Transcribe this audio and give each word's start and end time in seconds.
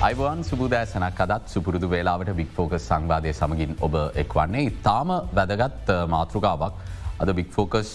අයිබවන් 0.00 0.40
සුබදෑසනක් 0.40 1.18
අදත් 1.22 1.50
සුපුරුදු 1.52 1.88
වේලාවට 1.92 2.30
වික්‍ෆෝකස් 2.36 2.84
සංවාදය 2.88 3.32
සමගින් 3.34 3.74
ඔබ 3.84 3.94
එක්වන්නේ. 4.22 4.62
ඉතාම 4.70 5.10
වැදගත් 5.36 5.90
මාතෘකාවක්. 6.08 6.78
අද 7.20 7.30
වික්‍ෆෝකස් 7.36 7.90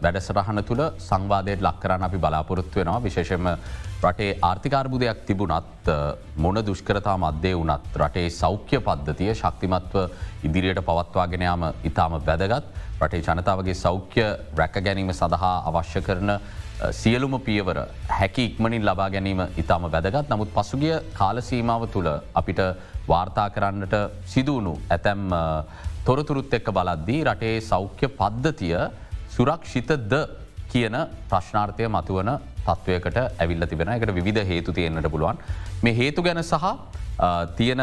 වැඩසටහන 0.00 0.62
තුළ 0.64 0.82
සංවාදයට 1.08 1.64
ලක්කරන්න 1.66 2.06
අපි 2.08 2.20
බලාපොරොත්තු 2.24 2.80
වෙනවා. 2.80 3.02
විශේෂම 3.04 3.50
රටේ 4.02 4.38
ආර්ථිකාර්බුදයක් 4.40 5.20
තිබුණත් 5.26 5.92
මොන 6.36 6.62
දුෂ්කරතා 6.68 7.18
මධ්‍යය 7.18 7.54
වනත් 7.60 8.00
රටේ 8.00 8.30
සෞඛ්‍ය 8.30 8.80
පද්ධතිය 8.80 9.34
ශක්තිමත්ව 9.34 10.08
ඉදිරියට 10.48 10.80
පවත්වාගෙනයාම 10.88 11.68
ඉතාම 11.84 12.16
වැදගත්. 12.30 12.64
රටේ 12.98 13.20
ජනතාවගේ 13.20 13.76
සෞඛ්‍ය 13.76 14.24
රැක 14.56 14.80
ගැනීම 14.80 15.12
සඳහා 15.12 15.54
අවශ්‍ය 15.68 16.00
කරන 16.00 16.38
සියලුම 16.90 17.34
පියවර 17.40 17.78
හැකි 18.08 18.44
ඉක්මනින් 18.44 18.84
ලබා 18.84 19.08
ගැනීම 19.10 19.42
ඉතාම 19.56 19.84
වැදගත්. 19.84 20.28
නමුත් 20.30 20.50
පසුගිය 20.50 20.94
කාලසීමාව 21.14 21.86
තුළ 21.94 22.08
අපිට 22.34 22.60
වාර්තා 23.08 23.48
කරන්නට 23.50 23.94
සිදුවුණු 24.26 24.74
ඇතැම් 24.90 25.30
තොරතුරුත් 26.04 26.54
එක්ක 26.54 26.70
බලද්දී 26.72 27.20
රටේ 27.24 27.60
සෞඛ්‍ය 27.62 28.08
පද්ධතිය 28.20 28.78
සුරක්ෂිතද 29.28 30.14
කියන 30.72 30.96
ප්‍රශ්නාර්ථය 31.30 31.86
මතුවන 31.88 32.30
තත්ත්වයකට 32.66 33.18
ඇවිල්ල 33.18 33.66
තිබෙන 33.66 33.92
එකට 33.94 34.14
විධ 34.20 34.42
හේතු 34.44 34.72
තියෙන්න්නට 34.72 35.10
පුළුවන්. 35.10 35.38
මේ 35.82 35.94
හේතු 35.94 36.22
ගැන 36.22 36.42
සහ 36.42 36.66
තියෙන 37.56 37.80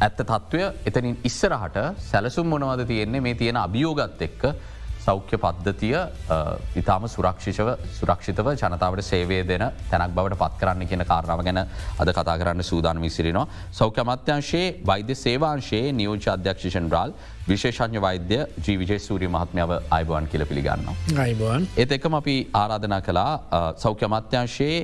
ඇත්ත 0.00 0.20
තත්ත්වය 0.20 0.62
එතනින් 0.84 1.16
ඉස්සරහට 1.24 1.76
සැලසුම් 2.10 2.46
මොනවද 2.46 2.86
තියෙන්නේ? 2.86 3.20
මේ 3.20 3.34
තියෙන 3.34 3.56
අභියෝගත් 3.56 4.22
එක්ක 4.28 4.42
සෞඛ්‍ය 5.04 5.36
පද්ධතිය 5.44 5.96
ඉතාම 6.80 7.04
සුරක්ෂිෂව 7.14 7.68
සුරක්ෂිතව 7.98 8.48
ජනතාවට 8.62 9.04
සේවේ 9.10 9.42
දෙන 9.50 9.64
තැනක් 9.90 10.16
බවට 10.16 10.40
පත් 10.42 10.60
කරන්න 10.62 10.88
කියන 10.90 11.04
කාරණාව 11.12 11.44
ගැන 11.48 11.60
අද 11.64 12.12
කතා 12.18 12.36
කරන්න 12.40 12.64
සූදාන 12.70 13.02
විසිරිනවා. 13.04 13.46
සෞඛ්‍ය 13.80 14.02
අමත්‍යංශයේ 14.04 14.66
වෛද්‍ය 14.90 15.14
සේවාංශයේ 15.24 15.92
නියෝජ 16.00 16.28
අධ්‍යක්ෂෂන් 16.34 16.90
රාල් 16.94 17.14
විශේෂඥ 17.48 18.00
වෛද්‍ය 18.06 18.38
ජීවිජය 18.66 18.98
සූරිය 19.06 19.30
මහත්මාව 19.36 19.72
අයිබවන් 19.96 20.28
කියල 20.32 20.46
පිළිගන්න. 20.50 20.88
අයිබවන් 21.26 21.68
එත 21.84 21.92
එකම 21.98 22.18
අපි 22.20 22.36
ආරාධනා 22.62 23.02
කලා 23.08 23.32
සෞඛ්‍ය 23.84 24.08
අමත්‍යංශයේ 24.10 24.78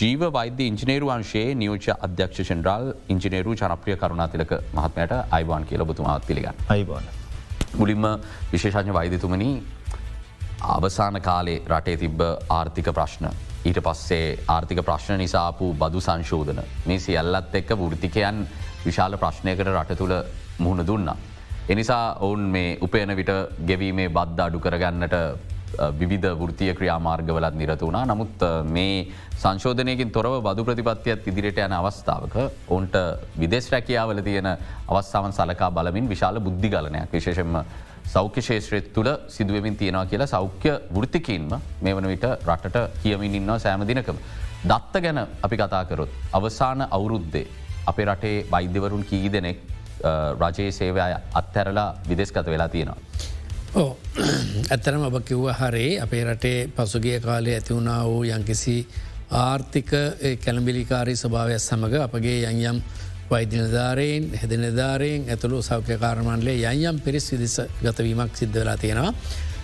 ජීව 0.00 0.26
වෛද්‍ය 0.38 0.70
ඉංජිනේරුවන්ශයේ 0.72 1.54
නියෝජ 1.62 1.88
අධ්‍යක්ෂෂන් 2.08 2.64
රාල් 2.70 2.92
ඉංජිනේරු 3.14 3.60
ජනප්‍රිය 3.62 4.00
කරුණාතිලක 4.02 4.58
මහත්මයට 4.80 5.16
අයිවාන් 5.38 5.70
කියල 5.70 5.88
බතුමාත් 5.92 6.28
පිළිගන්න. 6.30 6.68
අයිබවන්. 6.76 7.27
මුලින්ම 7.74 8.04
විශේෂඥ 8.52 8.92
වෛදතුමනි 8.92 9.50
අවසාන 10.60 11.20
කාලේ 11.20 11.62
රටේ 11.66 11.96
තිබ්බ 11.96 12.20
ආර්ථික 12.50 12.88
ප්‍රශ්න. 12.90 13.28
ඊට 13.64 13.80
පස්සේ 13.80 14.38
ආර්ථික 14.48 14.82
ප්‍රශ්න 14.82 15.18
නිසාපු 15.18 15.74
බදු 15.74 16.00
සංශෝධන 16.00 16.62
මේ 16.86 16.98
සියල්ලත් 16.98 17.54
එක්ක 17.54 17.70
වෘතිකයන් 17.72 18.46
විශාල 18.84 19.16
ප්‍රශ්නයකට 19.16 19.68
රට 19.68 19.96
තුළ 19.96 20.14
මුහුණ 20.58 20.86
දුන්නා. 20.86 21.16
එනිසා 21.68 22.16
ඔවුන් 22.16 22.40
මේ 22.48 22.78
උපයන 22.80 23.16
විට 23.16 23.32
ගෙවීමේ 23.66 24.08
බද්ධ 24.08 24.40
අඩු 24.40 24.58
කරගන්නට 24.58 25.14
විවිධ 25.98 26.30
වෘතිය 26.34 26.74
ක්‍රියාමාර්ගවලත් 26.74 27.54
නිරත 27.54 27.82
වුණා 27.82 28.04
නමුත් 28.06 28.46
මේ 28.68 28.94
සංශෝධනයකින් 29.36 30.10
තොරව 30.10 30.38
බදු 30.42 30.64
ප්‍රතිපත්තියත් 30.64 31.28
ඉදිරියට 31.32 31.60
යන 31.64 31.76
අවස්ථාවක 31.80 32.38
ඔවුන්ට 32.40 32.96
විදෙස් 33.38 33.70
රැකියාවල 33.72 34.22
තියෙන 34.22 34.48
අවස්ථාවන් 34.88 35.32
සලකා 35.32 35.70
බලමින් 35.70 36.08
විශාල 36.08 36.40
බුද්ධි 36.40 36.70
ගලනයක් 36.70 37.12
විශේෂෙන්ම 37.12 37.62
සෞඛ්‍ය 38.06 38.42
ශේත්‍රය 38.42 38.80
තුළ 38.88 39.10
සිදුවමින් 39.28 39.76
තියෙනවා 39.76 40.06
කියලා 40.06 40.26
සෞඛ්‍ය 40.28 40.72
වෘතිකින්ම 40.90 41.48
මේ 41.82 41.94
වන 41.94 42.08
විට 42.08 42.26
රටට 42.26 43.00
කියමින් 43.02 43.34
ඉන්නවා 43.34 43.58
සෑම 43.58 43.86
දිනකම. 43.86 44.16
දත්ත 44.64 45.02
ගැන 45.02 45.18
අපි 45.42 45.56
කතාකරොත්. 45.56 46.10
අවසාන 46.32 46.86
අවුරුද්දේ 46.90 47.46
අපේ 47.86 48.06
රටේ 48.06 48.46
වෛද්‍යවරුන් 48.50 49.04
කී 49.04 49.32
දෙනෙක් 49.32 49.60
රජයේ 50.40 50.72
සේවය 50.72 51.00
අත්හැරලා 51.34 51.94
විදෙස්ගත 52.08 52.46
වෙලා 52.46 52.68
තියෙනවා. 52.68 52.96
ඕ 53.78 53.96
ඇත්තරම 54.68 55.02
ඔබ 55.06 55.16
කිව්ව 55.22 55.50
හරේ 55.54 55.90
අපේ 56.00 56.22
රටේ 56.24 56.68
පසුගිය 56.68 57.20
කාලය 57.20 57.52
ඇතිවුණා 57.54 58.00
වූ 58.04 58.24
යංකිසි 58.26 58.76
ආර්ථික 59.40 59.90
කැළඹිලිකාරී 60.44 61.16
ස්භාවයක් 61.16 61.60
සමඟ 61.60 61.94
අපගේ 62.00 62.38
යංයම් 62.48 62.80
වෛද්‍යනධාරයෙන් 63.30 64.26
හෙදනධාරයෙන් 64.34 65.28
ඇතුළු 65.28 65.62
සෞඛ්‍ය 65.62 65.98
කාරමණ්ලේ 65.98 66.56
යංයම් 66.64 67.00
පිරිස් 67.00 67.30
විදිස 67.32 67.56
ගතවීමක් 67.82 68.34
සිද්ධ 68.34 68.54
වෙලා 68.54 68.76
තියෙනවා. 68.76 69.14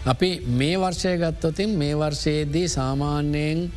අපි 0.07 0.31
මේ 0.53 0.77
වර්ෂය 0.77 1.17
ගත්තොතින් 1.17 1.71
මේ 1.75 1.95
වර්ෂයේදී 1.97 2.67
සාමාන්‍යයෙන් 2.69 3.71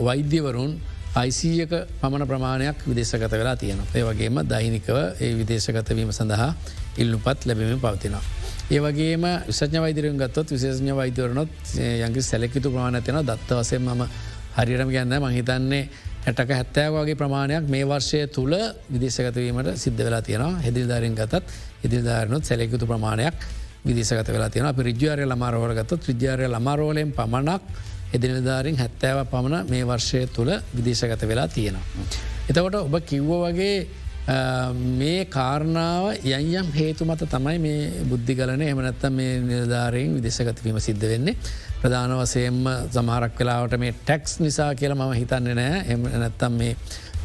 වෛද්‍යවරුන් 0.00 0.72
අයිසීයක 1.14 1.72
පමණ 2.00 2.26
ප්‍රමාණයක් 2.26 2.86
විදේශගත 2.88 3.32
වෙලා 3.32 3.56
තියෙනවා. 3.56 3.90
ඒ 3.94 4.04
වගේම 4.04 4.44
දෛනිකව 4.48 4.96
ඒ 5.20 5.34
විදේශගතවීම 5.36 6.12
සඳහා 6.12 6.54
ඉල්ලුපත් 6.98 7.46
ලැබීම 7.46 7.80
පවතිනවා. 7.80 8.41
ඒවගේම 8.70 9.24
විසඥ 9.48 9.80
වෛදරෙන් 9.80 10.18
ගත්තොත් 10.18 10.50
විශේෂඥ 10.50 10.94
වෛදරනොත් 10.94 11.74
යගේ 11.76 12.22
සැලකිතු 12.22 12.70
ප්‍රමාණතින 12.70 13.20
දත්ත 13.22 13.58
වසය 13.58 13.78
ම 13.78 14.06
හරිරම 14.56 14.88
ගන්න 14.88 15.22
මහිතන්නේ 15.22 15.88
ඇටක 16.24 16.50
හැත්තෑවගේ 16.50 17.16
ප්‍රමාණයක් 17.16 17.68
මේ 17.68 17.84
වර්ෂය 17.84 18.26
තුළ 18.28 18.54
විදේශගතවීමට 18.88 19.74
සිද්ධ 19.76 20.04
වෙලා 20.04 20.22
තියෙනවා. 20.22 20.60
හෙදිල්ධාරෙන් 20.60 21.14
ගතත් 21.14 21.42
ඉදිල්ධාරනොත් 21.84 22.44
සැලෙකුතු 22.44 22.86
ප්‍රමාණයක් 22.86 23.34
විදේශගත 23.84 24.28
වෙලා 24.28 24.50
තියෙන 24.50 24.66
අප 24.66 24.78
රිජ්‍යාරය 24.78 25.26
ලමාරෝලගත 25.26 25.96
ත්‍රජාරය 25.98 26.46
ලමාරෝලයෙන් 26.48 27.12
පමණක් 27.12 27.62
එදිනිධාරින් 28.14 28.78
හැත්තෑව 28.78 29.26
පමණ 29.26 29.70
මේ 29.70 29.84
වර්ෂය 29.84 30.26
තුළ 30.26 30.52
විදේශගත 30.76 31.26
වෙලා 31.26 31.48
තියෙනවා. 31.48 32.06
එතකොට 32.48 32.74
ඔබ 32.76 32.94
කිව්ව 33.02 33.30
වගේ 33.44 33.76
මේ 34.28 35.24
කාරණාව 35.26 36.14
යම් 36.24 36.66
හේතු 36.72 37.04
මත 37.04 37.26
තමයි 37.26 37.58
මේ 37.58 38.04
බුද්ධි 38.04 38.34
ගලන 38.34 38.62
එමනැත්ත 38.62 39.04
මේ 39.10 39.40
නිර්ධාරයෙන් 39.40 40.14
විදේශගතවීම 40.14 40.78
සිද්ධ 40.80 41.06
වෙන්නේ. 41.08 41.36
ප්‍රධාන 41.80 42.14
වසයෙන්ම 42.14 42.62
සමහරක් 42.90 43.38
වෙලාවට 43.38 43.78
මේ 43.78 43.92
ටැක්ස් 43.92 44.38
නිසා 44.38 44.74
කියලා 44.74 44.98
මම 45.00 45.14
හිතන්නේ 45.14 45.54
නෑ 45.54 45.82
එම 45.88 46.02
නැත්තම් 46.14 46.52
මේ 46.52 46.76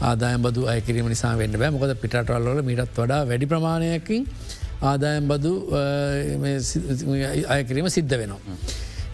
ආදායම් 0.02 0.41
බදු 0.41 0.66
අයකිරීම 0.66 1.08
නිසා 1.08 1.38
වෙන්න 1.38 1.53
බෑ 1.53 1.69
මොකද 1.69 1.94
පිටටවල්ල 2.02 2.63
මිටත් 2.63 2.97
වඩා 2.97 3.22
වැඩි 3.25 3.46
ප්‍රමාණයකින් 3.46 4.25
ආදායම් 4.81 5.28
බදු 5.28 5.53
අයකිරීම 7.47 7.90
සිද්ධ 7.90 8.18
වෙනවා. 8.18 8.41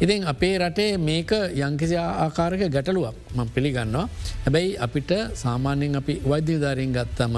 ඉතින් 0.04 0.26
අපේ 0.26 0.56
රටේ 0.60 0.98
මේක 1.00 1.32
යංකිසි 1.58 1.96
ආකාරක 1.96 2.64
ගැටලුවක් 2.68 3.16
මං 3.36 3.48
පිළිගන්නවා. 3.50 4.10
හැබැයි 4.44 4.76
අපිට 4.78 5.12
සාමාන්‍යෙන් 5.36 5.96
අපි 5.96 6.16
වෛද්‍යධාරයෙන් 6.24 6.92
ගත්තම 6.92 7.36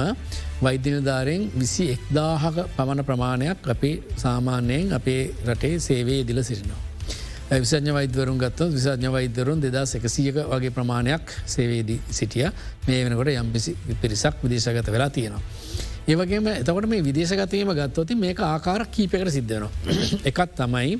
වෛද්‍යනධාරයෙන් 0.61 1.43
විසි 1.53 1.85
එක්දාහක 1.91 2.57
පමණ 2.77 3.05
ප්‍රමාණයක් 3.05 3.69
අපි 3.69 3.91
සාමාන්‍යයෙන් 4.17 4.93
අපේ 4.93 5.21
රටේ 5.45 5.79
සේවේ 5.79 6.23
දිල 6.23 6.43
සිරිනවා. 6.43 6.81
විසඥ 7.51 7.93
වෛදවරුන් 7.93 8.37
ගත්ත 8.37 8.59
විසඥ 8.71 9.11
වෛදරුන් 9.11 9.61
දෙදා 9.61 9.85
එකසියක 9.99 10.37
වගේ 10.47 10.71
ප්‍රමාණයක් 10.71 11.35
සේවේදී 11.47 11.99
සිටිය 12.11 12.49
මේ 12.87 13.03
වෙනකොට 13.05 13.29
යම්පිසි 13.35 13.77
පිරිසක් 14.01 14.41
විදේශගත 14.43 14.89
වෙලා 14.89 15.09
තියෙනවා. 15.11 15.43
ඒවගේම 16.07 16.47
එතකොට 16.49 16.87
මේ 16.87 17.03
විදේශගතීම 17.03 17.69
ගත්තොති 17.73 18.15
මේක 18.15 18.39
ආකාර 18.41 18.87
කීපකට 18.87 19.31
සිද්ධනවා. 19.31 19.71
එකත් 20.25 20.57
තමයි 20.57 20.97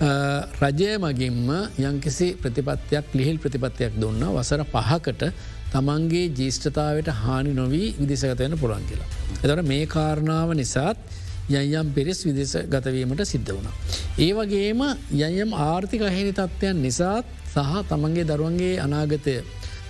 රජය 0.00 0.98
මගින්ම 0.98 1.50
යංකිසි 1.80 2.34
ප්‍රතිපත්තියක් 2.34 3.14
ලිහිල් 3.14 3.38
ප්‍රතිපත්තියක් 3.38 3.92
දුන්න 3.96 4.24
වසර 4.28 4.64
පහකට 4.66 5.32
තමන්ගේ 5.72 6.30
ජීෂ්ඨතාවට 6.30 7.08
හානි 7.16 7.52
නොවී 7.52 7.94
විදිසගතයන 7.98 8.58
පුළන් 8.58 8.84
කියලා. 8.84 9.08
එතට 9.44 9.62
මේ 9.64 9.86
කාරණාව 9.86 10.54
නිසාත් 10.54 10.96
යම් 11.48 11.92
පිරිස් 11.92 12.24
විදිස 12.24 12.56
ගතවීමට 12.66 13.24
සිද්ධ 13.24 13.50
වුණ. 13.50 13.68
ඒ 14.18 14.32
වගේම 14.32 14.82
යම් 15.12 15.50
ආර්ථික 15.54 16.02
අහිනි 16.02 16.32
තත්ත්වයන් 16.32 16.82
නිසාත් 16.82 17.24
සහ 17.46 17.82
තමන්ගේ 17.88 18.24
දරුවන්ගේ 18.24 18.80
අනාගතය 18.80 19.36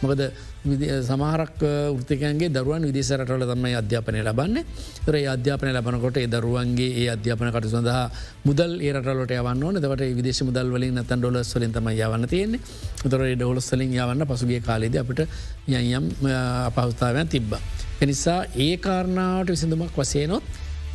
මොකද 0.03 0.21
සමහරක් 0.65 1.61
ෘතිකන්ගේ 1.93 2.49
දරුවන් 2.49 2.85
විදිසරටල 2.85 3.45
තමයි 3.45 3.75
අධ්‍යාපනය 3.75 4.21
ලබන්න 4.23 4.65
තර 5.05 5.17
අධ්‍යාපන 5.29 5.69
ලබනකොට 5.71 6.19
දරුවන්ගේ 6.27 6.89
ඒ 6.95 7.09
අධ්‍යාපන 7.11 7.51
කට 7.51 7.69
සඳහා 7.69 8.05
මුදල් 8.45 8.73
ඒරටලට 8.81 9.35
යවන්න 9.35 9.63
ඕන 9.63 9.77
දවට 9.77 10.09
විදේශ 10.15 10.41
මුදල් 10.43 10.71
වලින් 10.71 10.97
නතන් 10.97 11.21
ඩොලස් 11.21 11.53
වලින් 11.55 11.73
තම 11.73 11.89
යවන්න 11.91 12.25
තියෙන්නේ 12.27 12.61
තොර 13.05 13.25
ඩොලස්වලින් 13.27 13.93
යවන්න 13.95 14.25
පසුගේ 14.25 14.61
කාලෙද 14.61 14.97
අපට 14.97 15.21
යම් 15.69 16.07
අපහස්ථාවයන් 16.25 17.29
තිබ්බ. 17.29 17.53
එනිසා 18.01 18.39
ඒ 18.59 18.77
කාරණාවට 18.79 19.51
විසිඳුමක් 19.51 19.93
වසේනොත් 19.95 20.43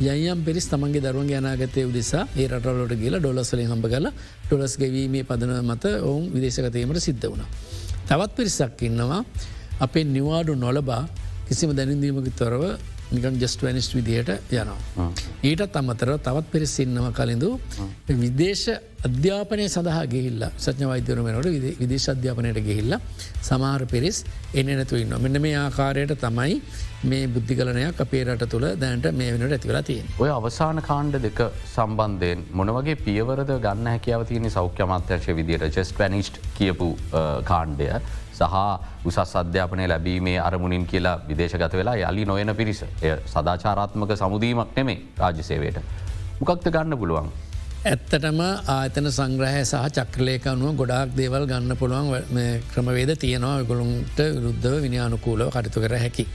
යම් 0.00 0.42
පිරිස් 0.42 0.66
තමන්ගේ 0.66 1.00
දරුවන් 1.00 1.30
යනාගතය 1.30 1.86
උදෙසා 1.86 2.26
ඒ 2.34 2.48
රටලට 2.48 2.98
ගේල 2.98 3.20
ඩොලස්වලින් 3.20 3.70
හම්බ 3.70 3.86
කල 3.86 4.10
ඩොලස් 4.44 4.74
ගැවීමේ 4.76 5.22
පදන 5.22 5.62
මත 5.62 5.94
ඔවුන් 6.00 6.26
විදේශකතීමට 6.34 7.00
සිද්ධ 7.00 7.28
වුණ. 7.28 7.46
තවත් 8.08 8.30
පිරිසක් 8.34 8.82
ඉන්නවා 8.82 9.22
අපේ 9.86 10.04
නිවාඩු 10.16 10.54
නොලබා 10.64 11.02
කිසිම 11.48 11.76
දැනින්දීමක 11.78 12.30
තොරව 12.40 12.64
නිකන් 13.14 13.38
ජස්ට 13.42 13.62
වනිස්් 13.66 13.88
විදිහයට 13.96 14.52
යනවා. 14.52 15.08
ඊටත් 15.48 15.76
අමතරව 15.80 16.18
තවත් 16.26 16.46
පිරිස් 16.52 16.74
ඉන්නව 16.84 17.06
කලින්ඳු 17.18 17.48
විදේශ 18.22 18.66
අධ්‍යාපනය 19.08 19.64
සඳහා 19.74 20.04
ගිහිල්ල 20.12 20.44
සඥ 20.64 20.86
වෛද්‍යරමනට 20.90 21.48
විදේශ 21.80 22.06
අධ්‍යාපනයට 22.14 22.60
ගිහිල්ල 22.68 22.94
සමහර 23.48 23.82
පිරිස් 23.94 24.20
එන්න 24.54 24.70
නැතු 24.80 25.00
ඉන්න 25.02 25.16
මෙන්න 25.24 25.40
මේ 25.46 25.56
ආකාරයට 25.64 26.14
තමයි 26.26 26.54
මේ 27.10 27.26
බුද්ධිකලනයක් 27.34 28.04
අපේ 28.06 28.22
රට 28.26 28.50
තුළ 28.54 28.68
දැන්ට 28.84 29.10
මේ 29.20 29.34
වෙනට 29.34 29.56
ඇතිවලා 29.58 29.82
තියෙන්. 29.90 30.06
ඔය 30.22 30.30
අවසාන 30.38 30.80
කාණ්ඩ 30.90 31.20
දෙක 31.26 31.42
සම්බන්ධයෙන් 31.74 32.46
මොනවගේ 32.60 32.96
පියවරද 33.06 33.52
ගන්න 33.66 33.92
හැකියාව 33.94 34.26
තියෙන 34.30 34.50
සෞඛ්‍ය 34.58 34.86
අමාත්‍යංශය 34.86 35.36
විදියට 35.40 35.78
ජෙස් 35.78 35.92
වැනිස්ට් 36.00 36.38
කියපු 36.58 36.90
කාණ්ඩය 37.50 37.90
සහ 38.40 38.54
උසස් 39.04 39.36
අධ්‍යාපනය 39.36 39.88
ලැබීමේ 39.88 40.38
අරමුණින් 40.40 40.86
කියලා 40.86 41.16
විදේශගත 41.28 41.74
වෙලා 41.74 41.96
යලි 42.04 42.24
නොයන 42.24 42.54
පිරිස 42.56 42.82
එය 42.82 43.12
සදාචාරාත්මක 43.26 44.16
සමුදීමක් 44.16 44.76
නෙමේ 44.76 44.98
රාජ්‍යසේවයට. 45.18 45.78
මොකක්ද 46.40 46.70
ගන්න 46.70 46.98
පුළුවන්. 46.98 47.30
ඇත්තටම 47.82 48.40
ආතන 48.68 49.06
සංග්‍රහය 49.10 49.60
සහ 49.62 49.84
චක්‍රලේකනුව 49.90 50.74
ගොඩාක් 50.76 51.14
දේවල් 51.16 51.46
ගන්න 51.46 51.76
පුළුවන් 51.76 52.08
ක්‍රමවේද 52.72 53.12
තියෙනවා 53.16 53.62
ගොළුන්ට 53.64 54.18
විරුද්ධව 54.34 54.82
විනිානුකූලව 54.82 55.48
කටතු 55.50 55.80
කර 55.80 55.94
හැකි. 55.96 56.26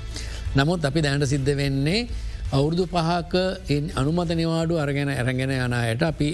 නමුත් 0.55 0.85
අපි 0.85 1.01
දැනට 1.01 1.27
සිද්ධ 1.27 1.51
වෙන්නේ 1.55 2.07
අවුරුදු 2.55 2.85
පහක 2.87 3.33
අනුමත 3.95 4.31
නිවාඩු 4.39 4.75
අරගෙන 4.83 5.09
ඇරගෙන 5.09 5.51
යනයට 5.51 6.03
අපි 6.09 6.27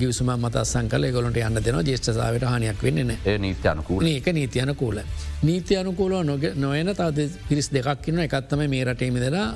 ගිවසුම 0.00 0.30
මතස්සන් 0.36 0.90
කල 0.92 1.06
ගොලට 1.16 1.38
යන්න 1.40 1.60
දෙන 1.66 1.78
ජේෂ්ඨසාාවට 1.88 2.46
හනයක් 2.52 2.82
වෙන්න 2.86 3.14
නීතියනකූල 3.46 4.06
ඒක 4.06 4.28
නීතියන 4.32 4.74
කූල. 4.76 5.00
නීති 5.42 5.76
අනුකූලව 5.76 6.46
නොයන 6.56 6.90
තවද 6.94 7.28
පිරිස් 7.48 7.70
දෙකක්කින්න 7.70 8.24
එකත්තම 8.26 8.64
මේ 8.70 8.84
රටේමිදලා 8.84 9.46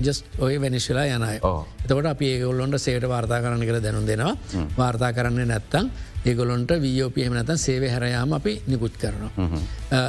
ජස් 0.00 0.24
ඔය 0.38 0.60
වෙනිශලා 0.60 1.06
යනයි 1.16 1.38
එතකට 1.40 2.06
අපි 2.06 2.32
ඒගොල්ලොන්ට 2.34 2.78
සේට 2.78 3.08
වාර්තා 3.08 3.40
කරන්න 3.40 3.66
කර 3.68 3.80
දැනු 3.80 4.06
දෙනවා. 4.06 4.36
වාර්තා 4.78 5.12
කරන්න 5.12 5.48
නැත්තං 5.48 5.90
ඒගොලොන්ට 6.24 6.72
වෝපම 6.78 7.34
නත 7.34 7.56
සේව 7.58 7.84
හැරයාම 7.84 8.32
අපි 8.32 8.52
නිකුත් 8.66 8.94
කරනවා. 8.94 9.48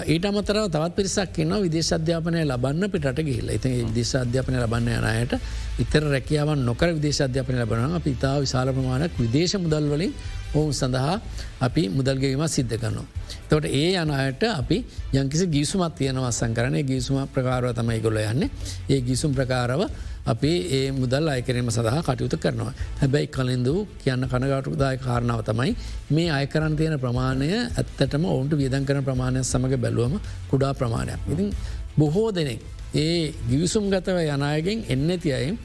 ඊට 0.05 0.25
අමතරව 0.25 0.67
තවත් 0.67 0.93
පිරිසක් 0.95 1.39
න්න 1.39 1.63
විදේශධ්‍යාපනය 1.63 2.43
ලබන්න 2.43 2.89
පිට 2.89 3.21
ගිල්ල 3.21 3.49
ඉති 3.49 3.73
විදේශධ්‍යාපනය 3.81 4.57
ලබන්න 4.57 4.89
යනයට 4.91 5.33
ඉතර 5.79 6.05
රැකියාවන් 6.07 6.63
නොකර 6.63 6.93
විදේශධ්‍යාපනය 6.93 7.57
ලබන 7.59 7.97
අපි 7.99 8.11
ඉතා 8.11 8.37
විශාල 8.39 8.71
ප්‍රමාණක් 8.71 9.19
විදේශ 9.19 9.57
මුදල් 9.57 9.89
වලින් 9.89 10.13
ඔවුන් 10.53 10.73
සඳහා 10.73 11.17
අපි 11.61 11.89
මුදල්ගවීම 11.89 12.45
සිද්ධ 12.49 12.77
කරනවා. 12.77 13.05
තොට 13.49 13.65
ඒ 13.65 13.89
යනයට 13.97 14.43
අපි 14.51 14.77
යංකිසි 15.13 15.47
ගීසුමත් 15.47 15.95
තියෙනවස්සන් 15.95 16.53
කරන 16.53 16.77
ගීසුම 16.83 17.27
ප්‍රකාරව 17.27 17.73
තමයි 17.73 17.99
ගොල 17.99 18.17
යන්න. 18.19 18.49
ඒ 18.87 19.01
ගිසුම් 19.01 19.33
ප්‍රකාරව 19.33 19.89
අපි 20.25 20.51
ඒ 20.69 20.91
මුදල් 20.93 21.27
අයකරීම 21.29 21.69
සඳහා 21.69 22.01
කටයුතු 22.01 22.37
කරනවා. 22.37 22.73
හැබැයි 23.01 23.27
කලින්දූ 23.27 23.79
කියන්න 24.03 24.25
කනගාටුදාය 24.25 24.97
කාරණාව 24.97 25.41
තමයි 25.43 25.71
මේ 26.11 26.29
අයකරන් 26.31 26.75
තියෙන 26.75 26.95
ප්‍රමාණය 26.99 27.49
ඇත්තටම 27.53 28.25
ඔවුන්ට 28.25 28.55
වියදන් 28.55 28.85
කරන 28.85 29.03
ප්‍රමාණය 29.03 29.43
සමඟ 29.43 29.77
බැලුවම 29.77 30.15
කුඩා 30.51 30.73
ප්‍රමාණයක්. 30.73 31.19
ඉතින් 31.27 31.49
බොහෝ 31.97 32.29
දෙනෙක් 32.31 32.59
ඒ 32.95 33.33
ගිවිසුම් 33.49 33.85
ගතව 33.89 34.17
යනායගෙන් 34.27 34.85
එන්න 34.87 35.09
තියයි 35.19 35.57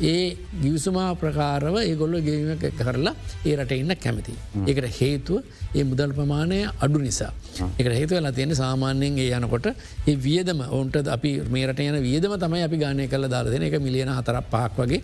ඒ 0.00 0.36
ගිවසුමා 0.62 1.14
ප්‍රකාරව 1.14 1.76
ඒගොල්ල 1.80 2.16
ගේීම 2.20 2.58
කරලා 2.78 3.14
ඒ 3.44 3.54
රට 3.56 3.72
ඉන්න 3.72 3.94
කැමති. 3.96 4.34
ඒකට 4.66 4.88
හේතුව 5.00 5.42
ඒ 5.74 5.84
මුදල් 5.84 6.12
ප්‍රමාණය 6.12 6.58
අඩු 6.80 6.98
නිසා. 6.98 7.32
එක 7.78 7.86
හේතුව 7.92 8.20
ලා 8.20 8.32
තියෙන 8.32 8.54
සාමාන්‍යයෙන් 8.54 9.18
ඒ 9.18 9.30
යනකොට 9.38 9.66
ඒ 10.06 10.16
වියදම 10.16 10.60
ඔවන්ට 10.70 11.08
අපි 11.08 11.32
මේරට 11.48 11.80
යන 11.80 11.98
වියදම 12.02 12.34
තමයි 12.36 12.62
අපි 12.62 12.76
ගානය 12.76 13.08
කල 13.08 13.28
දාරදන 13.28 13.62
එක 13.62 13.78
මිලියන 13.80 14.10
හතරක් 14.10 14.50
පහක් 14.50 14.76
වගේ 14.80 15.00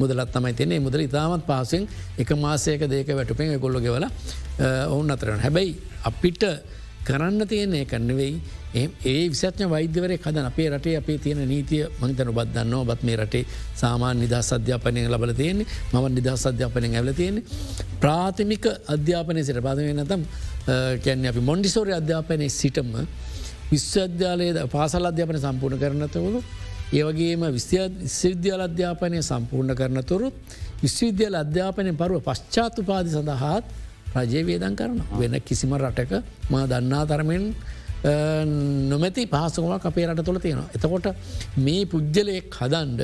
මුදලත් 0.00 0.32
තමයි 0.32 0.54
තියන්නේ. 0.54 0.80
මුදල 0.80 1.00
ඉතාමත් 1.00 1.46
පාසෙන් 1.46 1.86
එක 2.18 2.30
මාසයක 2.36 2.88
දේක 2.88 3.14
වැටුපෙන් 3.14 3.58
ගොල්ල 3.60 3.80
ගෙවල 3.80 4.06
ඔවුන් 4.88 5.10
අතරන 5.10 5.40
හැබැයි 5.40 5.76
අපිට 6.04 6.44
කරන්න 7.04 7.46
තියන්නේ 7.46 7.84
කන්නවෙයි 7.84 8.34
ඒ 8.74 9.28
විසත්න 9.28 9.68
වෛද්‍යවරය 9.68 10.16
කද 10.18 10.36
අපේ 10.42 10.68
රටේ 10.70 10.96
අපේ 10.96 11.18
තියෙන 11.18 11.42
නීතිය 11.46 11.82
මහිතන 12.00 12.30
බදන්න 12.30 12.74
ඔබත් 12.74 13.02
මේ 13.02 13.16
රටේ 13.16 13.44
සාමාන් 13.74 14.16
නිදහස් 14.18 14.48
අධ්‍යාපනය 14.52 15.04
ලබල 15.06 15.32
තියෙන්නේ. 15.32 15.66
ම 15.92 15.96
නිදහස් 16.10 16.46
අධ්‍යාපනය 16.46 16.88
ඇල 16.92 17.12
තියෙන්නේ. 17.12 17.44
ප්‍රාථමික 18.00 18.64
අධ්‍යාපනය 18.88 19.44
සිට 19.44 19.60
පාදව 19.60 19.92
නතම් 19.94 20.22
කැන්නේ 21.04 21.28
අපි 21.28 21.40
මොන්ඩිසෝරය 21.42 21.92
අධ්‍යාපනය 21.92 22.48
සිටම 22.50 22.90
විශ්වවිද්‍යාලයේද 23.70 24.58
පාසල් 24.70 25.04
අධ්‍යාපන 25.04 25.38
සම්පූර්ණ 25.38 25.82
කරනතවරු 25.82 26.40
ඒවගේම 26.92 27.44
විශ්වවිද්‍යාල 27.50 28.62
අධ්‍යාපනය 28.68 29.20
සම්පූර්ණ 29.22 29.74
කරනතුරුත් 29.74 30.34
විශ්වවිද්‍යාල 30.82 31.36
අධ්‍යාපනය 31.44 31.92
පරුව 31.94 32.20
පශ්චාතුපාදි 32.22 33.10
සඳහාත් 33.10 33.64
රජය 34.16 34.42
වේදන් 34.44 34.74
කරන 34.76 34.98
වෙන 35.12 35.36
කිසිම 35.42 35.72
රටක 35.74 36.12
මා 36.50 36.64
දන්නා 36.66 37.04
තරමෙන් 37.06 37.44
නොමැති 38.04 39.26
පහසුමක් 39.26 39.86
අපේ 39.86 40.06
රට 40.06 40.24
තුළ 40.24 40.38
තියෙනවා. 40.38 40.68
එතකොට 40.74 41.06
මේ 41.58 41.86
පුද්ගලයෙක් 41.86 42.50
හදන්ඩ 42.52 43.00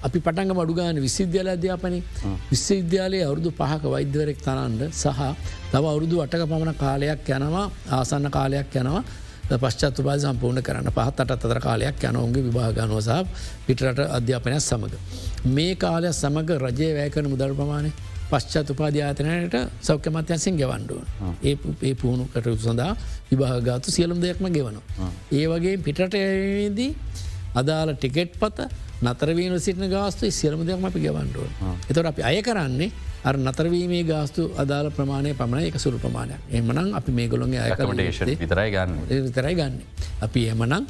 අපි 0.00 0.18
පටන්ග 0.20 0.52
මඩුගාන 0.54 0.98
විසිද්‍යාල 1.00 1.48
අධ්‍යාපනය 1.48 2.02
විශ්වවිද්‍යාලයේ 2.50 3.24
අවුරුදු 3.24 3.50
පහක 3.52 3.82
වෛද්‍යවරෙක් 3.86 4.38
තරන්ඩ 4.40 4.82
සහ 4.92 5.22
තව 5.72 5.84
අවුරුදු 5.84 6.22
අටක 6.24 6.44
පමණ 6.44 6.76
කාලයක් 6.76 7.28
යනවා 7.28 7.66
ආසන්න 7.90 8.30
කාලයක් 8.30 8.76
යනවා 8.76 9.02
පශ්චත්තු 9.56 10.02
පා 10.02 10.16
සම්පූර්ණ 10.18 10.62
කරන්න 10.62 10.90
පහත් 10.90 11.24
අට 11.24 11.32
අතර 11.36 11.60
කාලයක් 11.60 12.04
යන 12.04 12.16
ඔුන්ගේ 12.16 12.44
විභාගනුව 12.48 13.00
සහ 13.00 13.12
පිටරට 13.66 14.00
අධ්‍යාපනයක් 14.18 14.60
සමඟ. 14.60 14.94
මේ 15.46 15.74
කාලයක් 15.76 16.14
සමඟ 16.14 16.50
රජය 16.58 16.88
වැෑකන 16.96 17.28
මුදල් 17.28 17.54
ප්‍රමාණය 17.54 17.90
පශ්චාත් 18.30 18.70
උපාධ්‍යාතනයට 18.70 19.56
සෞඛ්‍ය 19.80 20.10
මත්‍යන්සින් 20.10 20.56
ගෙවන්ඩුවන් 20.60 21.06
ඒ 21.42 21.54
ඒ 21.82 21.94
පුහුණු 21.94 22.24
කටයුතු 22.26 22.62
සඳහා 22.66 22.92
විභාගාතු 23.30 23.90
සියලුම් 23.90 24.20
දෙයක්ම 24.20 24.46
ගෙවනවා. 24.56 25.10
ඒ 25.32 25.46
වගේ 25.46 25.76
පිටටදී 25.78 26.90
අදාළ 27.54 27.92
ටිකෙට් 27.94 28.38
පත 28.40 28.68
නතරවීම 29.02 29.58
සිටින 29.58 29.90
ගාස්තු 29.90 30.30
සියලම 30.30 30.64
දෙයක්ම 30.66 30.84
අපි 30.84 31.00
ගෙවන්ඩුවන්. 31.00 31.52
එතොට 31.90 32.10
අපි 32.12 32.22
අය 32.22 32.42
කරන්නේ 32.42 32.90
අර 33.24 33.36
නතරවීමේ 33.38 34.04
ගාස්තු 34.04 34.42
අදාළ 34.56 34.90
ප්‍රමාණය 34.90 35.34
පමණ 35.34 35.68
එක 35.70 35.78
සුරු 35.78 35.98
ප්‍රමාණයක් 35.98 36.40
එමනං 36.52 36.94
අපි 36.94 37.10
මේ 37.12 37.28
ගොළොන්ගේ 37.28 37.62
අයකමටේෂන් 37.66 38.34
විතරයි 38.36 38.70
ගන්න 38.70 38.98
විතරයි 39.28 39.54
ගන්න. 39.54 39.74
අපි 40.20 40.40
එමනං 40.48 40.86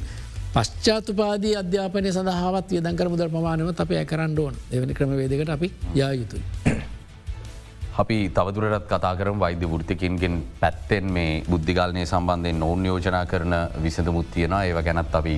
පශ්චාතුපාදී 0.53 1.55
අධ්‍යාපනය 1.55 2.11
සඳහාවත් 2.11 2.71
වියදංකර 2.73 3.07
මුදල් 3.07 3.29
ප්‍රමාණයවත් 3.29 3.83
අප 3.85 3.91
ඇකරන්න 3.93 4.39
ඕන 4.39 4.55
එවැනි 4.71 4.93
ක්‍රමවේදකට 4.93 5.55
අපි 5.57 5.67
යා 5.95 6.11
යුතුයි. 6.13 6.43
අපි 7.99 8.31
තවදුරටත් 8.31 8.87
කතා 8.87 9.15
කරම් 9.19 9.39
වෛද්‍ය 9.39 9.67
ෘතිකින්ගෙන් 9.67 10.35
පැත්තෙන් 10.59 11.05
මේ 11.15 11.43
බුද්ධිගල්නය 11.51 12.05
සම්බන්ධයෙන් 12.05 12.59
නොවන් 12.59 12.85
යෝජනා 12.85 13.25
කරන 13.25 13.55
විසඳ 13.83 14.07
මුත්තියන 14.17 14.55
ඒව 14.59 14.79
ගැනත් 14.87 15.15
අපි 15.19 15.33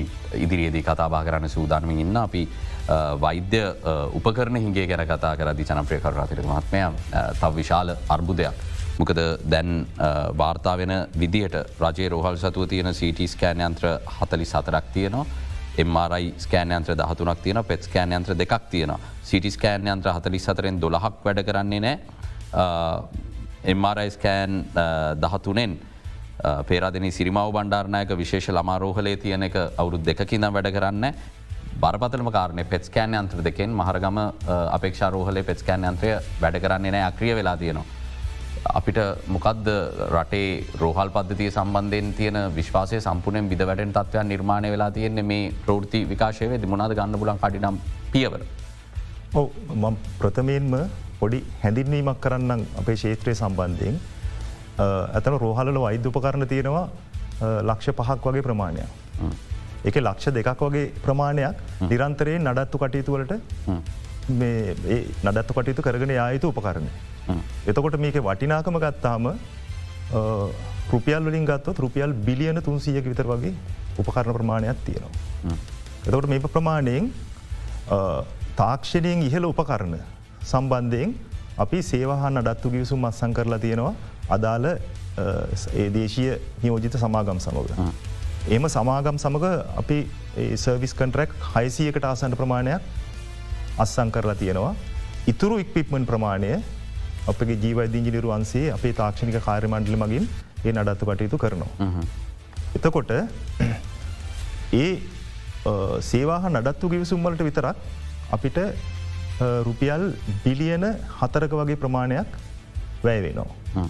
ඉදිරියේදී 0.46 0.84
කතාබා 0.84 1.24
කරන්න 1.26 1.50
සූදානමින් 1.50 2.04
ඉන්න. 2.06 2.18
අපි 2.18 2.44
වෛද්‍ය 3.22 3.62
උපකරන 4.14 4.62
හිගේ 4.66 4.86
ගැන 4.88 5.06
කතා 5.08 5.34
කරදි 5.38 5.66
චනප්‍රය 5.66 6.00
කරාතිර 6.00 6.44
මහත්මය 6.46 6.84
තව 7.42 7.52
විශාල 7.56 7.96
අර්බුදයක්. 8.10 8.54
මොකද 9.00 9.20
දැන් 9.50 9.88
වාර්තා 10.38 10.78
වෙන 10.78 10.94
විදියට 11.18 11.58
රජේ 11.82 12.10
රෝහල් 12.10 12.38
සතුව 12.38 12.68
තියෙන 12.68 12.94
සිට 12.94 13.26
ස්කෑන්යන්ත්‍ර 13.28 13.90
හතලි 14.20 14.46
සතරක් 14.46 14.86
තියනවා. 14.94 15.26
එම්මරයි 15.82 16.34
ස්කෑන්යන්ත්‍ර 16.38 16.94
දහතුනක් 16.96 17.42
තියන 17.42 17.64
පෙත් 17.66 17.84
ස්කෑන්යන්ත්‍ර 17.84 18.38
දෙකක් 18.38 18.70
තියන 18.70 18.92
සිටි 19.24 19.50
ස්කෑන්යන්ත්‍ර 19.52 20.14
හතලි 20.14 20.40
සතරෙන් 20.40 20.82
දොළහක් 20.82 21.24
වැඩ 21.26 21.48
කරන්නේ 21.48 21.80
නෑ 21.80 22.21
Uh, 22.52 23.08
එම්මරයිස්කෑන් 23.64 24.66
uh, 24.76 25.16
දහතුනෙන් 25.16 25.78
uh, 26.44 26.64
පේරාදනි 26.68 27.12
සිරිමාව 27.12 27.54
බණ්ඩාරණයක 27.56 28.10
විශේෂ 28.20 28.50
ළමාරෝහලේ 28.52 29.16
තියෙන 29.18 29.44
එක 29.48 29.56
අවුරුද් 29.78 30.04
දෙකින 30.04 30.44
වැඩ 30.52 30.68
කරන්න 30.76 31.06
බරපතලම 31.80 32.30
කාරණය 32.36 32.66
පෙත්ස්කෑන් 32.68 33.16
අන්ත්‍ර 33.16 33.40
දෙකෙන් 33.46 33.72
මහරගම 33.72 34.18
අපේක්ෂාරෝහලේ 34.78 35.44
පෙත්ස්කෑන් 35.50 35.88
අන්ත්‍රය 35.92 36.10
වැඩ 36.42 36.58
කරන්නේ 36.60 36.92
නෑ 36.92 37.06
අක්‍රිය 37.08 37.36
වෙලා 37.40 37.56
තියෙනවා. 37.58 37.86
අපිට 38.80 39.00
මොකක්ද 39.28 39.70
රටේ 40.16 40.50
රෝහල් 40.82 41.14
පද්ධතිය 41.16 41.52
සම්බන්ධයෙන් 41.52 42.10
තියෙන 42.18 42.40
විශ්වාසය 42.58 43.00
සම්පුරෙන් 43.00 43.48
බිද 43.54 43.64
වැටෙන් 43.70 43.94
තත්වයන් 43.96 44.28
නිර්මාණය 44.28 44.74
වෙලා 44.76 44.90
තියෙන්නේ 44.92 45.24
මේ 45.24 45.54
ප්‍රෘති 45.66 46.04
විකාශයවේ 46.12 46.60
දිමුණද 46.66 46.98
ගන්න 47.00 47.22
පුලන් 47.24 47.40
කඩිනම් 47.46 47.80
පියවර. 48.12 48.44
ඔව 49.34 49.48
ප්‍රථමයෙන්ම 50.20 50.76
පොඩි 51.22 51.40
හැඳින්වීමක් 51.64 52.20
කරන්න 52.26 52.66
අපේ 52.82 52.98
ශේත්‍රය 53.04 53.34
සම්බන්ධයෙන් 53.42 53.96
ඇතන 55.18 55.38
රෝහල 55.46 55.72
වෛද්‍යපකරණ 55.86 56.48
තියෙනවා 56.54 56.86
ලක්ෂ 57.70 57.96
පහක් 58.00 58.24
වගේ 58.28 58.46
ප්‍රමාණයක්. 58.48 58.90
එක 59.90 59.96
ලක්ෂ 60.02 60.34
දෙකක් 60.38 60.62
වගේ 60.68 60.92
ප්‍රමාණයක් 61.06 61.56
නිරන්තරයෙන් 61.92 62.48
නඩත්තු 62.50 62.78
කටයුතුවලට 62.84 63.34
නඩත්තු 65.28 65.54
කටයුතු 65.58 65.82
කරගෙන 65.88 66.14
යායුතු 66.18 66.52
උපකරණය. 66.54 66.92
එතකොට 67.70 67.98
මේක 68.06 68.18
වටිනාකම 68.28 68.78
ගත්තාම 68.86 69.28
රුපියල් 70.94 71.24
වලින් 71.28 71.46
ගත්තොත් 71.50 71.78
රුපියල් 71.86 72.14
බිලියන 72.28 72.62
තුන්සියක 72.68 73.06
විතර 73.12 73.28
වගේ 73.34 73.54
උපකරණ 74.02 74.34
ප්‍රමාණයක් 74.38 74.78
තියෙනවා. 74.88 75.56
එතකොට 76.08 76.30
මේ 76.34 76.40
ප්‍රමාණයෙන් 76.56 77.12
තාක්ෂණයෙන් 78.62 79.24
ඉහළ 79.28 79.46
උපකරණ 79.52 79.96
සම්බන්ධයෙන් 80.44 81.14
අපි 81.58 81.82
සේවාහන් 81.82 82.42
අඩත්තු 82.42 82.70
ගිවිසුම් 82.70 83.06
අත්සං 83.06 83.34
කරලා 83.34 83.60
තියෙනවා 83.60 83.94
අදාළ 84.30 84.66
ඒ 84.68 85.88
දේශීය 85.90 86.34
නියෝජිත 86.64 86.96
සමාගම් 86.96 87.40
සමඟ. 87.40 87.92
එම 88.50 88.64
සමාගම් 88.68 89.18
සමඟ 89.18 89.48
අපි 89.78 89.98
සර්විස් 90.56 90.94
කන්ටරක් 90.94 91.32
හයිසියකට 91.54 92.06
ආසන්ට 92.06 92.38
ප්‍රමාණයක් 92.42 92.82
අස්සං 93.78 94.12
කරලා 94.12 94.36
තියෙනවා. 94.36 94.76
ඉතුරු 95.28 95.60
ඉක්පිප්මන් 95.60 96.06
ප්‍රමාණය 96.06 96.54
අපගේ 97.28 97.58
ජීවදීජිලිරු 97.58 98.34
වන්සේ 98.34 98.72
අපේ 98.72 98.94
තාක්ෂණික 98.94 99.38
කාර්යමණ්ඩලි 99.48 99.98
මගින් 100.04 100.26
ඒ 100.66 100.74
නඩත්තු 100.74 101.06
කටයුතු 101.06 101.38
කරනවා. 101.38 101.92
එතකොට 102.78 103.12
ඒ 104.74 104.90
සේවාහ 106.02 106.44
නඩත්තු 106.50 106.90
ගිවිසුම්වලට 106.90 107.44
විතරක් 107.50 107.78
අපිට 108.32 108.58
රුපියල් 109.68 110.04
බිලියන 110.44 110.86
හතරක 111.20 111.54
වගේ 111.62 111.82
ප්‍රමාණයක් 111.84 112.30
වැෑවෙනවා. 113.06 113.88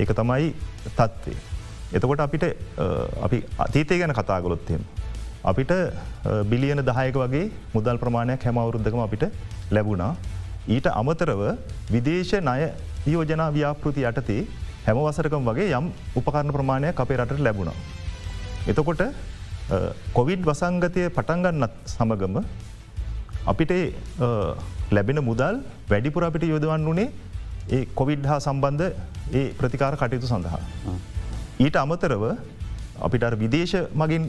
ඒක 0.00 0.10
තමයි 0.20 0.48
තත්වේ. 0.98 1.38
එතකොට 1.96 2.22
අපිට 2.26 2.44
අපි 3.26 3.38
අතීතය 3.64 3.98
ගැන 4.00 4.14
කතාගොලොත්තෙම. 4.18 4.82
අපිට 5.50 5.72
බිලියන 6.52 6.82
දහයක 6.90 7.16
වගේ 7.24 7.44
මුදල් 7.74 8.00
ප්‍රමාණයක් 8.04 8.46
හැම 8.46 8.58
අවුරුද්ධකම 8.62 9.02
අපිට 9.06 9.24
ලැබුණා. 9.76 10.12
ඊට 10.74 10.86
අමතරව 11.00 11.42
විදේශ 11.94 12.34
ණය 12.48 12.62
යෝජනා 13.14 13.50
ව්‍යාපෘති 13.56 14.02
යටතේ 14.10 14.42
හැම 14.86 14.98
වසරකම් 15.06 15.44
වගේ 15.50 15.68
යම් 15.78 15.86
උපකරණ 16.18 16.52
ප්‍රමාණයක් 16.56 17.00
අපේ 17.04 17.20
රටට 17.20 17.44
ලැබුණා. 17.46 17.78
එතකොට 18.70 19.02
කොවිඩ් 20.18 20.42
වසංගතය 20.48 21.02
පටන්ගන්නත් 21.16 21.74
සමගම 21.94 22.36
අපිට 23.50 23.72
ලැබෙන 24.96 25.20
මුදල් 25.30 25.56
වැඩිපුර 25.90 26.22
අපිට 26.28 26.46
යොදවන් 26.52 26.86
වනේ 26.90 27.08
ඒ 27.76 27.82
කොවිඩ් 27.98 28.24
හා 28.30 28.38
සම්බන්ධ 28.46 28.86
ඒ 29.40 29.44
ප්‍රතිකාර 29.58 29.92
කටයුතු 30.00 30.30
සඳහා. 30.32 30.60
ඊට 31.64 31.76
අමතරව 31.84 32.24
අපිට 33.06 33.26
විදේශ 33.42 33.76
මගින් 34.02 34.24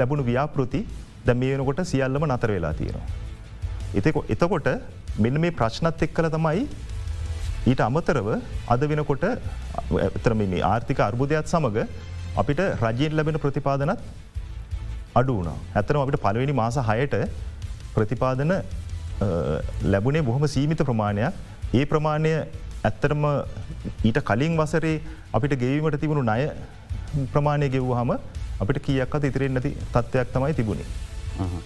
ලැබුණු 0.00 0.24
ව්‍යාපෘති 0.30 0.80
ද 1.26 1.36
මේ 1.42 1.52
වෙනකොට 1.54 1.82
සියල්ලම 1.92 2.24
නතර 2.30 2.50
වෙලා 2.56 2.74
තියෙනවා. 2.80 3.06
එතකොට 4.34 4.70
මෙන්න 5.24 5.40
මේ 5.44 5.56
ප්‍රශ්නත් 5.60 6.02
එක් 6.06 6.12
කළ 6.16 6.30
තමයි 6.36 6.64
ඊට 7.70 7.82
අමතරව 7.88 8.28
අද 8.74 8.82
වෙනකොට 8.92 9.24
එතරමිනි 10.08 10.60
ආර්ථික 10.72 11.00
අර්බුදයක් 11.08 11.50
සමඟ 11.52 11.80
අපිට 12.42 12.60
රජයෙන් 12.82 13.16
ලැබෙන 13.18 13.38
ප්‍රතිපාදනත් 13.44 14.04
අඩු 15.20 15.32
වුණ 15.38 15.50
ඇතරම 15.78 16.02
අපිට 16.04 16.22
පලවෙනි 16.26 16.54
මාස 16.60 16.78
හයට 16.90 17.16
ප්‍රතිපාදන 17.96 18.54
ලැබුණේ 19.84 20.22
බොහොම 20.22 20.46
සීමිත 20.46 20.82
ප්‍රමාණයක් 20.82 21.32
ඒ 21.72 21.84
ප්‍රමාණය 21.84 22.32
ඇත්තරම 22.82 23.24
ඊට 24.04 24.20
කලින් 24.22 24.56
වසරේ 24.56 24.94
අපිට 25.32 25.54
ගෙවීමට 25.62 26.00
තිබුණු 26.00 26.22
ණය 26.22 26.50
ප්‍රමාණය 27.32 27.68
ගෙව්හම 27.68 28.12
අපිට 28.60 28.80
කියක්කත් 28.86 29.24
ඉතිරෙන් 29.24 29.54
නැති 29.54 29.70
තත්ත්වයක් 29.92 30.32
තමයි 30.32 30.54
තිබුණේ. 30.54 30.88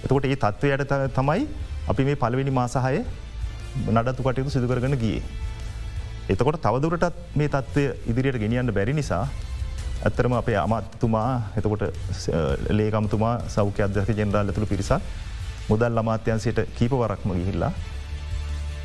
එතකොට 0.04 0.26
ඒ 0.26 0.37
තත්ත්වයට 0.37 0.92
තමයි 1.14 1.46
අපි 1.88 2.04
මේ 2.04 2.16
පලවෙනි 2.16 2.52
මාසාහය 2.52 3.00
නඩත්තු 3.88 4.23
කටයුතු 4.23 4.50
සිදුකරගන 4.50 4.96
ගිය. 4.96 5.18
එතකොට 6.26 6.58
තවදුරටත් 6.58 7.18
මේ 7.34 7.49
තත්ත්වය 7.49 7.84
ඉදිරියට 8.11 8.38
ගෙනියන්න 8.38 8.73
බැරි 8.73 8.94
නිසා 8.94 9.25
ඇත්තරම 10.02 10.34
අපේ 10.34 10.56
අමත්තුමා 10.56 11.28
එතකොට 11.56 11.82
ලේකම්තුමා 12.70 13.34
සෞඛ්‍ය 13.49 13.82
අධ්‍යක 13.87 14.11
ජෙනරාල් 14.16 14.49
ඇතුළ 14.49 14.66
පිරිසක් 14.66 15.00
මුදල් 15.68 15.99
අමාත්‍යන්සයට 16.02 16.61
කීප 16.78 16.92
වරක්ම 17.00 17.30
ගිහිල්ලා. 17.38 17.73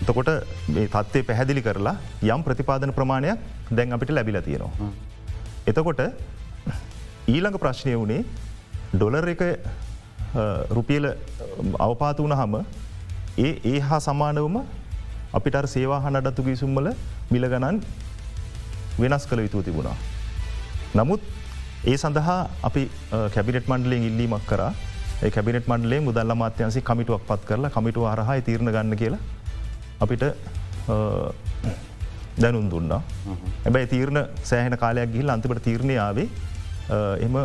එතකොට 0.01 0.29
මේ 0.75 0.87
තත්ත්වය 0.95 1.23
පැහැදිලි 1.29 1.61
කරලා 1.67 1.95
යම් 2.33 2.43
ප්‍රතිපාදන 2.47 2.93
ප්‍රමාණයක් 2.99 3.39
දැන් 3.77 3.95
අපිට 3.95 4.11
ලැබිල 4.17 4.41
තියෙනවා. 4.47 4.91
එතකොට 5.69 6.01
ඊළඟ 7.27 7.57
ප්‍රශ්නය 7.63 7.95
වුණේ 8.01 8.21
ඩොලර් 8.93 9.27
එක 9.33 9.43
රුපියල 10.77 11.05
අවපාත 11.87 12.21
වන 12.25 12.35
හම 12.41 12.55
ඒ 13.37 13.51
ඒ 13.71 13.79
හා 13.87 13.99
සමානවම 14.07 14.55
අපිට 15.37 15.57
සේවා 15.73 15.99
හනඩත්තු 16.05 16.47
ගිසුම්මල 16.47 16.87
මිල 17.33 17.45
ගණන් 17.51 17.77
වෙනස් 19.01 19.25
කළ 19.29 19.41
යුතු 19.45 19.63
තිබුණා. 19.67 19.97
නමුත් 20.95 21.21
ඒ 21.85 21.97
සඳහා 22.03 22.39
අපි 22.67 22.83
කැබිනට 23.35 23.67
මණ්ඩලෙන් 23.71 24.07
ඉල්ලීමක් 24.09 24.45
කර 24.51 24.61
කැබිනට 25.35 25.67
මණ්ඩලේ 25.71 25.99
මුදල්ල 26.07 26.33
මාත්‍යන්සේ 26.41 26.83
කමිටුවක් 26.89 27.23
පත් 27.29 27.41
කරලා 27.49 27.71
කමිටුව 27.75 28.05
හරහා 28.11 28.39
තීරණ 28.47 28.71
ගන්න 28.75 28.95
කියලා 29.01 29.21
අපිට 30.03 30.23
දැනුම් 32.43 32.67
දුන්නා. 32.73 33.01
ඇබැයි 33.65 33.89
තීරණ 33.93 34.19
සෑහන 34.49 34.75
කාලයක් 34.83 35.11
ගිහිල් 35.15 35.33
අන්තිපට 35.35 35.63
තීරණයාවේ 35.67 36.27
එම 37.27 37.35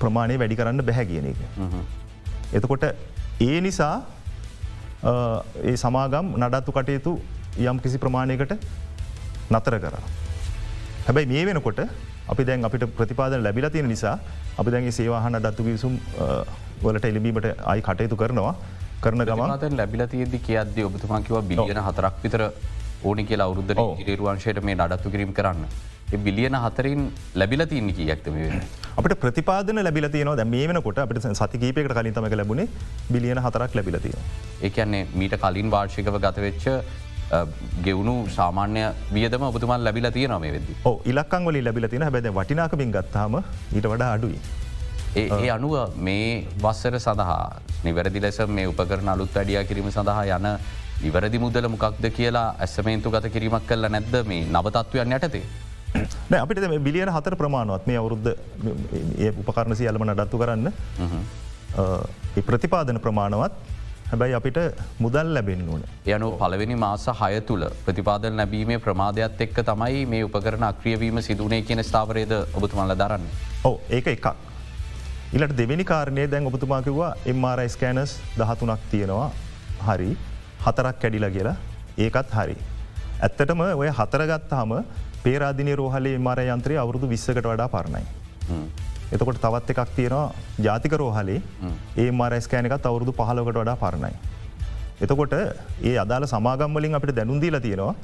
ප්‍රමාණය 0.00 0.36
වැඩි 0.42 0.58
කරන්න 0.60 0.86
බැහැ 0.90 1.06
කියන 1.12 1.26
එක. 1.32 1.40
එතකොට 2.58 2.84
ඒ 3.48 3.58
නිසා 3.66 3.94
ඒ 5.70 5.76
සමාගම් 5.84 6.26
නඩත්තු 6.42 6.76
කටයුතු 6.78 7.14
යම් 7.70 7.78
කිසි 7.84 7.98
ප්‍රමාණයකට 8.04 8.54
නතර 9.54 9.74
කර. 9.84 9.96
හැබැයි 11.06 11.28
මේ 11.32 11.44
වෙනකොට 11.50 11.80
අපි 12.32 12.48
දැන් 12.50 12.68
අපිට 12.68 12.86
ප්‍රතිපාදන 13.00 13.44
ලැබිල 13.48 13.68
තියෙන 13.74 13.90
නිසා 13.94 14.16
අපි 14.60 14.74
දැන්ගේ 14.76 14.96
සේවාහන 15.00 15.38
ඩත්තු 15.42 15.68
විසුම් 15.68 15.96
වලට 16.84 17.12
එලිබීමට 17.12 17.50
අයි 17.72 17.86
කටයුතු 17.88 18.22
කරනවා 18.22 18.54
කරන 19.04 19.26
ගමන් 19.28 19.76
ලැබිල 19.82 20.06
තියද 20.14 20.34
කියද්ද 20.48 20.80
ඔබතුමා 20.88 21.20
කිව 21.26 21.42
බිලියන 21.52 21.82
හතරක් 21.88 22.24
විතර 22.24 22.42
ඕනි 23.10 23.24
කියලා 23.30 23.50
අවුද්ධ 23.50 24.00
ඉරේරුවංශයට 24.02 24.64
මේ 24.68 24.76
නඩත්තු 24.78 25.12
කිරීම 25.14 25.32
කරන්න. 25.38 25.64
බිලියන 26.26 26.56
හතරින් 26.64 27.00
ලැබිල 27.40 27.62
තියන්න 27.70 27.88
කිය 27.96 28.10
ඇක්තම 28.14 28.36
වෙන. 28.40 28.60
අපට 28.98 29.14
ප්‍රතිපාදන 29.24 29.80
ලැබිල 29.86 30.08
තියනවා 30.14 30.36
දැ 30.40 30.48
මේ 30.54 30.66
වෙනකොට 30.70 31.00
අපට 31.04 31.26
සතිකීපයකට 31.40 31.94
කලින්තමක 31.98 32.36
ලැබුණේ 32.40 32.68
බිලියන 33.14 33.40
හතරක් 33.46 33.74
ලැබිලතිය. 33.78 34.14
ඒකන්නේ 34.68 35.02
මීට 35.20 35.36
කලින් 35.44 35.70
වාර්ෂිකව 35.74 36.18
ගතවෙච්ච 36.26 36.66
ගෙවුණු 37.86 38.14
සාමාන්‍ය 38.36 38.84
වියදම 39.16 39.42
ඔබතුමන් 39.48 39.84
ලැබිල 39.86 40.10
තිය 40.16 40.28
නොමේ 40.34 40.52
වෙද. 40.56 40.68
ඉලක්කං 41.12 41.48
වල 41.48 41.58
ලැබිල 41.66 41.88
තින 41.94 42.06
හැබැද 42.06 42.30
වටිනාකමින් 42.38 42.94
ගත්තාම 42.96 43.36
ඊට 43.76 43.86
වඩා 43.92 44.12
අඩුයි. 44.16 44.38
ඒ 45.20 45.50
අනුව 45.56 45.74
මේ 46.06 46.46
වස්සර 46.64 46.96
සඳහා 47.04 47.44
නිවැරදි 47.84 48.20
ලෙස 48.24 48.38
මේ 48.56 48.66
උපකරන 48.72 49.08
අලුත් 49.14 49.30
වැඩිය 49.38 49.62
කිරීම 49.70 49.88
සඳහා 49.98 50.24
යන 50.38 50.48
නිවැරදි 51.04 51.38
මුදල 51.44 51.68
මොකක්ද 51.74 52.04
කියලා 52.18 52.48
ඇසමේන්තු 52.66 53.14
ගත 53.14 53.32
කිරීමක් 53.36 53.64
කල්ල 53.70 53.88
නැද්ද 53.94 54.14
මේ 54.32 54.42
නවතත්වයන් 54.56 55.16
යටතේ. 55.18 55.46
අපිට 56.42 56.60
බිලියන 56.86 57.10
හතර 57.16 57.34
ප්‍රමාණුවත් 57.42 57.86
මේ 57.90 57.98
අවුරුද්ධ 58.02 58.30
උපකරණ 59.42 59.76
සියල්ලම 59.80 60.04
නඩත්තු 60.10 60.40
කරන්න 60.42 60.70
ප්‍රතිපාදන 62.48 63.00
ප්‍රමාණවත් 63.06 63.54
හැබැයි 64.10 64.34
අපිට 64.38 64.58
මුදල් 65.04 65.28
ලැබෙන් 65.34 65.62
ඕන. 65.68 65.82
යනු 66.14 66.28
පලවෙනි 66.40 66.76
මාස 66.84 67.06
හය 67.20 67.40
තුළ 67.48 67.64
ප්‍රතිපාදන 67.86 68.36
ලැබීමේ 68.40 68.78
ප්‍රමාධයක් 68.84 69.40
එක්ක 69.46 69.58
තමයි 69.70 70.04
මේ 70.12 70.26
උපකරන 70.28 70.66
අක්‍රියවීම 70.70 71.18
සිදුනේ 71.28 71.62
කියන 71.62 71.82
ස්ථාවරයද 71.88 72.34
ඔබතුමල්ල 72.58 72.94
දරන්න. 73.02 73.24
ඕ 73.68 73.80
ඒක 73.90 74.06
එකක්. 74.14 74.26
ඉලට 75.36 75.56
දෙවැනි 75.60 75.84
කාරණය 75.84 76.30
දැන් 76.32 76.46
ඔබතුමාකිවා 76.52 77.12
එම්Rයි 77.32 77.68
ස්කෑනස් 77.74 78.12
දහතුනක් 78.38 78.88
තියෙනවා 78.92 79.30
හරි 79.88 80.10
හතරක් 80.66 80.96
කැඩිලා 81.02 81.34
කියලා 81.36 81.56
ඒකත් 81.98 82.30
හරි. 82.38 82.56
ඇත්තටම 83.20 83.60
ඔය 83.82 83.90
හතරගත්තාම 84.00 84.72
පේරාදිනය 85.24 85.74
රෝහලේ 85.80 86.18
මර 86.18 86.40
යන්ත්‍රය 86.54 86.76
අවුරුදු 86.82 87.08
විස්සකට 87.14 87.42
වඩා 87.42 87.68
පරණයි. 87.74 88.04
එතකොට 89.14 89.38
තවත් 89.44 89.70
එකක් 89.74 89.90
තියෙනවා 89.96 90.26
ජාතික 90.66 90.94
රෝහලේ. 91.02 91.40
ඒ 92.02 92.10
මරස්කෑනකත් 92.20 92.86
අවුරුදු 92.90 93.12
පහලකට 93.18 93.58
වඩා 93.62 93.76
පරණයි. 93.82 94.14
එතකොට 95.04 95.34
ඒ 95.90 95.96
අදාළ 96.04 96.26
සමාගම්වලින් 96.34 96.98
අපිට 96.98 97.16
දැනුන්දීලා 97.18 97.64
තියෙනවා 97.66 97.94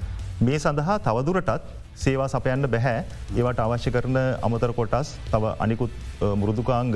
මේ 0.47 0.59
සඳහා 0.65 0.99
තවදුරටත් 1.07 1.71
සේවා 2.03 2.29
සපයන්න 2.35 2.71
බැහැ. 2.75 2.99
ඒවට 3.39 3.63
අවශ්‍ය 3.67 3.91
කරන 3.97 4.19
අමතර 4.47 4.73
කොටස් 4.81 5.15
තව 5.33 5.55
අනිකුත් 5.65 5.93
මුරුදුකාංග 6.41 6.93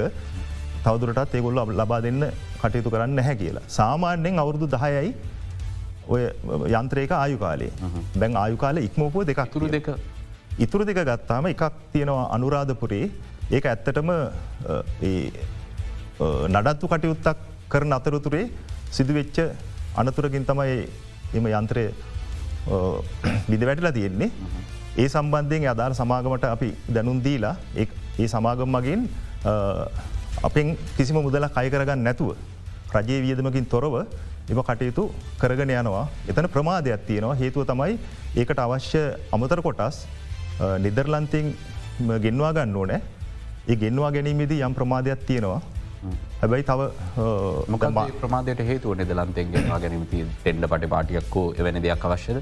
තවදුරටත් 0.84 1.38
ඒගොල්ල 1.38 1.62
ලබා 1.80 2.00
දෙන්න 2.06 2.22
කටයුතු 2.62 2.92
කරන්න 2.94 3.16
නැහැ 3.20 3.36
කියලා. 3.42 3.64
සාමාන්‍යෙන් 3.78 4.42
අවුරුදු 4.42 4.66
දහයයි 4.75 5.14
ඔය 6.14 6.22
යන්ත්‍රේක 6.80 7.12
ආයුකාලේ 7.20 7.72
බැන් 8.20 8.36
ආයුකාල 8.42 8.76
ඉක්මෝපුව 8.88 9.26
දෙකක් 9.30 9.40
තුරු 9.54 9.68
දෙක. 9.76 9.88
ඉතුරු 10.64 10.84
දෙක 10.88 11.00
ගත්තාම 11.08 11.46
එකක් 11.52 11.62
තියෙනවා 11.94 12.26
අනුරාධපුරේ 12.36 13.06
ඒක 13.54 13.66
ඇත්තටම 13.70 14.10
නඩත්තු 16.54 16.86
කටයුත්තක් 16.92 17.38
කරන 17.72 17.92
අතරතුරේ 17.96 18.44
සිදුවෙච්ච 18.96 19.38
අනතුරකින් 20.00 20.46
තමයි 20.48 20.88
එම 21.38 21.46
යන්ත්‍රය 21.46 21.84
විද 23.50 23.62
වැටලා 23.68 23.94
තියෙන්නේ. 23.98 24.30
ඒ 24.98 25.08
සම්බන්ධයෙන් 25.12 25.68
අදාළ 25.74 25.94
සමාගමට 26.00 26.44
අපි 26.54 26.68
දැනුන් 26.94 27.22
දීලා 27.26 27.54
ඒ 27.82 28.28
සමාගම් 28.34 28.70
මගින් 28.76 29.00
අපෙන් 30.48 30.76
කිසිම 30.96 31.18
මුදල 31.26 31.46
කය 31.56 31.66
කරගන්න 31.74 32.02
නැතුව 32.08 32.34
රජයේ 32.96 33.22
වියදමකින් 33.24 33.66
තොරව 33.74 33.94
එම 34.50 34.60
කටයුතු 34.68 35.04
කරගෙන 35.40 35.70
යනවා. 35.70 36.06
එතන 36.30 36.46
ප්‍රමාදයක් 36.54 37.06
තියෙනවා. 37.08 37.38
හේතුව 37.42 37.62
තමයි 37.70 37.94
ඒකට 38.40 38.58
අවශ්‍ය 38.66 39.02
අමතර 39.34 39.60
කොටස් 39.66 39.96
නිදර්ලන්තිං 40.84 41.46
ගෙන්වා 42.24 42.52
ගන්න 42.56 42.76
ඕනෑ 42.80 43.00
ඒ 43.68 43.76
ගෙන්වා 43.82 44.11
ගැනීමේදී 44.16 44.61
යම් 44.66 44.75
ප්‍රමාදයක් 44.78 45.26
තියෙනවා. 45.28 45.61
හැබැයි 46.40 46.64
තව 46.70 46.80
මොක 47.75 47.85
ප්‍රමාදයට 48.23 48.61
හේතුව? 48.70 48.94
නිදලන්තෙන්ගෙන් 49.00 49.68
ගැනීමති 49.85 50.25
ටෙන්ඩ 50.42 50.66
පටි 50.73 50.88
පාටියක්කෝ 50.94 51.46
එවැනි 51.61 51.82
දෙයක් 51.87 52.04
අවශ්‍යද? 52.08 52.38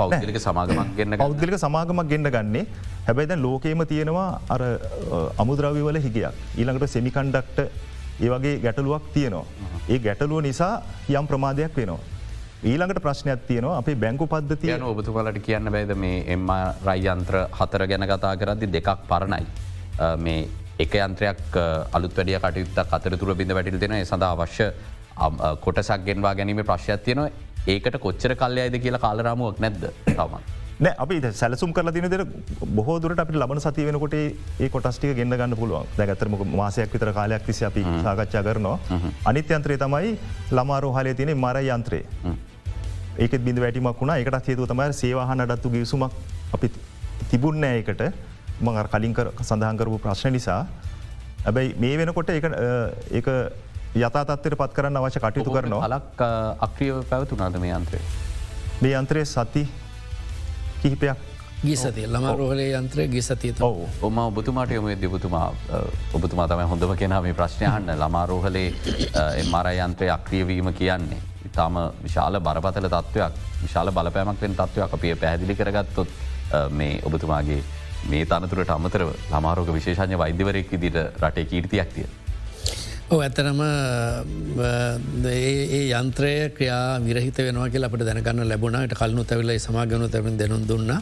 පෞද්ගලික 0.00 0.38
සමාගමක් 0.46 0.90
ගන්න 0.98 1.18
පෞද්ගලික 1.22 1.56
සමාගමක් 1.64 2.08
ගෙන්න්න 2.12 2.30
ගන්නේ. 2.36 2.66
හැබැයි 3.06 3.30
දැන් 3.30 3.42
ලෝකේම 3.46 3.84
තියෙනවා 3.92 4.28
අර 4.54 4.62
අමුද්‍රවිවල 5.44 6.00
හිගයක්. 6.06 6.34
ඊළඟට 6.58 6.92
සෙමිකන්ඩක්ට 6.96 7.58
ඒවගේ 8.26 8.54
ගැටලුවක් 8.64 9.06
තියෙනවා. 9.14 9.46
ඒ 9.88 9.98
ගැටලුව 10.06 10.42
නිසා 10.48 10.74
යම් 11.08 11.26
ප්‍රමාදයක් 11.32 11.80
වෙනවා. 11.80 11.98
ඊළඟට 12.70 13.02
ප්‍රශ්නයක් 13.06 13.48
තියනවා 13.48 13.80
අපේ 13.80 13.96
බැංකු 14.04 14.28
පද්ධතිය 14.34 14.76
යන 14.76 14.86
ඔබතුමලට 14.92 15.40
කියන්න 15.48 15.72
බැද? 15.78 15.96
මේ 16.04 16.22
එම 16.36 16.46
රයියන්ත්‍ර 16.90 17.40
හතර 17.58 17.86
ගැන 17.94 18.08
කතා 18.12 18.36
කරදදි 18.44 18.72
දෙකක් 18.76 19.08
පරණයි. 19.08 19.46
මේ 20.26 20.48
එක 20.78 20.94
යන්ත්‍රයක් 21.06 21.60
අලුත් 21.96 22.16
වැඩිය 22.18 22.38
කටයුත්තක් 22.44 22.96
අතර 22.98 23.16
තුර 23.20 23.34
බිඳ 23.34 23.52
වැටිල් 23.56 23.78
දෙෙන 23.82 23.96
සඳ 24.00 24.24
අවශ්‍ය 24.30 24.70
කොටසක් 25.64 26.06
ගෙන්වා 26.08 26.34
ගැනීම 26.34 26.64
ප්‍රශ්යක් 26.70 27.04
තියනවා. 27.04 27.30
ඒකට 27.66 27.98
කොච්චර 28.06 28.34
කල්ලයයිද 28.42 28.76
කියලා 28.84 29.04
කාලරාමුවක් 29.04 29.60
නැද්ද 29.64 29.82
තමන්. 30.06 30.42
අපි 31.04 31.16
සැලසුම් 31.40 31.72
කල 31.72 31.90
තින 31.96 32.08
දෙර 32.14 32.22
බොහෝදුරට 32.78 33.20
අපි 33.24 33.34
ලබන 33.36 33.60
සති 33.60 33.84
වෙනකොට 33.88 34.14
ඒ 34.16 34.68
කොටස්ටික 34.76 35.12
ගෙන්න්න 35.18 35.36
ගන්න 35.40 35.56
පුළුවන්. 35.56 35.90
දැගතරම 35.98 36.36
මාසයක් 36.60 36.94
විතර 36.94 37.12
කාලයක් 37.18 37.44
තිසි 37.48 37.66
අපි 37.70 37.84
සාකච්ඡා 38.06 38.42
කරනවා. 38.46 38.78
අනිත්‍ය 39.26 39.54
යන්ත්‍රය 39.58 39.76
තමයි 39.84 40.16
ළමාරෝහලය 40.52 41.14
තියෙන 41.14 41.36
මර 41.36 41.60
යන්ත්‍රේ. 41.76 42.04
ඒක 43.18 43.32
බිඳ 43.44 43.60
වැටිමක් 43.60 44.00
වුණා. 44.00 44.16
එකට 44.24 44.48
හේතු 44.48 44.66
තමයි 44.72 44.92
සේවාහන 45.02 45.44
ඩත්තු 45.44 45.74
ගිවිසුමක් 45.76 46.12
අපි 46.56 46.72
තිබුන්නෑ 47.30 47.84
එකට 47.84 48.02
මඟ 48.60 48.88
කලින් 48.92 49.14
සඳහන් 49.42 49.76
කරපු 49.78 49.98
ප්‍රශ්න 49.98 50.32
නිසා. 50.32 50.66
ඇබැයි 51.46 51.74
මේ 51.78 51.98
වෙනකොට 51.98 52.30
ඒ 52.30 52.40
යතත්වයට 53.94 54.56
පත් 54.56 54.72
කරන්න 54.74 54.96
අවශ්‍ය 54.96 55.20
කටයුතු 55.20 55.50
කරනවා. 55.50 55.86
හලක් 55.86 56.20
අක්‍රියව 56.60 57.02
පැවතුනාද 57.10 57.58
මේ 57.58 57.74
යන්ත්‍රේ. 57.74 58.02
මේ 58.82 58.94
යන්ත්‍රය 58.94 59.24
සති 59.26 59.64
කිහිපයක්. 60.82 61.18
ගිසතිය 61.62 62.06
ළම 62.06 62.26
රෝහලේ 62.36 62.68
යන්ත්‍රය 62.78 63.08
ගිසතිය 63.08 63.54
ඔව. 63.60 63.80
ඔම 64.02 64.18
ඔබතුමාට 64.18 64.70
යොම 64.70 64.86
දෙබතුමා 65.00 65.48
ඔබතුමා 66.14 66.46
තම 66.48 66.62
හොඳම 66.66 66.94
කෙන 66.96 67.16
මේ 67.22 67.34
ප්‍රශ්නයහන්න 67.34 67.90
ළමාරෝහලේ 67.96 68.68
එමර 69.42 69.66
යන්ත්‍රය 69.74 70.08
අක්‍රියවීම 70.10 70.72
කියන්නේ. 70.74 71.20
ඉතාම 71.46 71.74
විශාල 72.04 72.40
බරපතල 72.40 72.86
තත්ත්වයක් 72.86 73.32
විශාල 73.62 73.90
බලපෑමක්ෙන් 73.90 74.54
තත්ත්වයක් 74.54 74.94
අපිය 74.94 75.14
පැහැදිලි 75.16 75.54
කරගත්තොත් 75.54 76.08
මේ 76.70 77.00
ඔබතුමාගේ 77.04 77.62
මේ 78.08 78.24
තනතුරට 78.24 78.72
අමතරව 78.76 79.12
ළමාරෝග 79.32 79.70
විශේෂඥ 79.76 80.18
වෛද්‍යවරයෙක් 80.22 80.70
විදිට 80.72 80.98
රටේ 81.20 81.44
කීර්තියක් 81.50 81.92
තිය. 81.94 82.08
ඕ 83.10 83.18
ඇතරම 83.26 83.60
ඒ 85.30 85.80
යන්ත්‍රය 86.00 86.32
ක්‍රියා 86.56 87.00
විරහිත 87.06 87.38
වෙනවාගේ 87.46 87.84
අපට 87.88 88.04
දැනගන්න 88.08 88.48
ලැබුණට 88.48 88.94
කල්නු 89.00 89.24
තැවිල්ල 89.24 89.52
සමාගනු 89.66 90.08
තැවින් 90.08 90.38
දෙනුම් 90.38 90.62
දුන්න. 90.68 90.92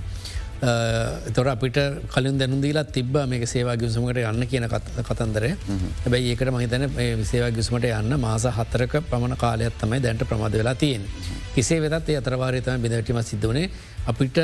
තොර 0.60 1.46
අපිට 1.46 1.78
කලින් 2.08 2.38
දැනුදීලා 2.38 2.84
තිබ 2.86 3.14
මේ 3.26 3.46
සේවා 3.46 3.76
ගිසුමට 3.76 4.18
යන්න 4.18 4.46
කියන 4.46 4.66
කතන්දරය 4.68 5.50
හැබැයි 6.02 6.32
ඒකට 6.32 6.50
මහිතන 6.50 6.86
විසේවා 7.18 7.50
ගිසුමට 7.52 7.86
යන්න 7.86 8.18
මාස 8.18 8.46
හතරක 8.50 8.98
පමණ 9.04 9.36
කාලයක් 9.36 9.78
තමයි 9.78 10.00
දැන්ට 10.00 10.24
ප්‍රමාද 10.24 10.52
වෙලා 10.52 10.74
තියෙන්. 10.76 11.06
කිසේ 11.54 11.80
වෙතත් 11.80 12.08
ඒ 12.08 12.18
අතරවාරතම 12.18 12.82
බිඳටීම 12.82 13.22
සිද්ධවනේ 13.22 13.70
අපිට 14.06 14.38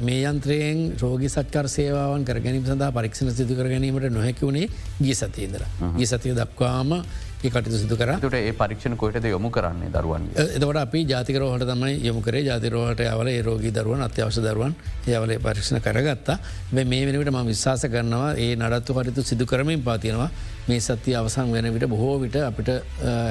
මේ 0.00 0.24
යන්ත්‍රයෙන් 0.24 0.82
රෝගි 0.98 1.28
සත්කර 1.28 1.68
සේවාවන් 1.68 2.24
කරගැනීම 2.24 2.66
සඳහා 2.66 2.90
පරීක්ෂණ 2.92 3.30
සිදු 3.32 3.54
කර 3.54 3.68
ගැනීමට 3.68 4.10
නොහැකි 4.10 4.42
වුණේ 4.42 4.68
ගී 4.98 5.14
සතියදර. 5.14 5.62
ගී 5.94 6.06
සතිය 6.06 6.34
දක්වාම 6.34 6.98
ඒ 7.46 7.50
කටතු 7.54 7.78
සිදු 7.82 7.96
කර. 8.00 8.10
ට 8.22 8.38
ඒ 8.38 8.52
පරීක්ෂණ 8.60 8.96
කොයටද 9.00 9.26
යොමු 9.30 9.50
කරන්නේ 9.56 9.90
දරුවන් 9.94 10.24
එතවට 10.44 10.78
අපි 10.82 11.00
ජාතිකරෝහට 11.12 11.64
තමයි 11.70 11.94
යොමුකරේ 12.08 12.42
ජාතිරෝහට 12.48 13.02
අවල 13.12 13.30
රෝගී 13.48 13.72
දරුවන් 13.78 14.02
අත්‍යවශ 14.06 14.40
දරුවන් 14.46 14.74
යවල 15.06 15.32
පරීක්ෂණ 15.46 15.80
කරගත්තා. 15.86 16.38
මේ 16.72 17.04
වෙනට 17.06 17.32
ම 17.34 17.38
විශවාස 17.50 17.86
කරනවා 17.94 18.30
ඒ 18.44 18.50
නඩත්තු 18.56 18.96
කටතු 18.98 19.26
සිදු 19.30 19.46
කරමින් 19.52 19.84
පාතියෙනවා 19.88 20.30
මේ 20.68 20.80
සත්‍ය 20.80 21.14
අවසං 21.20 21.52
වෙන 21.56 21.70
විට 21.76 21.86
බොහෝ 21.94 22.16
විට 22.24 22.38
අපිට 22.50 22.70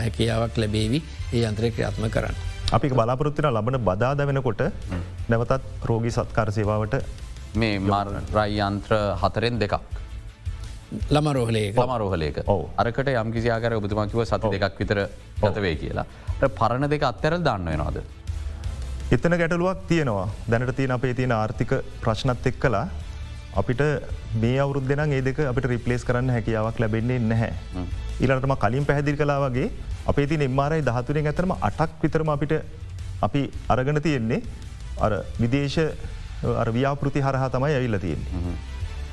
හැකියාවක් 0.06 0.58
ලැබේවි. 0.63 1.01
ඒ 1.34 1.45
අන්ත්‍රය 1.51 1.71
ක්‍රියාත්ම 1.75 2.08
කරන්න. 2.15 2.36
අපි 2.75 2.89
බලාපොරොත්තින 2.89 3.51
ලබන 3.51 3.80
බදාද 3.89 4.25
වෙනකොට 4.32 4.63
නැවතත් 5.30 5.62
රෝගී 5.91 6.15
සත්කාර 6.17 6.49
සේවාවට 6.60 6.95
මේ 7.56 7.80
මර් 7.80 8.08
රයියන්ත්‍ර 8.39 8.95
හතරෙන් 9.23 9.60
දෙකක්. 9.60 10.04
ළමරෝහලේ 11.15 11.67
ළමරෝහලේක 11.77 12.37
අරකට 12.83 13.09
යම් 13.21 13.31
කිසියාකර 13.35 13.73
ඔබතුමාකිව 13.79 14.21
සති 14.31 14.51
දෙකක් 14.53 14.77
විතර 14.81 14.99
පොතවේ 15.41 15.75
කියලා. 15.81 16.05
පරණ 16.59 16.89
දෙක 16.93 17.03
අත්තරල් 17.11 17.41
දාන්න 17.47 17.65
වෙනවාද. 17.71 17.97
එතන 19.15 19.37
ගැටලුවක් 19.41 19.81
තියෙනවා. 19.89 20.27
දැනට 20.51 20.75
තියෙන 20.77 20.93
අපේ 20.97 21.13
තියෙන 21.19 21.33
ආර්ථික 21.39 21.73
ප්‍රශ්නත් 22.03 22.47
එක් 22.51 22.59
කලා 22.63 22.85
අපිට 23.61 23.81
මේ 24.41 24.59
අවුරුද් 24.63 24.87
දෙන 24.91 25.13
ඒ 25.17 25.21
දෙක 25.27 25.39
අපිට 25.51 25.69
රිපලේස් 25.73 26.05
කරන්න 26.07 26.29
හැකියාවක් 26.35 26.79
ලැබෙන්නේ 26.83 27.19
නැහැ. 27.31 27.53
ඉලටම 28.25 28.55
කලින් 28.63 28.85
පැහැදිල් 28.89 29.17
කලා 29.21 29.39
වගේ 29.45 29.71
අපේ 30.13 30.27
ති 30.29 30.37
එම්මාරයි 30.49 30.85
දහතුරෙන් 30.89 31.31
ඇතරම 31.31 31.55
අටක් 31.69 31.97
විතරම 32.03 32.29
අපිට 32.35 32.53
අපි 33.27 33.43
අරගන 33.73 34.01
තියෙන්නේ. 34.07 34.41
අර 35.05 35.11
විදේශ 35.41 35.81
ව්‍යාපෘති 36.77 37.25
හරහා 37.27 37.49
තමයි 37.57 37.73
ඇවිල්ල 37.77 37.99
තියෙන්නේ. 38.05 38.45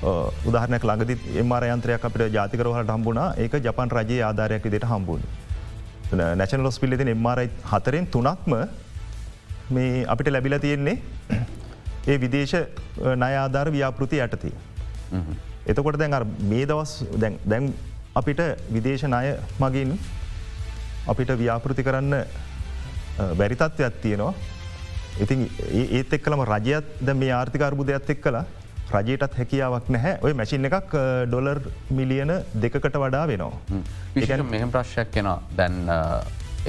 උදාහරනයක් 0.02 0.84
ළඟදි 0.88 1.14
එමර 1.42 1.64
යන්ත්‍රයක් 1.68 2.04
අපට 2.08 2.22
ජාතිකරහට 2.36 2.90
හම්බුණා 2.94 3.26
ඒක 3.38 3.54
ජපන් 3.66 3.90
රජයේ 3.98 4.22
ආධාරයක් 4.28 4.64
විදිට 4.66 4.86
හම්බුණ. 4.92 5.22
නැචන 6.12 6.62
ලොස් 6.66 6.78
පිල්ලෙතින 6.82 7.10
එම්මරයි 7.12 7.50
හතරෙන් 7.72 8.06
තුනක්ම 8.06 8.54
මේ 9.70 10.04
අපිට 10.12 10.30
ලැබිල 10.34 10.58
තියෙන්නේ 10.58 10.96
ඒ 12.10 12.16
විදේශ 12.24 12.54
නයාධාර 13.22 13.70
ව්‍යාපෘති 13.76 14.18
යටති. 14.24 14.50
එතකොට 15.66 15.98
දැන් 15.98 16.16
මේ 16.52 16.66
දවස් 16.66 16.94
දැන් 17.46 17.70
අපිට 18.14 18.42
විදේශ 18.70 19.04
ණය 19.06 19.36
මගින් 19.60 19.92
අපිට 21.06 21.30
ව්‍යාපෘති 21.42 21.86
කරන්න 21.88 22.16
බැරිතත්වයක් 23.38 24.02
තියෙනවා. 24.02 24.34
ඉතින් 25.20 25.46
ඒත් 25.92 26.18
එක්කලම 26.18 26.42
රජයත් 26.50 26.90
ද 27.00 27.14
මේ 27.14 27.32
ආර්ථිකර්බුදයක් 27.38 28.12
එක් 28.16 28.20
කලා 28.26 28.44
රජයටත් 28.96 29.38
හැකියාවක් 29.40 29.88
නැහැ. 29.96 30.18
ඔය 30.22 30.32
මැසින් 30.40 30.68
එකක් 30.70 30.94
ඩොලර් 31.30 31.60
මිලියන 31.98 32.32
දෙකට 32.64 33.00
වඩා 33.04 33.24
වෙනවා. 33.32 33.82
විෂ 34.14 34.44
මෙහම 34.52 34.70
ප්‍රශ්යක් 34.76 35.10
කෙන 35.16 35.30
දැන් 35.56 35.80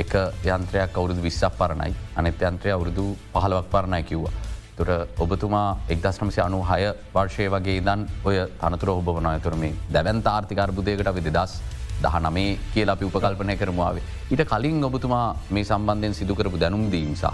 එක 0.03 0.13
යන්ත්‍රයක් 0.55 0.97
අවුරුදු 0.97 1.21
විස්සක් 1.27 1.59
පරණයි. 1.59 1.93
අනෙත් 2.17 2.41
යන්ත්‍රය 2.49 2.71
අවුරුදු 2.77 3.05
පහලවක් 3.33 3.69
පරණයි 3.75 4.03
කිව්වා. 4.11 4.33
තුර 4.77 4.89
ඔබතුමා 5.23 5.67
එක්දස්නමසි 5.93 6.41
අනු 6.41 6.59
හය 6.69 6.81
වර්ෂය 7.15 7.45
වගේ 7.55 7.81
දන් 7.87 8.05
ඔය 8.29 8.37
තනතුර 8.61 8.89
ඔබ 8.93 9.09
වනයතුර 9.17 9.55
මේ 9.63 9.75
දැවන්ත 9.95 10.27
ආර්ථිකර්බුදයකට 10.31 11.09
විදස් 11.17 11.53
දහ 12.01 12.15
නමේ 12.19 12.57
කියල 12.73 12.89
අපි 12.89 13.05
උපකල්පනය 13.05 13.55
කරමාවේ. 13.61 14.03
ඊට 14.31 14.43
කලින් 14.51 14.83
ඔබතුමා 14.83 15.25
මේ 15.49 15.63
සම්බන්ධයෙන් 15.63 16.13
සිදුකරපු 16.13 16.59
දැනුම්දීම් 16.59 17.15
සහ 17.15 17.25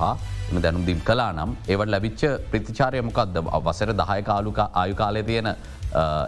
එම 0.51 0.61
දැනුම්දීම් 0.61 1.01
කලා 1.09 1.31
නම් 1.33 1.51
ඒවට 1.67 1.91
ලැබිච්ච 1.95 2.23
ප්‍රතිචාරයමකක්ද 2.51 3.37
වසර 3.65 3.93
දහය 4.01 4.21
කාලුක 4.29 4.59
ආයුකාලය 4.63 5.23
තියෙන 5.23 5.49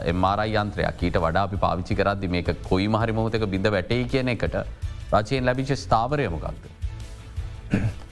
එම්මාරයි 0.05 0.55
යන්ත්‍රයක් 0.55 1.03
ඊට 1.03 1.17
වඩා 1.25 1.43
අපි 1.43 1.57
පාවිච්චි 1.65 1.95
කරද්දි 1.95 2.27
මේක 2.27 2.51
කොයි 2.69 2.87
මහරි 2.87 3.17
මොහතක 3.19 3.45
බිඳ 3.55 3.67
වැටේ 3.67 4.03
කියන 4.05 4.33
එකට 4.35 4.57
රචයෙන් 5.13 5.45
ලැබිච්ච 5.45 5.75
ස්ථාවරයමකක්ද. 5.75 6.63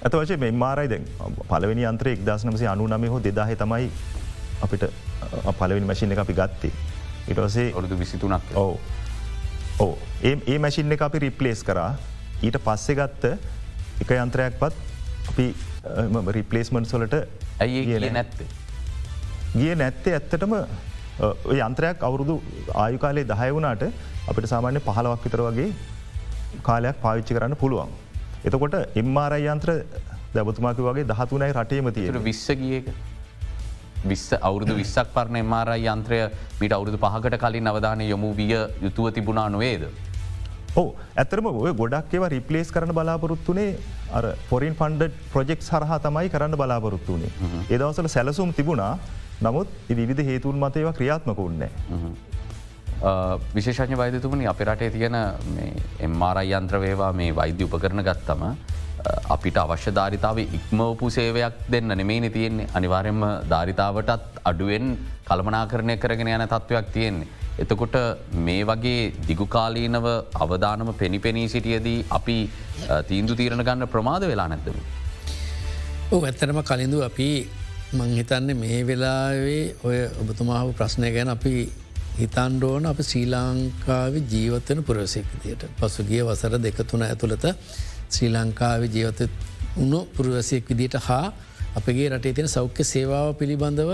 ඇත 0.04 0.14
වශය 0.14 0.38
මෙම්මාරයි 0.38 0.90
දැන් 0.94 1.06
පලවෙනි 1.50 1.86
අන්ත්‍රය 1.86 2.14
එක්දශනමසි 2.18 2.68
අනු 2.74 2.88
නම 2.88 3.10
හෝ 3.14 3.20
දෙදාහ 3.28 3.50
තමයි 3.64 3.90
අපිට 4.62 4.86
පලවෙනි 5.60 5.86
මැසින් 5.86 6.12
එක 6.12 6.24
අපි 6.26 6.34
ගත්තේ. 6.34 6.74
ඉටසේ 7.32 7.68
ඔරුදු 7.74 7.96
විසිතුනක් 7.98 8.56
ඕ 8.56 8.80
ඕ 9.84 9.92
ඒ 10.30 10.58
මැසින් 10.64 10.92
එක 10.96 11.02
අපි 11.08 11.20
රිප්ලේස් 11.26 11.62
කරා 11.68 11.92
ඊට 12.48 12.58
පස්සෙ 12.66 12.96
ගත්ත 13.00 13.34
එක 14.04 14.10
යන්ත්‍රයක් 14.16 14.58
පත් 14.62 14.76
අපි 15.32 15.46
රිපලේස්මන්් 16.38 16.88
සොලට 16.92 17.16
ඇයි 17.66 17.86
කියල 17.90 18.08
නැත්තේ. 18.18 18.48
ගිය 19.60 19.76
නැත්තේ 19.82 20.16
ඇත්තටම 20.18 20.56
යන්ත්‍රයක් 21.68 22.04
අවුරුදු 22.10 22.36
ආයුකාලේ 22.84 23.26
දහය 23.32 23.50
වුණට 23.58 23.86
අපිට 24.30 24.50
සාමාන්‍ය 24.54 24.84
පහලවක් 24.88 25.24
විතර 25.28 25.44
වගේ 25.48 25.70
කාලයක් 26.68 27.00
පාවිච්චි 27.06 27.38
කරන්න 27.38 27.56
පුළුවන්. 27.64 27.92
එතකොට 28.48 28.76
එම්මාරයි 29.04 29.48
යන්ත්‍ර 29.54 29.72
දැබතුමාක 30.36 30.84
වගේ 30.90 31.08
දහතුනයි 31.14 31.52
රටේම 31.60 31.92
තියෙන 32.00 32.24
විශ්ස 32.30 32.48
ගියක. 32.64 32.92
විස්ස 34.06 34.28
අවුදු 34.42 34.76
විස්සක් 34.82 35.10
පරණ 35.16 35.40
එමාර 35.46 35.70
යන්ත්‍රය 35.78 36.20
මිට 36.62 36.74
අවුරුදු 36.78 36.98
පහකට 36.98 37.40
කලින් 37.44 37.72
අවධානය 37.72 38.08
යොමු 38.10 38.30
විය 38.36 38.54
යුතුව 38.86 39.12
තිබුණා 39.18 39.50
නොවේද. 39.50 39.84
ඕ 40.78 40.88
ඇතරම 41.18 41.48
ඔය 41.52 41.74
ගොඩක් 41.82 42.14
ඒව 42.16 42.26
රිපලේස් 42.36 42.72
කරන 42.76 42.94
බලාපොරොත්තුනේ 42.98 43.70
අර 44.18 44.26
පොරින් 44.50 44.76
ෆන්ඩ 44.80 45.12
ප්‍රජෙක් 45.34 45.62
සරහ 45.70 45.92
තමයි 46.06 46.30
කරන්න 46.36 46.56
බලාපොරොත්තුනේ. 46.62 47.32
ඒදවසල 47.70 48.08
සැලසුම් 48.16 48.54
තිබුණා 48.54 48.94
නමුත් 49.42 49.68
විවිධ 49.90 50.24
හේතුන් 50.32 50.60
මත 50.64 50.76
ඒවා 50.82 50.98
ක්‍රියාත්මක 51.00 51.40
උන්නේ. 51.40 51.72
විශේෂඥ 53.56 53.98
වෛදතුමනි 53.98 54.48
අප 54.48 54.60
රටේ 54.70 54.92
තියෙන 54.92 55.16
එම්මාරයි 56.00 56.56
යන්ත්‍රවේවා 56.60 57.12
මේ 57.14 57.36
වෛද්‍ය 57.36 57.64
උපකරන 57.68 58.04
ගත්තම 58.08 58.44
අපිට 59.30 59.58
අවශ්‍ය 59.58 59.92
ධාරිතාව 59.92 60.38
ඉක්මවපු 60.40 61.10
සේවයක් 61.10 61.56
දෙන්න 61.70 61.92
නෙමේනි 61.94 62.30
තියෙන්නේ 62.30 62.70
අනිවාරෙන්ම 62.74 63.22
ධාරිතාවටත් 63.50 64.40
අඩුවෙන් 64.44 64.88
කළමනාකරණය 65.26 65.96
කරගෙන 65.98 66.30
යන 66.30 66.46
තත්ත්වයක් 66.46 66.88
තියෙන්නේ. 66.92 67.28
එතකොට 67.58 67.96
මේ 68.40 68.64
වගේ 68.64 69.12
දිගුකාලීනව 69.28 70.08
අවධානම 70.36 70.94
පෙනිපෙනී 70.96 71.48
සිටියදී 71.48 72.06
අපි 72.12 72.38
තීන්දු 73.08 73.36
තීරණ 73.36 73.64
ගන්න 73.64 73.88
ප්‍රමාද 73.88 74.24
වෙලා 74.24 74.48
නැත්තම. 74.48 74.80
ඕ 76.12 76.22
ඇත්තරම 76.22 76.62
කලින්දු 76.64 77.04
අපි 77.04 77.30
මංහිතන්න 77.94 78.56
මේ 78.56 78.80
වෙලාවේ 78.84 79.62
ඔය 79.84 80.00
ඔබතුමාහු 80.22 80.74
ප්‍රශ්නය 80.74 81.12
ගැන 81.12 81.30
අපි 81.30 81.54
හිතන්ඩෝන 82.18 82.86
අප 82.86 83.00
ශ්‍රී 83.02 83.28
ලංකාව 83.28 84.16
ජීවතන 84.28 84.82
පුරවසෙක් 84.84 85.28
විදියට 85.34 85.64
පසුගිය 85.78 86.24
වසර 86.24 86.58
දෙක 86.60 86.82
තුන 86.86 87.04
ඇතුළත 87.04 87.46
ශ්‍රී 88.10 88.32
ලංකාව 88.32 88.82
ජීවත 88.88 89.20
උුණු 89.76 90.00
පුරවසයෙක් 90.16 90.66
විදිට 90.70 90.96
හා 91.02 91.26
අපගේ 91.76 92.10
රටේ 92.10 92.34
තියෙන 92.34 92.50
සෞඛ්‍ය 92.50 92.84
සේවාව 92.86 93.36
පිළිබඳව 93.36 93.92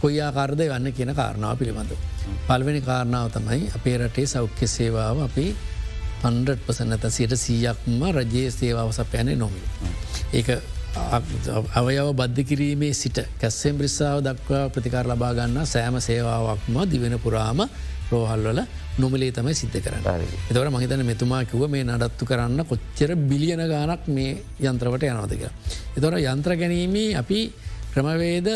කොයි 0.00 0.20
ආකාරද 0.20 0.60
වන්න 0.62 0.92
කියන 0.92 1.14
කාරණාව 1.14 1.58
පිළිබඳව. 1.58 1.96
පල්වෙනි 2.48 2.80
කාරණාව 2.82 3.30
තමයි 3.30 3.70
අපේ 3.76 3.96
රටේ 3.98 4.26
සෞඛ්‍ය 4.26 4.66
සේවාව 4.68 5.22
අපි 5.28 5.46
පන්ඩපස 6.22 6.78
නැත 6.82 7.04
සියට 7.10 7.36
සීයක්ම 7.36 8.00
රජයේ 8.10 8.50
සේවාව 8.50 8.90
සපයනේ 8.92 9.36
නොමිල්. 9.36 9.64
ඒක 10.32 10.48
අවයව 11.72 12.08
බද්ධ 12.12 12.44
කිරීමේ 12.44 12.92
සිට 12.94 13.18
කැස්සෙම් 13.40 13.78
බ්‍රිස්සාාව 13.78 14.20
දක්වා 14.22 14.68
ප්‍රතිකාර 14.68 15.06
ලබා 15.06 15.32
ගන්න 15.34 15.66
සෑම 15.66 16.00
සේවාවක්ම 16.00 16.76
දිවෙන 16.90 17.18
පුරාම 17.18 17.60
රෝහල්වල 18.10 18.60
නොමලේ 18.98 19.32
තමයි 19.32 19.54
සිද්ධ 19.54 19.80
කරන්න 19.80 20.04
එතවට 20.50 20.70
මහිතන 20.70 21.04
මෙතුමා 21.04 21.42
කිව 21.44 21.66
මේ 21.68 21.84
නඩත්තු 21.84 22.24
කරන්න 22.24 22.64
කොච්චර 22.64 23.16
බිලියන 23.24 23.64
ගානක් 23.66 24.08
මේ 24.08 24.38
යන්ත්‍රවට 24.60 25.04
යනවදක. 25.04 25.44
එතොට 25.96 26.18
යන්ත්‍ර 26.22 26.56
ගැනීමේ 26.56 27.10
අපි 27.16 27.40
ක්‍රමවේද 27.92 28.48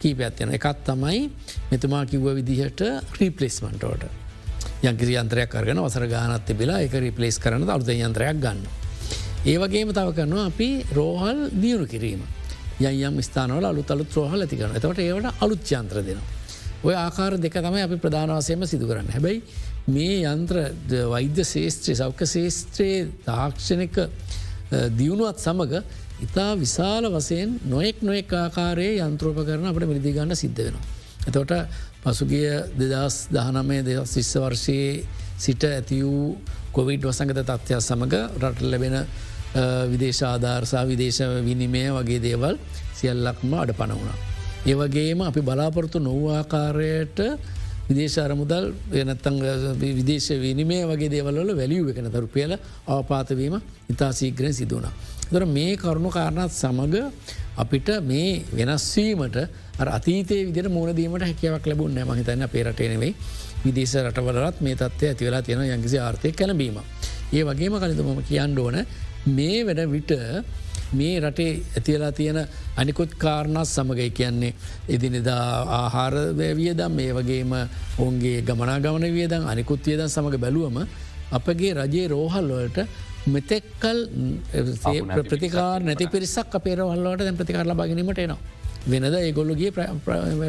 කීපයක්යන 0.00 0.52
එකත් 0.52 0.84
තමයි 0.84 1.24
මෙතුමා 1.70 2.04
කිව්ව 2.06 2.34
විදිහට 2.36 2.80
රීපලේස්මන්ටෝට 3.20 4.04
යංකිසි 4.84 5.16
යන්ත්‍රයක් 5.16 5.48
කරගෙන 5.48 5.80
වසර 5.80 6.06
ගානත් 6.06 6.46
තිබිලා 6.46 6.80
එක 6.84 6.94
රිපලේස් 7.00 7.38
කරන 7.38 7.68
අරුද 7.68 7.88
යන්ත්‍රයක් 7.88 8.40
ගන්න. 8.40 8.64
ඒවගේම 9.44 9.92
තව 9.92 10.12
කරනවා 10.12 10.46
අපි 10.46 10.68
රෝහල් 10.92 11.48
දියුණු 11.52 11.86
කිරීම. 11.86 12.22
යම් 12.80 13.20
ස්ථානවල 13.22 13.64
අලු 13.64 13.84
අලුත් 13.88 14.16
රෝහල් 14.16 14.44
ඇතිකරන 14.44 14.76
එතවට 14.76 15.00
ඒවට 15.00 15.42
අලුත් 15.42 15.72
යන්ත්‍ර 15.72 16.02
දෙනවා. 16.02 16.43
ඔය 16.84 16.94
ආකාර 16.96 17.38
දෙක 17.38 17.56
තමයි 17.58 17.82
අපි 17.82 17.96
ප්‍රධානවසයම 17.98 18.64
සිදු 18.66 18.86
කරන්න 18.86 19.10
හැබැයි 19.10 19.40
මේ 19.88 20.16
යන්ත්‍ර 20.26 20.56
වෛද්‍ය 21.08 21.44
ශේෂත්‍රය 21.44 21.94
සෞඛ්‍ය 21.94 22.26
ශේෂත්‍රයේ 22.28 23.06
තාක්ෂණක 23.24 23.96
දියුණුවත් 24.92 25.38
සමඟ 25.38 25.74
ඉතා 26.20 26.50
විශාල 26.56 27.08
වසයෙන් 27.10 27.58
නොෙක් 27.66 28.02
නොෙක් 28.02 28.32
ආකාරයේ 28.34 29.00
යන්ත්‍රෝප 29.02 29.40
කරන 29.42 29.66
අපට 29.66 29.86
මිරිදිගන්න 29.86 30.34
සිද්ධ 30.34 30.60
වෙනවා. 30.60 30.84
එතවට 31.24 31.54
පසුගිය 32.02 32.48
දෙදස් 32.74 33.16
දහනමය 33.30 33.78
දෙදස් 33.82 34.12
විස්ස 34.14 34.34
වර්ෂයේ 34.36 35.04
සිට 35.38 35.64
ඇති 35.64 36.02
වූ 36.02 36.36
කොවිඩ් 36.72 37.04
වසඟත 37.04 37.40
තත්ත්වයක් 37.42 37.80
සමඟ 37.80 38.14
රට 38.40 38.60
ලැබෙන 38.64 39.00
විදේශ 39.88 40.22
ආධාර්සා 40.24 40.84
විදේශ 40.84 41.24
විනිමය 41.44 41.88
වගේ 41.92 42.20
දේවල් 42.20 42.60
සියල්ලක්ම 42.94 43.52
අඩ 43.56 43.74
පන 43.74 43.92
වුණා. 43.94 44.33
ඒවගේම 44.64 45.20
අපි 45.22 45.40
බලාපොරොත්තු 45.42 45.98
නොවආකාරයට 46.00 47.18
විදේශ 47.86 48.18
අරමුදල් 48.18 48.72
වෙනත්තං 48.90 49.36
විදේශ 49.92 50.30
විනිමේ 50.38 50.84
වගේ 50.84 51.10
දේවල්ල 51.10 51.50
වැලියුව 51.52 51.90
එකන 51.92 52.08
තරුපියල 52.10 52.52
අවපාතවීම 52.88 53.56
ඉතා 53.90 54.12
සීග්‍රෙන් 54.12 54.54
සිදුවන. 54.54 54.86
දර 55.30 55.44
මේ 55.46 55.76
කරුණු 55.76 56.10
කාරණත් 56.10 56.52
සමඟ 56.52 57.12
අපිට 57.56 57.88
මේ 58.02 58.42
වෙනස්වීමට 58.52 59.36
අතීතේ 59.88 60.46
විදිර 60.46 60.68
මුණදීමට 60.68 61.22
හැකියාවක් 61.22 61.66
ලැබුන්න 61.66 62.00
මහිතන්න 62.02 62.48
පේරටේනෙවෙයි 62.48 63.14
විදේශ 63.64 63.96
රටවලත් 64.00 64.60
මේ 64.60 64.76
තත්වය 64.76 65.08
ඇතිවෙලා 65.08 65.42
තියෙන 65.42 65.64
යංකිසි 65.68 65.98
ආර්ථය 65.98 66.32
කැනබීම. 66.32 66.80
ඒ 67.32 67.44
වගේම 67.44 67.76
කලිතුමම 67.76 68.24
කියන්න 68.24 68.58
ඕන 68.58 68.76
මේ 69.28 69.60
වැඩ 69.62 69.90
විට 69.90 70.12
මේ 70.94 71.14
රටේ 71.20 71.52
ඇතිවෙලා 71.76 72.12
තියෙන 72.12 72.38
අනිකුත් 72.76 73.14
කාරණත් 73.16 73.66
සමගයි 73.66 74.10
කියන්නේ 74.10 74.52
එදිනෙදා 74.88 75.46
ආහාර 75.78 76.14
වියදම් 76.58 76.92
මේ 76.92 77.10
වගේම 77.12 77.54
ඔවුන්ගේ 77.98 78.36
ගමනා 78.42 78.78
ගමන 78.80 79.08
වියදම් 79.12 79.46
අනිකුත් 79.46 79.86
වියදන් 79.86 80.08
සමඟ 80.08 80.38
බැලුවම 80.38 80.78
අපගේ 81.32 81.74
රජයේ 81.74 82.08
රෝහල්ලොලට 82.08 82.78
මෙතෙක්කල් 83.28 83.98
ප්‍රතිකාර 85.24 85.80
නැති 85.82 86.08
පිරිසක් 86.08 86.54
අපේරවල්ලට 86.54 87.20
දැ 87.20 87.32
ප්‍රතිකාර 87.34 87.66
ලබාගැනීමට 87.66 88.18
එනවා. 88.18 88.40
වෙනද 88.86 89.14
ඒගොල්ලුගේ 89.16 89.70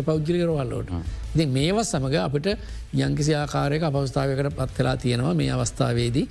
පෞද්ජික 0.04 0.44
රෝහල්ලෝට. 0.44 0.90
ඉති 1.36 1.46
මේවත් 1.48 1.86
සමඟ 1.86 2.18
අපට 2.20 2.48
යංකිසි 2.96 3.34
ආකාරයක 3.34 3.84
අපවස්ථාවකට 3.84 4.58
පත්වෙලා 4.58 4.98
තියෙනවා 4.98 5.34
මේ 5.34 5.52
අවස්ථාවේදී 5.52 6.28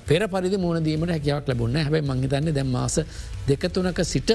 පෙර 0.00 0.28
පරිදි 0.28 0.56
මුණදීමට 0.56 1.10
හැකියාවක් 1.10 1.48
ලැබුන්න 1.48 1.76
හැබයි 1.76 2.02
මංහිතන්න 2.02 2.52
දැම් 2.52 2.68
මාස 2.68 3.00
දෙකතුනක 3.46 4.00
සිට 4.04 4.30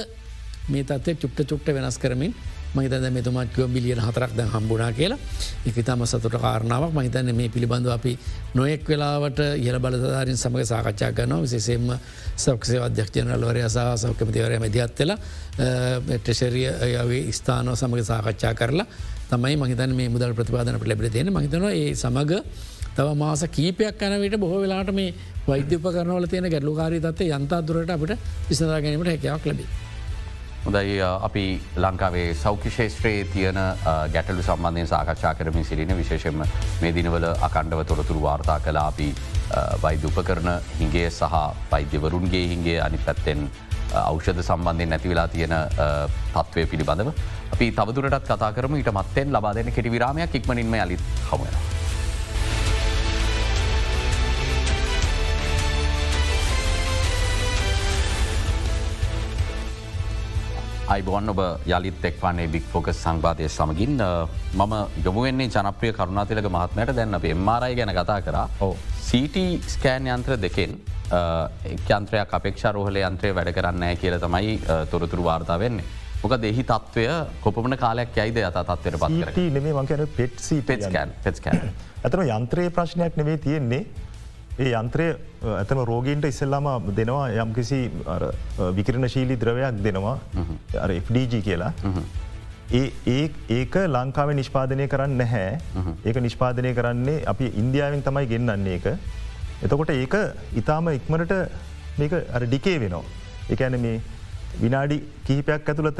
මේ 0.67 0.83
තත්වය 0.83 1.15
චුප්ට 1.15 1.45
චුට්ට 1.45 1.73
වෙනස් 1.73 1.97
කරමින් 1.97 2.33
මහිතද 2.71 3.05
මෙතුමත්කව 3.09 3.65
බිලියන 3.67 3.99
හතරක් 3.99 4.35
දැ 4.35 4.45
හම්බුණා 4.47 4.91
කියලා. 4.91 5.17
එකතම 5.65 6.05
සතුට 6.05 6.35
කාරණාවක්. 6.35 6.93
මහිතන්න 6.93 7.35
මේ 7.35 7.49
පිළිබඳව 7.49 7.89
අපි 7.89 8.17
නොයෙක් 8.53 8.85
වෙලාවට 8.85 9.39
ඉහල 9.57 9.79
බලධාරින් 9.79 10.37
සමඟ 10.37 10.65
සාකච්ඡා 10.65 11.11
ගනවා 11.11 11.41
විසේසෙම 11.41 11.89
සක්ෂේ 12.37 12.79
අධ්‍යක්ෂනල්වරය 12.79 13.63
සහ 13.65 13.77
සෞඛ්‍යමතිවරය 13.97 14.59
මැදිහත්තලා 14.59 15.17
ටෙශරිය 16.15 17.31
ස්ථානව 17.31 17.73
සමඟ 17.73 18.05
සාකච්ඡා 18.05 18.53
කරලා 18.53 18.85
තමයි 19.29 19.55
මහිතන් 19.57 19.95
මේ 19.95 20.09
මුදල් 20.09 20.33
ප්‍රතිපාදනට 20.33 20.85
ලැබෙ 20.85 21.09
තියෙන 21.09 21.33
මහිතනවා 21.33 21.73
ඒ 21.73 21.95
සමඟ 21.95 22.43
තව 22.99 23.11
මාස 23.15 23.41
කීපයක් 23.57 24.01
යනවිට 24.05 24.35
බොහෝ 24.39 24.63
වෙලාට 24.63 24.89
මේ 24.95 25.13
වෛද්‍ය 25.47 25.75
උපකරනවල 25.77 26.25
තියෙන 26.31 26.47
ගැටලුකාරී 26.53 26.99
තත්ව 27.05 27.37
යන්තාදුරට 27.37 27.93
අපට 27.95 28.11
විසඳා 28.49 28.81
ගැනීමට 28.85 29.09
හැකයක් 29.11 29.45
ලැබේ. 29.49 29.67
හොදයි 30.65 30.97
අපි 31.27 31.43
ලංකාවේ 31.83 32.25
සෞඛ්‍ය 32.41 32.71
ශේෂත්‍රයේ 32.77 33.23
තියෙන 33.35 33.59
ගැටලු 34.15 34.43
සම්බන්ධය 34.47 34.85
සාකච්ඡා 34.93 35.33
කරමින් 35.39 35.65
සිරින 35.69 35.95
විශේෂම 36.01 36.43
මේ 36.81 36.93
දිනවල 36.97 37.29
අකණ්ඩව 37.47 37.85
තොරතුරු 37.93 38.25
වාර්තා 38.27 38.59
කලා 38.67 38.85
අපි 38.91 39.09
වෛද්‍ය 39.85 40.11
උපකරන 40.11 40.51
හිගේ 40.83 41.07
සහ 41.09 41.41
වෛද්‍යවරුන්ගේ 41.71 42.45
හිගේ 42.53 42.77
අනි 42.89 43.03
පැත්තෙන් 43.07 43.49
අවෂධ 44.05 44.45
සම්බන්ධයෙන් 44.47 44.95
නැතිවෙලා 44.95 45.27
තියෙන 45.35 45.55
තත්ත්වය 46.35 46.67
පිළිබඳව 46.73 47.15
අපි 47.55 47.73
තවදුරටත් 47.81 48.31
කතා 48.31 48.55
කරම 48.57 48.79
ඊට 48.81 48.95
මත්තෙන් 48.99 49.37
ලබා 49.37 49.55
දෙන 49.55 49.75
කෙටි 49.77 49.97
විරාමයක් 49.97 50.41
ඉක්මනින්ම 50.41 50.81
අලිත් 50.85 51.11
හමුවෙන. 51.31 51.78
අයිබොන් 60.89 61.29
ඔබ 61.29 61.39
යළිත් 61.69 62.05
එක්වන්නේ 62.09 62.47
බික් 62.53 62.63
ෆෝක 62.71 62.87
සංවාධය 62.89 63.47
සමගින්. 63.47 63.99
මම 64.59 64.73
යොමුවෙන්නේ 65.05 65.49
ජනප්‍රිය 65.55 65.91
කරුණාතිලක 65.93 66.49
මහත්මයට. 66.55 66.95
දැන්න 66.97 67.17
අප 67.17 67.25
එම්මාරයි 67.33 67.75
ගැන 67.79 67.91
කතා 67.97 68.21
කරා. 68.27 68.47
සීට 69.09 69.37
ස්කෑන් 69.73 70.09
යන්ත්‍ර 70.15 70.37
දෙකෙන් 70.45 70.73
යන්ත්‍රයක් 71.97 72.33
අපේක්ෂ 72.39 72.65
රෝහල 72.73 72.97
යන්ත්‍රය 73.03 73.33
වැඩ 73.37 73.53
කරන්න 73.57 73.85
කියල 74.01 74.17
තමයි 74.25 74.57
තොරතුරු 74.91 75.23
වාර්තා 75.29 75.59
වෙන්නේ. 75.59 75.85
මොක 76.23 76.33
දෙහි 76.41 76.63
තත්ත්වය 76.73 77.05
කොපමන 77.45 77.77
කාලයක් 77.85 78.17
යයිද 78.17 78.41
යත 78.41 78.59
තත්වයට 78.71 78.99
පත් 78.99 79.45
නෙේ 79.53 79.73
මංකන 79.77 80.05
පෙට්සි 80.17 80.61
පෙස්කන් 80.69 81.13
පෙස්කන් 81.23 81.59
ඇතම 82.03 82.21
යන්ත්‍රයේ 82.25 82.73
ප්‍රශ්නයක් 82.77 83.13
නෙවේ 83.21 83.37
තියෙන්නේ 83.45 83.85
ඒ 84.63 84.71
යන්ත්‍රය 84.79 85.05
ඇතම 85.57 85.79
රෝගීන්ට 85.89 86.25
ඉස්සල්ලාම 86.29 86.67
දෙනවා 86.97 87.27
යම් 87.43 87.51
කිසි 87.57 87.79
විකරණ 88.77 89.07
ශීලි 89.13 89.37
ද්‍රවයක් 89.43 89.77
දෙනවා 89.85 90.17
FDG 91.05 91.41
කියලා. 91.47 91.71
ඒ 92.79 93.23
ඒක 93.57 93.75
ලංකාව 93.95 94.33
නිෂ්පාදනය 94.41 94.87
කරන්න 94.93 95.17
නැහැ 95.21 95.47
ඒක 96.09 96.17
නිෂ්පාදනය 96.27 96.73
කරන්නේ 96.79 97.23
අපි 97.33 97.45
ඉන්දියාවෙන් 97.63 98.03
තමයි 98.07 98.25
ගෙන්න්නන්නේ 98.33 98.75
එක. 98.79 98.87
එතකොට 99.65 99.95
ඒක 99.95 100.15
ඉතාම 100.61 100.91
ඉක්මනට 100.97 101.33
මේක 101.99 102.13
ඩිකේ 102.45 102.77
වෙනවා. 102.85 103.03
එකඇන 103.53 103.79
මේ 103.85 103.95
විනාඩි 104.63 104.97
කිහිපයක් 105.25 105.69
ඇතුළත 105.71 105.99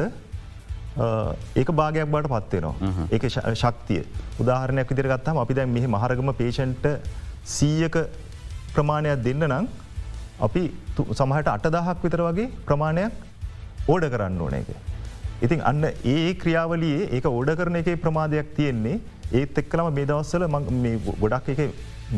ඒක 1.62 1.70
භාගයක් 1.80 2.12
බට 2.14 2.30
පත්වෙනවා. 2.36 2.76
ඒක 3.16 3.24
ශක්තිය 3.64 4.02
උදාහරණයක් 4.44 4.90
විදිර 4.94 5.08
ගත්තම 5.14 5.38
අපි 5.46 5.54
දැන් 5.60 5.76
මෙහි 5.78 5.88
මහරගම 5.96 6.32
පේෂන්ට 6.42 6.88
සීයක 7.58 7.96
ප්‍රමාණයක් 8.76 9.24
දෙන්න 9.28 9.44
නම් 9.50 9.66
අපි 10.48 10.64
සමහට 11.20 11.50
අටදහක් 11.56 12.06
විතර 12.06 12.24
වගේ 12.28 12.48
ප්‍රමාණයක් 12.70 13.12
ඕඩ 13.94 14.06
කරන්න 14.14 14.42
ඕන 14.46 14.56
එක. 14.62 14.70
ඉතින් 15.46 15.62
අන්න 15.70 15.84
ඒ 16.14 16.34
ක්‍රියාවලියේ 16.42 17.10
ඒක 17.18 17.28
ඕඩ 17.36 17.52
කරන 17.60 17.82
එක 17.82 17.90
ප්‍රමාදයක් 18.06 18.56
තියෙන්නේ 18.58 19.02
ඒත් 19.42 19.60
එක්කලම 19.62 19.92
මේ 20.00 20.10
දවස්සල 20.10 20.48
ගොඩක් 21.22 21.54
එක 21.54 21.62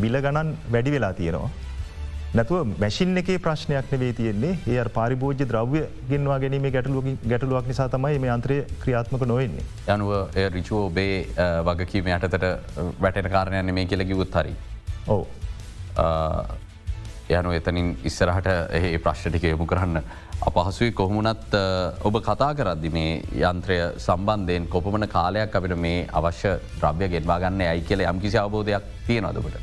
බිල 0.02 0.16
ගණන් 0.26 0.56
වැඩි 0.74 0.96
වෙලා 0.96 1.14
තියෙනවා. 1.20 1.52
නැතුව 2.38 2.70
මැසින් 2.82 3.18
එකේ 3.22 3.38
ප්‍රශ්නයක් 3.46 3.88
නෙවේ 3.94 4.12
තියෙන්නේ 4.20 4.52
ඒ 4.74 4.84
පරිභෝජ්‍ය 4.98 5.46
ද්‍රව්‍ය 5.52 5.82
ගෙන්වා 6.12 6.38
ගැනීම 6.44 6.68
ගැටලුව 6.76 7.08
ගැටලුවක් 7.32 7.66
නිසා 7.72 7.88
තමයි 7.96 8.20
මේ 8.26 8.32
අන්ත්‍රය 8.36 8.58
ක්‍රියාත්මක 8.84 9.26
නොවෙන්නේ. 9.32 9.66
යනුව 9.96 10.12
රිචෝ 10.56 10.82
ඔබේ 10.88 11.16
වගකීම 11.70 12.08
යටතට 12.16 12.46
වැටෙන 13.06 13.30
කාරණයන්න 13.36 13.74
මේ 13.80 13.86
කියලකි 13.94 14.20
උත්හරි. 14.26 14.54
ඔව. 15.16 15.26
යනු 17.30 17.52
එතනින් 17.58 17.88
ඉස්සරහට 18.04 18.48
ඒ 18.78 18.98
ප්‍රශ්ටික 18.98 19.44
යොමු 19.44 19.66
කරන්න 19.66 20.04
අපහසුයි 20.42 20.92
කොහොමුණත් 20.92 21.54
ඔබ 22.04 22.16
කතා 22.28 22.52
කරද්දි 22.60 22.90
මේ 22.90 23.12
යන්ත්‍රය 23.42 23.78
සම්බන්ධයෙන් 23.98 24.68
කොපමන 24.68 25.08
කාලයක් 25.08 25.56
අපිට 25.56 25.76
මේ 25.78 26.08
අවශ්‍ය 26.12 26.54
ද්‍රව්‍ය 26.80 27.10
ගෙන්වා 27.14 27.40
ගන්න 27.44 27.62
ඇයි 27.68 27.86
කියල 27.90 28.04
යම් 28.04 28.20
කිසි 28.20 28.38
අවබෝධයක් 28.38 28.88
තියෙනවදකට. 29.08 29.58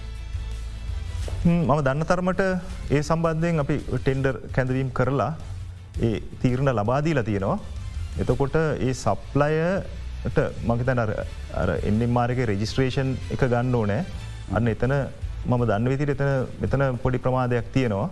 මම 1.46 1.72
දන්න 1.80 2.08
තරමට 2.10 2.42
ඒ 2.90 3.02
සම්බන්ධයෙන් 3.02 3.64
අපි 3.64 3.76
ටෙන්ඩර් 3.96 4.36
කැඳවීම් 4.54 4.90
කරලා 4.90 5.32
ඒ 6.00 6.14
තීරණ 6.42 6.72
ලබාදීලා 6.72 7.28
තියෙනවා. 7.30 7.58
එතකොට 8.16 8.56
ඒ 8.56 8.92
සප්ලයට 8.94 10.38
මගතැන 10.64 11.00
එන්නම් 11.84 12.12
මාරක 12.12 12.40
රෙජිස්ට්‍රේෂන් 12.50 13.16
එක 13.34 13.42
ගන්න 13.44 13.74
ඕනෑ 13.74 14.04
අන්න 14.56 14.74
එතන 14.74 14.94
මම 15.48 15.62
දන්න 15.70 15.90
විතිර 15.92 16.10
එතන 16.14 16.30
මෙතන 16.62 16.82
පොඩි 17.04 17.18
ප්‍රමාදයක් 17.24 17.72
තියෙනවා. 17.74 18.08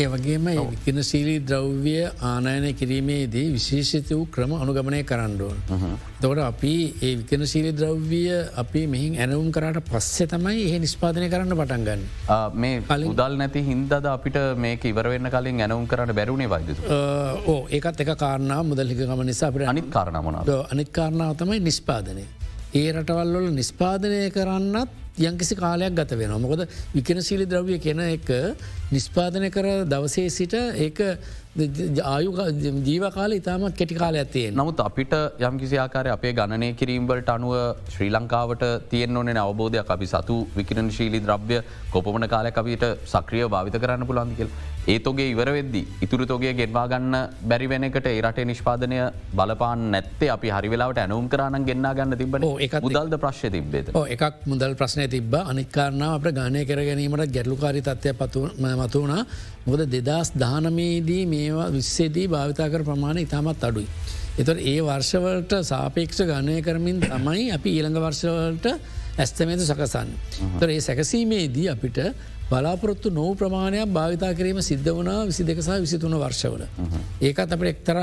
ඒ 0.00 0.06
වගේම 0.12 0.46
විකිනශීලී 0.72 1.38
ද්‍රව්‍ය 1.50 1.94
ආනයනය 2.30 2.70
කිරීමේදී 2.80 3.44
විශේෂිත 3.54 4.10
වූ 4.12 4.26
ක්‍රම 4.34 4.52
අනුගමනය 4.64 5.00
කරන්නඩුවන්. 5.10 5.58
තොට 6.22 6.40
අපි 6.48 6.72
ඒ 7.06 7.12
විකනශීලි 7.20 7.72
ද්‍රව්‍ය 7.80 8.20
අපි 8.62 8.82
මෙහින් 8.94 9.16
ඇනවුම් 9.24 9.48
කරට 9.56 9.80
පස්සෙ 9.90 10.26
තමයි 10.34 10.62
ඒ 10.74 10.78
නිස්පාදනය 10.84 11.28
කරන්න 11.34 11.56
පටන්ගන්න. 11.60 12.04
මේ 12.62 13.02
උදල් 13.12 13.34
නැති 13.42 13.64
හින්දද 13.70 14.08
අපිට 14.14 14.38
මේක 14.66 14.84
ඉවරවෙන්න 14.92 15.30
කලින් 15.36 15.64
ඇනවුම් 15.66 15.88
කරට 15.94 16.14
බැරුණේ 16.20 16.52
වයිද. 16.54 16.84
ඕ 17.52 17.60
ඒකත් 17.78 18.04
එක 18.06 18.12
කාරණා 18.24 18.60
මුදල්ලික 18.70 19.02
ගම 19.02 19.24
නිසා 19.32 19.50
අපට 19.50 19.66
අනිත් 19.74 19.90
කාරණමන 19.98 20.40
අනිත් 20.76 20.92
කාරණාව 21.00 21.34
තමයි 21.42 21.60
නිස්පාදනය. 21.70 22.24
ඒ 22.78 22.88
රටවල්වල 22.94 23.50
නිස්පාදනය 23.60 24.22
කරන්නත් 24.38 24.90
යංකිසි 25.20 25.54
කාලයක් 25.56 25.94
ගත 25.94 26.12
වෙන 26.14 26.34
මොකද 26.38 26.66
විකනශීලි 26.94 27.46
ද්‍රව්‍ය 27.46 27.78
කෙන 27.78 28.00
එක 28.00 28.28
නිස්පාදනය 28.90 29.50
කර 29.50 29.66
දවසේ 29.86 30.30
සිට 30.30 30.54
ඒක 30.78 31.00
ආයු 32.04 32.30
ජීවකාල 32.86 33.32
ඉතාමත් 33.38 33.76
කෙටි 33.76 33.94
කාල 33.94 34.16
ඇතිේ 34.20 34.52
නමුත් 34.52 34.80
අපිට 34.80 35.12
යම් 35.40 35.58
කිසි 35.62 35.76
ආකාරය 35.76 36.10
අපේ 36.14 36.32
ගණනය 36.32 36.70
කිරීම්වලට 36.74 37.30
අනුව 37.34 37.54
ශ්‍රී 37.94 38.10
ලංකාවට 38.10 38.64
තියෙන් 38.90 39.16
ඕනේ 39.16 39.36
අවබෝධයක්. 39.38 39.88
අපි 39.88 40.06
සතු 40.06 40.36
විකිරණ 40.56 40.90
ශීලි 40.90 41.20
ද්‍රව්‍ය 41.20 41.60
කොපමන 41.92 42.28
කාලයක් 42.28 42.56
අපිට 42.56 42.84
සක්‍රිය 43.06 43.44
භාවිත 43.46 43.76
කරන්න 43.76 44.06
පුළන්දිකල් 44.06 44.50
ඒතොගේ 44.86 45.28
ඉවර 45.32 45.50
වෙද්දි 45.52 45.82
ඉතුරු 46.04 46.26
තෝගේ 46.26 46.52
ගෙන්වා 46.54 46.86
ගන්න 46.88 47.16
බැරි 47.44 47.68
වෙනකට 47.68 48.06
ඒරටේ 48.06 48.44
නිෂ්පාදනය 48.44 49.00
බලපාන් 49.32 49.82
නැත්තේ 49.94 50.30
අපි 50.36 50.48
හරිවෙලාට 50.50 51.02
ඇනුම් 51.04 51.28
කරන්න 51.28 51.66
ගෙන්න්න 51.68 51.90
ගන්න 51.98 52.18
තිබන 52.20 52.48
එක 52.66 52.78
මුදල්ද 52.80 53.18
ප්‍රශ්ය 53.18 53.50
තිබේත 53.50 53.92
එකක් 54.08 54.46
මුදල් 54.46 54.78
ප්‍රශ්නය 54.80 55.08
තිබ 55.08 55.34
අනිකාරනාව 55.42 56.16
අප 56.20 56.32
ගානය 56.32 56.64
කර 56.64 56.80
ගැනීමට 56.88 57.34
ගැටලුකාරි 57.36 57.82
තත්වය 57.82 58.14
පතු 58.78 58.98
මතුවනා 58.98 59.24
මොකද 59.66 59.82
දෙදස් 59.88 60.32
දානමේදී 60.34 61.26
මේවා 61.26 61.68
විස්සේදී 61.70 62.28
භාවිතා 62.28 62.68
කර 62.68 62.84
ප්‍රමාණය 62.84 63.22
ඉතාමත් 63.22 63.64
අඩුයි. 63.64 63.88
එතොට 64.38 64.60
ඒ 64.62 64.78
වර්ෂවලට 64.80 65.52
සාපේක්ෂ 65.64 66.22
ගණය 66.22 66.62
කරමින් 66.62 67.00
තමයි 67.02 67.52
අපි 67.52 67.70
ඊළඟ 67.70 67.98
වර්ෂවලට 67.98 68.66
ඇස්තමේද 69.18 69.60
සකසන්න. 69.60 70.10
තොර 70.58 70.70
ඒ 70.70 70.80
සැකසීමේදී 70.80 71.68
අපිට 71.68 71.98
බලාපොරොත්තු 72.50 73.10
නෝ 73.10 73.34
ප්‍රමාණයක් 73.34 73.92
භාවිතා 73.92 74.32
කිරීම 74.34 74.62
සිද්ධ 74.62 74.90
වනා 74.90 75.26
විසි 75.26 75.46
දෙකසා 75.46 75.80
විසිතුන 75.80 76.14
වර්ෂවල. 76.14 76.64
ඒකත් 77.20 77.52
අපට 77.52 77.66
එක්තර 77.66 77.96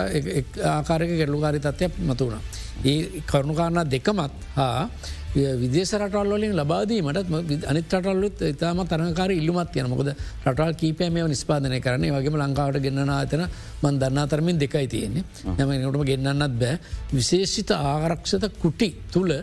ආකාරක 0.66 1.12
ගැටලුකාරි 1.12 1.60
තත්වයක් 1.60 2.00
මතුවුණ. 2.02 2.42
ඒ 2.86 3.24
කරුණුකාරණා 3.24 3.86
දෙකමත් 3.88 4.34
හා 4.56 4.90
විදේශ 5.36 5.94
රටල්ලින් 5.98 6.54
ලබාදීමට 6.56 7.66
අනිත් 7.68 7.94
රටල්ලුත් 7.94 8.42
ඉතාම 8.50 8.80
තරකාර 8.86 9.32
ඉල්ලුමත් 9.32 9.76
යන 9.76 9.90
මොකද 9.92 10.12
රටල් 10.46 10.74
කීපය 10.82 11.10
මේ 11.10 11.28
නිස්පාදනය 11.28 11.80
කරන්නේ. 11.82 12.12
වගේම 12.12 12.38
ලංකාවට 12.38 12.80
ගන්න 12.80 13.12
අතන 13.12 13.44
මන් 13.84 14.00
දන්නා 14.00 14.28
තරමින් 14.28 14.60
දෙකයි 14.60 14.88
තියෙන්නේ. 14.88 15.24
නැමනටම 15.58 16.04
ගන්නන්නත් 16.04 16.56
බෑ. 16.62 16.80
විශේෂිත 17.12 17.72
ආරක්ෂත 17.72 18.48
කුටි 18.62 18.90
තුළ 19.12 19.34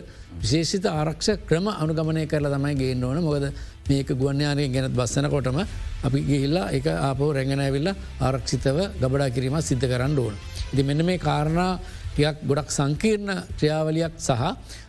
විශේෂිත 0.41 0.85
ආරක්ෂ 0.87 1.29
ක්‍රම 1.47 1.67
අනුගමනය 1.75 2.25
කරලා 2.25 2.55
තමයි 2.55 2.75
ගේන්න 2.75 3.03
ඕන. 3.03 3.21
මොකද 3.21 3.45
මේක 3.89 4.07
ගුවන්්‍යානය 4.13 4.69
ගැනත් 4.69 4.95
බස්සනකොටම 4.95 5.59
අපි 6.03 6.19
ගිහිල්ලා 6.21 6.71
එක 6.71 6.87
ආපෝ 6.89 7.33
රැඟනැවිල්ල 7.33 7.89
ආරක්ෂිතව 8.21 8.77
ගබඩා 9.01 9.29
කිරීම 9.29 9.61
සිද්ධ 9.61 9.85
කරන්න 9.85 10.17
ඕන. 10.19 10.33
ඉති 10.73 10.83
මෙන්න 10.83 11.05
මේ 11.05 11.19
කාරණා 11.19 11.71
ටියක් 12.13 12.41
ගොඩක් 12.49 12.69
සංකීර්ණ 12.71 13.31
ක්‍රියාවලියක් 13.57 14.17
සහ 14.19 14.41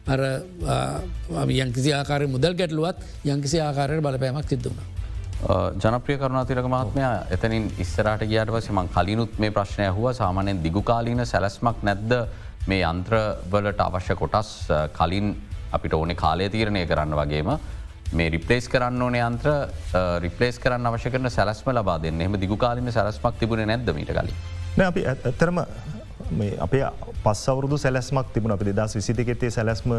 අර 0.07 0.21
යංකිසි 1.57 1.93
ආකාර 1.93 2.27
මුදල් 2.29 2.55
ගැටලුවත් 2.55 2.99
යංකිසි 3.27 3.61
ආකාරයට 3.61 4.05
බලපෑමක් 4.07 4.49
සිද්ධුණ. 4.49 4.81
ජනප්‍රිය 5.77 6.17
කරුණාතිරක 6.17 6.69
මහත්මය 6.69 7.05
එතනින් 7.37 7.71
ඉස්සරට 7.79 8.25
ගියට 8.25 8.53
වසමන් 8.55 8.89
කලිනුත් 8.97 9.39
මේ 9.39 9.51
ප්‍රශ්නය 9.51 9.89
හුව 9.97 10.13
සාමානයෙන් 10.21 10.63
දිගුකාලීන 10.63 11.25
සැලස්මක් 11.27 11.83
නැද්ද 11.83 12.13
මේ 12.67 12.85
අන්ත්‍රවලට 12.85 13.81
අවශ්‍ය 13.87 14.17
කොටස් 14.17 14.53
කලින් 14.99 15.35
අපිට 15.73 15.95
ඕනෙ 15.95 16.15
කාලය 16.15 16.49
තීරණය 16.49 16.85
කරන්න 16.87 17.17
වගේම 17.21 17.51
මේ 18.13 18.31
රිපලේස් 18.31 18.69
කරන්න 18.69 19.03
ඕන 19.03 19.19
යන්ත්‍ර 19.21 19.51
රිපලේස් 20.25 20.61
කරන්න 20.63 20.93
අවශ්‍ය 20.93 21.11
කරන 21.11 21.31
සැලස්ම 21.31 21.73
ලබා 21.73 21.99
දෙන්න 22.05 22.21
එම 22.21 22.39
දිගුකාලින 22.45 22.93
සැලස්මක් 22.93 23.41
තිබුණ 23.41 23.67
නැද 23.67 23.93
මීට 23.99 24.13
කලින්. 24.13 24.33
අපි 24.87 25.07
ඇත්තරම 25.07 25.61
අපේ 26.67 26.85
පස් 27.25 27.45
අවුරුදු 27.49 27.77
සැලස්මක් 27.79 28.33
තිබුණ 28.35 28.57
අපි 28.57 28.73
දෙදස් 28.73 28.97
විසිතිකෙත්තේ 28.97 29.51
සැලස්ම 29.51 29.93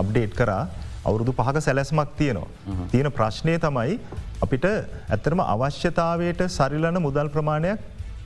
අප්ඩේට් 0.00 0.34
කරා 0.40 0.62
අවුරුදු 1.04 1.32
පහක 1.32 1.60
සැලැස්මක් 1.60 2.10
තියෙනවා. 2.18 2.48
තියෙන 2.92 3.10
ප්‍රශ්නය 3.12 3.58
තමයි 3.58 3.98
අපිට 4.44 4.64
ඇත්තරම 4.64 5.40
අවශ්‍යතාවයට 5.44 6.40
සරිලන 6.56 6.98
මුදල් 7.06 7.28
ප්‍රමාණයක් 7.28 7.78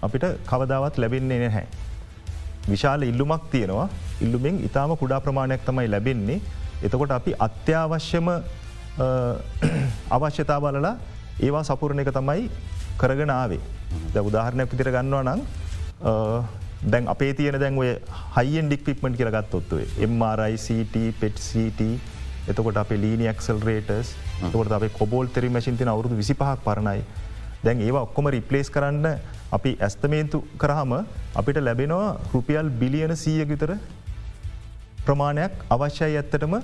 අපිට 0.02 0.24
කවදාවත් 0.50 0.98
ලැබෙන්නේ 0.98 1.40
නැහැ. 1.44 1.66
විශාල 2.68 3.02
ඉල්ලුමක් 3.02 3.50
තියෙනවා 3.52 3.88
ඉල්ලුමින් 4.20 4.62
ඉතාම 4.68 4.96
කුඩා 5.02 5.20
ප්‍රමාණයක් 5.20 5.62
තමයි 5.68 5.88
ලැබෙන්නේ. 5.90 6.40
එතකොට 6.82 7.10
අපි 7.10 7.34
අත්‍යවශ්‍යම 7.46 8.28
අවශ්‍යතා 10.16 10.60
බලලා 10.60 10.94
ඒවා 11.40 11.64
සපුරණ 11.64 12.02
එක 12.04 12.12
තමයි 12.18 12.50
කරගෙන 13.00 13.30
ආවේ. 13.30 13.60
ද 14.14 14.16
උදාහරණයක් 14.28 14.70
පිතිර 14.70 14.90
ගන්නවා 14.94 15.22
නං 15.26 15.40
දැන් 16.84 17.08
අපේ 17.08 17.34
තියෙන 17.34 17.60
දැන් 17.60 17.78
ඔය 17.78 17.90
හයිෙන් 18.36 18.70
ඩික්පික්මට 18.70 19.16
කියලගත්තොත්තුවේ 19.16 20.06
MRICT 20.06 20.96
පෙට්CT 21.20 21.80
එතකොට 22.48 22.76
අප 22.76 22.90
ලීනික්සල් 22.90 23.58
රේටස් 23.60 24.14
තකොට 24.42 24.72
අප 24.72 24.86
කොබෝල් 24.92 25.26
තෙරි 25.28 25.48
මැසින්තින 25.48 25.88
අවුරුදු 25.88 26.16
විසිපහක් 26.16 26.62
පරණයි 26.64 27.02
දැන් 27.64 27.80
ඒවා 27.80 28.06
ඔක්කොම 28.06 28.30
රිපලේස් 28.30 28.70
කරන්න 28.70 29.06
අපි 29.52 29.76
ඇස්තමේන්තු 29.80 30.44
කරහම 30.56 30.92
අපිට 31.34 31.58
ලැබෙනවා 31.60 32.10
රුපියල් 32.32 32.70
බිලියන 32.80 33.16
සීය 33.16 33.44
විතර 33.44 33.72
ප්‍රමාණයක් 35.04 35.52
අවශ්‍යයි 35.70 36.16
ඇත්තටම 36.16 36.54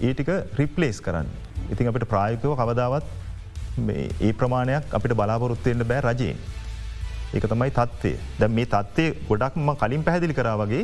ඒටික 0.00 0.28
රිපලේස් 0.58 0.98
කරන්න. 1.00 1.28
ඉතින් 1.70 1.88
අපිට 1.88 2.08
ප්‍රායකව 2.08 2.54
කවදාවත් 2.56 3.06
ඒ 4.20 4.32
ප්‍රමාණයක් 4.32 4.84
අපිට 4.90 5.14
බලාපොරොත්වයෙන්ට 5.14 5.86
බෑ 5.86 6.00
රජයෙන්. 6.06 6.38
ඒක 7.34 7.46
තමයි 7.52 7.70
තත්වේ 7.78 8.16
ද 8.40 8.48
මේ 8.56 8.70
තත්වේ 8.74 9.10
ගොඩක්ම 9.28 9.68
කලින් 9.82 10.02
පැහැදිලි 10.06 10.38
කරා 10.38 10.56
වගේ 10.62 10.82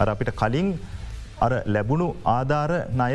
අර 0.00 0.08
අපිට 0.12 0.30
කලින් 0.40 0.68
අර 1.44 1.52
ලැබුණු 1.74 2.08
ආධාර 2.36 2.72
ණය 3.00 3.14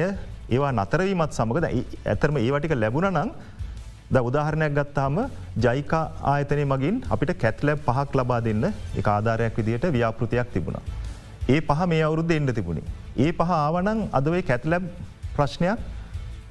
ඒවා 0.49 0.71
නතරවීමත් 0.79 1.37
සමඟද 1.37 1.67
ඇතරම 2.11 2.37
ඒවටික 2.41 2.73
ලැබුණ 2.75 3.07
නං 3.13 3.29
ද 4.13 4.23
උදාහරණයක් 4.29 4.73
ගත්තාම 4.79 5.15
ජයිකා 5.65 6.03
ආයතනය 6.33 6.65
මගින් 6.65 6.97
අපිට 7.13 7.31
කැත්ලැබ් 7.43 7.79
පහක් 7.87 8.19
ලබා 8.19 8.41
දෙන්න 8.47 8.65
එක 8.99 9.07
ආධාරයක් 9.07 9.55
විදිහයට 9.59 9.87
ව්‍යාපෘතියක් 9.95 10.51
තිබුණා. 10.55 10.83
ඒ 11.49 11.59
පහ 11.61 11.81
මේ 11.91 12.03
අවුරුද්ධ 12.07 12.35
එන්න 12.37 12.53
තිබුණේ. 12.59 12.85
ඒ 13.17 13.31
පහ 13.31 13.51
ආවනං 13.59 14.01
අදවේ 14.19 14.43
කැත්ලැබ් 14.49 14.83
ප්‍රශ්නයක් 15.35 15.79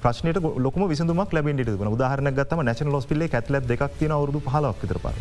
ප්‍රශ්නයට 0.03 0.39
ලොක 0.65 0.77
විසඳුමක් 0.91 1.33
ලැබෙන්ට 1.35 1.69
න 1.85 1.91
උදාහරන 1.95 2.29
ගත්තම 2.37 2.61
නැශන 2.69 2.91
ලොස්පිල්ලේ 2.95 3.29
ඇත්ලබ් 3.31 3.67
දෙක් 3.71 3.83
තින 3.99 4.11
අවුදු 4.15 4.39
පහලක් 4.47 4.81
විතර 4.83 4.99
පර 5.05 5.15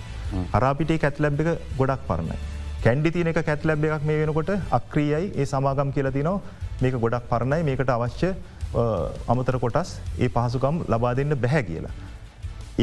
හරාපිටේ 0.55 0.99
කැත්ලබ් 1.05 1.43
එක 1.43 1.51
ගොඩක් 1.81 2.03
පරණයි. 2.09 2.39
කැන්ඩි 2.85 3.13
තියනක 3.17 3.39
කැත්ලබ් 3.49 3.85
එකක් 3.89 4.07
මේ 4.09 4.19
වෙනකොට 4.23 4.51
අක්‍රියයි 4.79 5.23
ඒ 5.41 5.47
සමාගම් 5.53 5.93
කියල 5.97 6.09
තිනවා. 6.17 6.41
මේක 6.83 6.97
ගොඩක් 7.05 7.29
පරණයි. 7.33 7.61
මේකට 7.69 7.93
අවශ්‍ය 7.97 8.31
අමතර 9.33 9.59
කොටස් 9.65 9.93
ඒ 10.19 10.29
පහසුකම් 10.37 10.83
ලබා 10.93 11.15
දෙන්න 11.21 11.35
බැහැ 11.45 11.63
කියලා. 11.71 11.95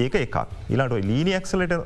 ඒක 0.04 0.16
එකක්. 0.24 0.38
ඉලාට 0.74 0.98
ලීනි 1.12 1.36
එක්සලට 1.42 1.78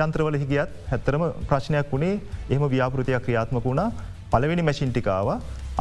යන්ත්‍රවල 0.00 0.40
හිගියත් 0.42 0.82
හැත්තරම 0.90 1.24
ප්‍රශ්නයක් 1.50 1.94
වුණේ 1.94 2.20
එහම 2.50 2.68
ව්‍යාපෘතියක් 2.74 3.24
ක්‍රියාත්මක 3.28 3.64
වුණා. 3.70 3.88
පලවෙනි 4.32 4.68
මැසින්ටිකාව 4.70 5.28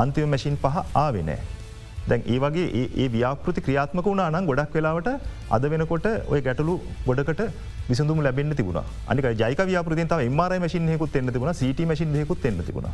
අන්තිම 0.03 0.33
මැසින් 0.35 0.57
පහ 0.63 0.77
ආවෙනෑ. 1.05 1.62
දැන් 2.07 2.21
ඒ 2.25 2.39
වගේ 2.39 2.85
ඒ 2.95 3.07
ව්‍යාපෘති 3.09 3.61
ක්‍රියාත්මක 3.61 4.05
වුණා 4.05 4.29
නම් 4.29 4.45
ගොඩක් 4.45 4.73
වෙලාවට 4.73 5.09
අද 5.49 5.65
වෙනකොට 5.65 6.07
ඔය 6.27 6.39
ගැටලු 6.41 6.75
ගොඩකට 7.05 7.43
විසඳුම 7.83 8.19
ලැබෙන්න්න 8.19 8.55
තිබුණ. 8.55 8.79
අනික 9.07 9.25
ජයික 9.35 9.61
ව්‍යාපෘතින් 9.63 10.07
තව 10.07 10.19
එමර 10.23 10.51
මසින්හෙකුත් 10.59 11.15
එන්න 11.15 11.29
තිබුණ 11.29 11.53
සිට 11.53 11.79
මසින් 11.83 12.15
හෙකුත් 12.15 12.45
එන්න 12.45 12.59
තිබුණ. 12.61 12.89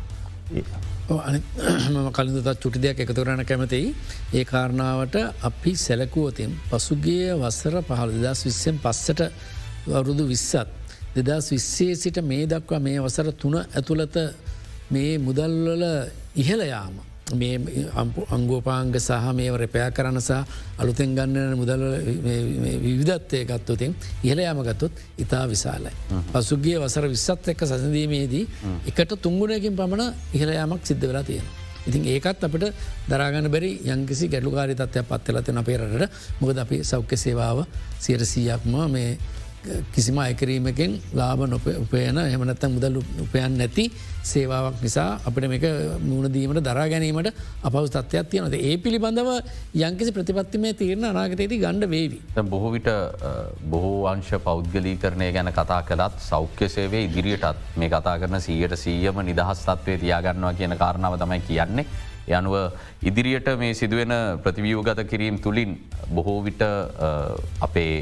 මම 0.50 2.10
කලින්දත් 2.12 2.50
චුටි 2.56 2.78
දෙයක් 2.78 3.00
එකතුරණ 3.00 3.44
කැමතියි. 3.44 3.94
ඒ 4.32 4.44
කාරණාවට 4.44 5.16
අපි 5.42 5.72
සැලකුවතින් 5.76 6.52
පසුගේ 6.68 7.34
වස්සර 7.34 7.76
පහළ 7.82 8.14
දෙදස් 8.16 8.44
විස්සෙන් 8.44 8.78
පස්සට 8.78 9.20
වරුදු 9.88 10.24
විස්සත්. 10.26 10.66
දෙදස් 11.16 11.50
විස්සේ 11.50 11.94
සිට 11.96 12.18
මේ 12.22 12.46
දක්වා 12.46 12.80
මේ 12.80 12.98
වසර 13.00 13.32
තුන 13.34 13.56
ඇතුළත 13.58 14.16
මේ 14.90 15.12
මුදල්වල 15.18 15.84
ඉහළයාම 16.36 17.09
මේ 17.34 17.86
අංගෝපාංග 18.30 18.92
සහ 18.96 19.32
මේ 19.32 19.50
රැපයා 19.52 19.90
කරනසා 19.90 20.42
අලුතෙන් 20.78 21.14
ගන්න 21.14 21.56
මුදල් 21.56 21.82
විවිධත්වය 22.82 23.44
ගත්තුතින් 23.46 23.94
ඉහළයාම 24.22 24.62
ගත්තුත් 24.62 24.92
ඉතා 25.18 25.44
විශාලයි. 25.46 25.94
පසුගේ 26.32 26.78
වසර 26.78 27.08
විස්සත් 27.08 27.48
එක්ක 27.48 27.64
සසඳීමේදී 27.64 28.44
එකට 28.86 29.16
තුංගුණයකින් 29.18 29.74
පමණ 29.74 30.14
ඉහළයාමක් 30.34 30.82
සිද්ධ 30.84 31.06
වෙලා 31.06 31.24
තියෙන. 31.24 31.48
ඉතින් 31.82 32.04
ඒකත් 32.06 32.44
අපට 32.44 32.64
දරාගන 33.08 33.48
බැරි 33.48 33.70
යංකිසි 33.86 34.28
ගැඩුකාරි 34.28 34.74
තත්වයක් 34.74 35.06
පත්වෙලති 35.06 35.52
අපේරට 35.54 36.10
මොකද 36.40 36.58
අපි 36.58 36.84
සෞඛ්‍ය 36.84 37.16
සේවාව 37.16 37.64
සියරසීයක්ම 37.98 38.74
මේ 38.88 39.18
කිසිම 39.94 40.18
අයකිරීමකින් 40.18 40.92
ලාබ 41.14 41.40
නොප 41.48 41.66
උපයන 41.74 42.18
එමනත්තම් 42.18 42.72
මුදල් 42.76 42.96
උපයන් 43.24 43.58
නැති 43.58 43.84
සේවාවක් 44.22 44.80
නිසා 44.82 45.08
අපට 45.28 45.46
මේක 45.52 45.64
මුණදීමට 46.02 46.62
දරා 46.64 46.86
ගැනීමට 46.92 47.30
අපවස් 47.62 47.92
තත්වයක් 47.96 48.30
තියනද 48.32 48.56
ඒ 48.60 48.74
පිළිබඳව 48.84 49.30
යංකිසි 49.80 50.14
ප්‍රතිපත්තිමේ 50.16 50.72
තීරණ 50.74 51.08
අනාගතයේදී 51.10 51.60
ගණ්ඩ 51.64 51.90
වේවි. 51.90 52.20
බොහෝ 52.50 52.72
විට 52.72 52.90
බොහෝ 53.70 54.06
අංශ 54.06 54.32
පෞද්ගලී 54.44 54.96
කරණය 54.96 55.32
ගැන 55.32 55.52
කතා 55.52 55.82
කළත් 55.82 56.20
සෞඛ්‍ය 56.30 56.68
සේවේ 56.68 57.04
ඉදිරියටත් 57.08 57.76
මේ 57.76 57.92
කතා 57.96 58.18
කරන 58.18 58.40
සීයට 58.40 58.76
සීයම 58.76 59.20
නිදහස් 59.30 59.66
තත්වය 59.66 59.98
තියාගන්නවා 60.04 60.54
කියන 60.54 60.76
කාරණාව 60.76 61.18
තමයි 61.18 61.40
කියන්නේ. 61.48 61.86
යනුව 62.38 62.54
ඉදිරියට 63.10 63.48
මේ 63.62 63.74
සිදුවෙන 63.80 64.14
ප්‍රතිවියෝගත 64.44 65.00
කිරීම් 65.12 65.38
තුළින් 65.46 65.72
බොහෝ 66.16 66.38
විට 66.46 66.62
අපේ 67.66 67.94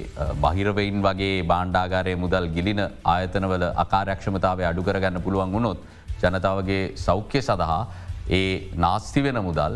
බහිරවයින් 0.45 0.99
වගේ 1.07 1.37
බාණ්ඩාගාරය 1.53 2.17
මුදල් 2.25 2.49
ගිලින 2.57 2.83
ආයතනවල 3.14 3.64
අකාරක්ෂමතාව 3.85 4.61
අඩුකරගන්න 4.73 5.25
පුළුවන් 5.27 5.57
වුණොත් 5.57 5.81
ජනතාවගේ 6.23 6.85
සෞඛ්‍ය 7.07 7.43
සඳහා 7.49 7.83
ඒ 8.31 8.71
නාස්ති 8.85 9.21
වෙන 9.27 9.41
මුදල් 9.49 9.75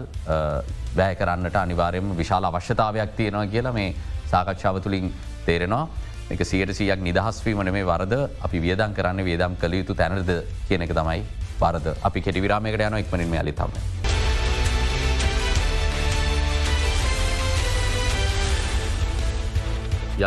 බෑ 0.97 1.15
කරන්නට 1.21 1.57
අනිවාරයම 1.65 2.17
විශාල 2.23 2.49
අවශ්‍යතාවයක් 2.51 3.13
තියෙනවා 3.19 3.47
කියලා 3.55 3.77
මේ 3.79 3.91
සාකච්ඡාව 4.33 4.81
තුළින් 4.85 5.13
තේරෙනවා. 5.47 5.89
එක 6.33 6.45
සියට 6.51 6.75
සියක් 6.79 7.01
නිදහස්වීමන 7.09 7.73
මේ 7.73 7.89
වරද 7.91 8.15
අපි 8.47 8.63
වියදන් 8.67 8.95
කරන්න 8.99 9.25
වේදම් 9.31 9.57
කළ 9.63 9.81
යුතු 9.81 9.95
තැනද 9.95 10.31
කියන 10.69 10.87
එක 10.87 10.95
තමයි 11.01 11.21
වරද. 11.61 11.97
අපි 12.09 12.21
කෙටි 12.21 12.45
විරාමයකට 12.47 12.89
යන 12.89 13.03
එක්මනින්ම 13.03 13.37
අලි 13.41 13.53
තම. 13.53 14.02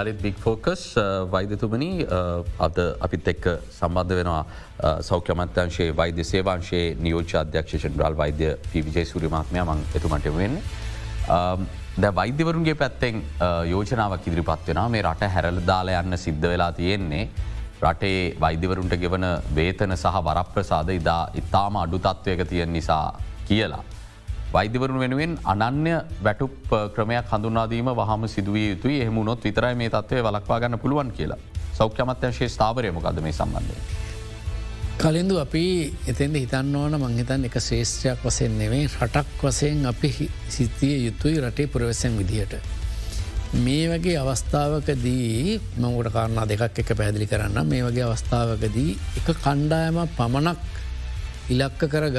යළිත් 0.02 0.20
බික් 0.26 0.38
ෆෝකස් 0.44 0.84
වෛදතුමනි 1.34 1.90
අද 2.68 2.78
අපිත් 3.08 3.32
එක්ක 3.34 3.48
සම්බන්ධ 3.78 4.18
වෙනවා 4.20 5.00
සෞඛ්‍යමත්‍යංශයේ 5.10 5.96
වෛද්‍ය 6.02 6.24
සේවාංශයේ 6.32 6.92
නියෝජ 7.06 7.34
අධ්‍යක්ෂෂන් 7.42 7.98
බ්‍රල් 8.02 8.18
වෛද්‍ය 8.22 8.52
පිවිජය 8.74 9.06
සුරිමාත්මය 9.14 9.64
මං 9.64 9.84
එතුමට 10.00 10.30
වෙන්න. 10.38 10.60
ද 12.04 12.14
වෛද්‍යවරුන්ගේ 12.20 12.76
පැත්තෙන් 12.84 13.24
යෝජනාවක් 13.74 14.28
ඉදිරිපත් 14.28 14.72
වෙන 14.72 14.82
මේ 14.92 15.04
රට 15.08 15.32
හැරල 15.36 15.60
දාලා 15.72 16.04
යන්න 16.04 16.18
සිද්ධ 16.26 16.48
වෙලා 16.54 16.72
තියෙන්නේ. 16.82 17.30
රටේ 17.86 18.22
වෛද්‍යවරුන්ට 18.40 18.96
ගෙවන 19.02 19.26
වේතන 19.56 19.96
සහ 19.96 20.24
වරප්‍රසාද 20.28 20.90
ඉදා 21.00 21.22
ඉතාම 21.42 21.78
අඩු 21.84 22.00
තත්ත්වයක 22.00 22.48
තියෙන් 22.52 22.74
නිසා 22.74 23.20
කියලා. 23.48 23.84
වෛද්‍යවරුන් 24.54 25.00
වෙනුවෙන් 25.00 25.34
අනන්‍ය 25.46 25.94
වැටුප් 26.24 26.56
ක්‍රමයක් 26.96 27.32
හඳුනාදීම 27.32 27.92
වහම 27.94 28.28
සිදුවිය 28.28 28.70
යුතුයි 28.70 29.02
එහමුණොත් 29.02 29.44
විතරයි 29.44 29.76
මේ 29.76 29.90
තත්වය 29.90 30.24
වලක්වා 30.24 30.60
ගන්න 30.60 30.80
පුළුවන් 30.80 31.12
කියලා 31.12 31.42
සෞඛ්‍යමත්‍යංශයේ 31.74 32.50
ස්ථාවරයමකද 32.50 33.22
මේ 33.22 33.34
සම්බන්ධය. 33.34 33.76
කලින්දු 34.98 35.36
අපි 35.40 35.66
එතෙන්ට 36.08 36.38
හිතන්න 36.38 36.76
ඕන 36.76 36.96
මංහිතන් 36.98 37.46
එක 37.46 37.60
ශේෂත්‍රයක් 37.62 38.24
වසයෙන් 38.24 38.58
නෙවේ 38.58 38.86
රටක් 38.88 39.44
වසයෙන් 39.44 39.86
අපි 39.86 40.30
සිතිය 40.50 40.96
යුතුයි 41.02 41.42
රටේ 41.42 41.68
පුරවසැන් 41.68 42.18
විදිහට. 42.18 42.56
මේ 43.56 43.84
වගේ 43.90 44.16
අවස්ථාවකදී 44.18 45.60
මංගට 45.78 46.12
කාරණා 46.12 46.46
දෙකක් 46.46 46.80
එක 46.80 46.90
පැදිලි 46.94 47.28
කරන්න 47.28 47.68
මේ 47.68 47.84
වගේ 47.84 48.06
අවස්ථාවකදී 48.06 48.98
එක 49.18 49.28
කණ්ඩායම 49.36 50.00
පමණක් 50.18 50.60
ඉලක්ක 51.50 51.86
කර 51.88 52.10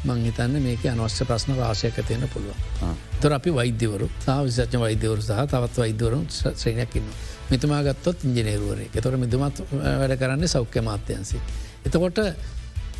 ගත්තොත් 0.00 0.06
මංහිතන්න 0.06 0.62
මේක 0.62 0.84
අනවශ්‍ය 0.84 1.24
ප්‍රශ්න 1.24 1.56
රාශයක 1.56 1.94
තියෙන 2.06 2.28
පුළුවන්. 2.28 2.96
තොර 3.20 3.32
අපි 3.32 3.50
වෛද්‍යවරු 3.50 4.08
සහ 4.18 4.28
විසච්ච 4.44 4.74
වෛද්‍යවරු 4.74 5.20
සහ 5.20 5.46
තවත් 5.46 5.76
වෛද්‍යවරුන් 5.76 6.26
ශ්‍රේණයක්කින්න. 6.30 7.04
මෙතුමා 7.50 7.82
ගත්තොත් 7.82 8.24
ඉංජනේරුවරේ 8.24 8.88
එතොට 8.94 9.18
මිදුමත් 9.18 9.60
වැඩ 9.70 10.16
කරන්නේ 10.16 10.48
සෞඛ්‍ය 10.48 10.80
මාත්‍යන්සි. 10.80 11.40
එතකොට 11.86 12.18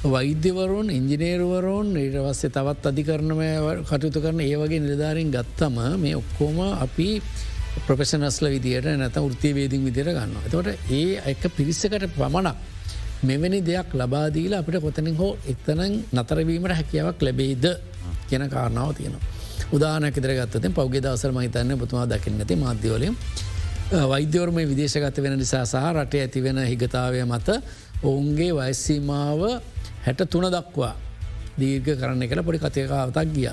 වෛද්‍යවරුන් 0.05 0.91
ඉංජිනේරුවරුන් 0.91 1.97
ඊටවස්සේ 1.97 2.51
තවත් 2.51 2.87
අධිකරණම 2.87 3.41
කටයුතු 3.85 4.21
කරන 4.21 4.41
ඒ 4.41 4.57
වගේ 4.57 4.81
නිලධාරින් 4.81 5.31
ගත්තම 5.31 5.79
මේ 5.97 6.17
ඔක්කෝම 6.17 6.61
අපි 6.77 7.23
ප්‍රපෙෂනස්ල 7.87 8.47
විදියට 8.49 8.91
නැත 8.95 9.17
ෘතිය 9.17 9.55
වේදිින් 9.55 9.85
විදිර 9.85 10.13
ගන්න. 10.13 10.37
එතකොට 10.47 10.69
ඒ 10.91 11.21
එක 11.25 11.49
පිරිස්සකට 11.57 12.13
පමණක් 12.13 12.57
මෙවැනි 13.23 13.61
දෙයක් 13.63 13.91
ලබාදීල 13.95 14.53
අපිට 14.55 14.81
කොතනින් 14.81 15.17
හෝ 15.17 15.33
එක්තන 15.47 15.81
නතරවීමට 16.15 16.73
හැකියාවක් 16.73 17.21
ලැබෙයිද 17.23 17.65
කියන 18.29 18.45
කාරණාව 18.49 18.91
තියෙනවා. 18.95 19.23
උදානක 19.73 20.17
දරගත්තතින් 20.17 20.73
පෞගේ 20.73 21.03
දවසර 21.03 21.33
මහිතන්න 21.33 21.79
පුතුමා 21.79 22.07
දකින්න 22.07 22.39
නැති 22.39 22.57
මාධ්‍යවලින් 22.57 23.15
වෛද්‍යවර්ම 24.13 24.59
විදේශගත 24.65 25.17
වෙන 25.19 25.39
නිසා 25.39 25.65
සහ 25.65 25.87
රටේ 25.95 26.23
ඇතිවෙන 26.23 26.59
හිගතාවය 26.65 27.23
මත 27.25 27.49
ඔවුන්ගේ 28.03 28.53
වයිස්සීමාව 28.53 29.41
හැට 30.07 30.21
තුන 30.31 30.47
දක්වා 30.49 30.95
දීර්ඝ 31.61 31.93
කරන්න 32.01 32.29
කළ 32.29 32.43
පොඩි 32.43 32.59
කතයකාවතක් 32.59 33.29
ගිය. 33.35 33.51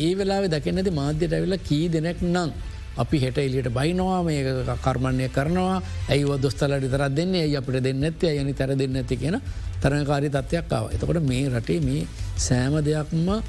ඒ 0.00 0.12
වෙලා 0.16 0.48
දකින්නති 0.48 0.90
මාධ්‍යයට 0.92 1.32
ඇවිල්ල 1.32 1.56
කී 1.68 1.84
දෙනෙක් 1.88 2.22
නං 2.24 2.50
අපි 2.96 3.18
හෙට 3.18 3.38
එලියට 3.38 3.70
බයිනවා 3.70 4.22
මේ 4.22 4.54
කර්මණය 4.78 5.28
කරනවා. 5.28 5.82
ඇයිව 6.08 6.40
දොස්තලට 6.40 6.84
තරත් 6.84 7.14
දෙන්නේ? 7.14 7.42
ඇයි 7.42 7.56
අපට 7.56 7.80
දෙන්න 7.80 8.02
ඇති 8.02 8.36
යනි 8.36 8.54
තැර 8.54 8.76
දෙන්න 8.76 8.96
ඇති 8.96 9.16
කියෙන 9.16 9.40
තරකාරි 9.80 10.30
තත්වයක් 10.30 10.72
ආව. 10.72 10.92
එතකොට 10.92 11.22
මේ 11.22 11.48
රටේ 11.48 11.80
මේ 11.80 12.06
සෑම 12.38 12.78
දෙයක්ම 12.80 13.42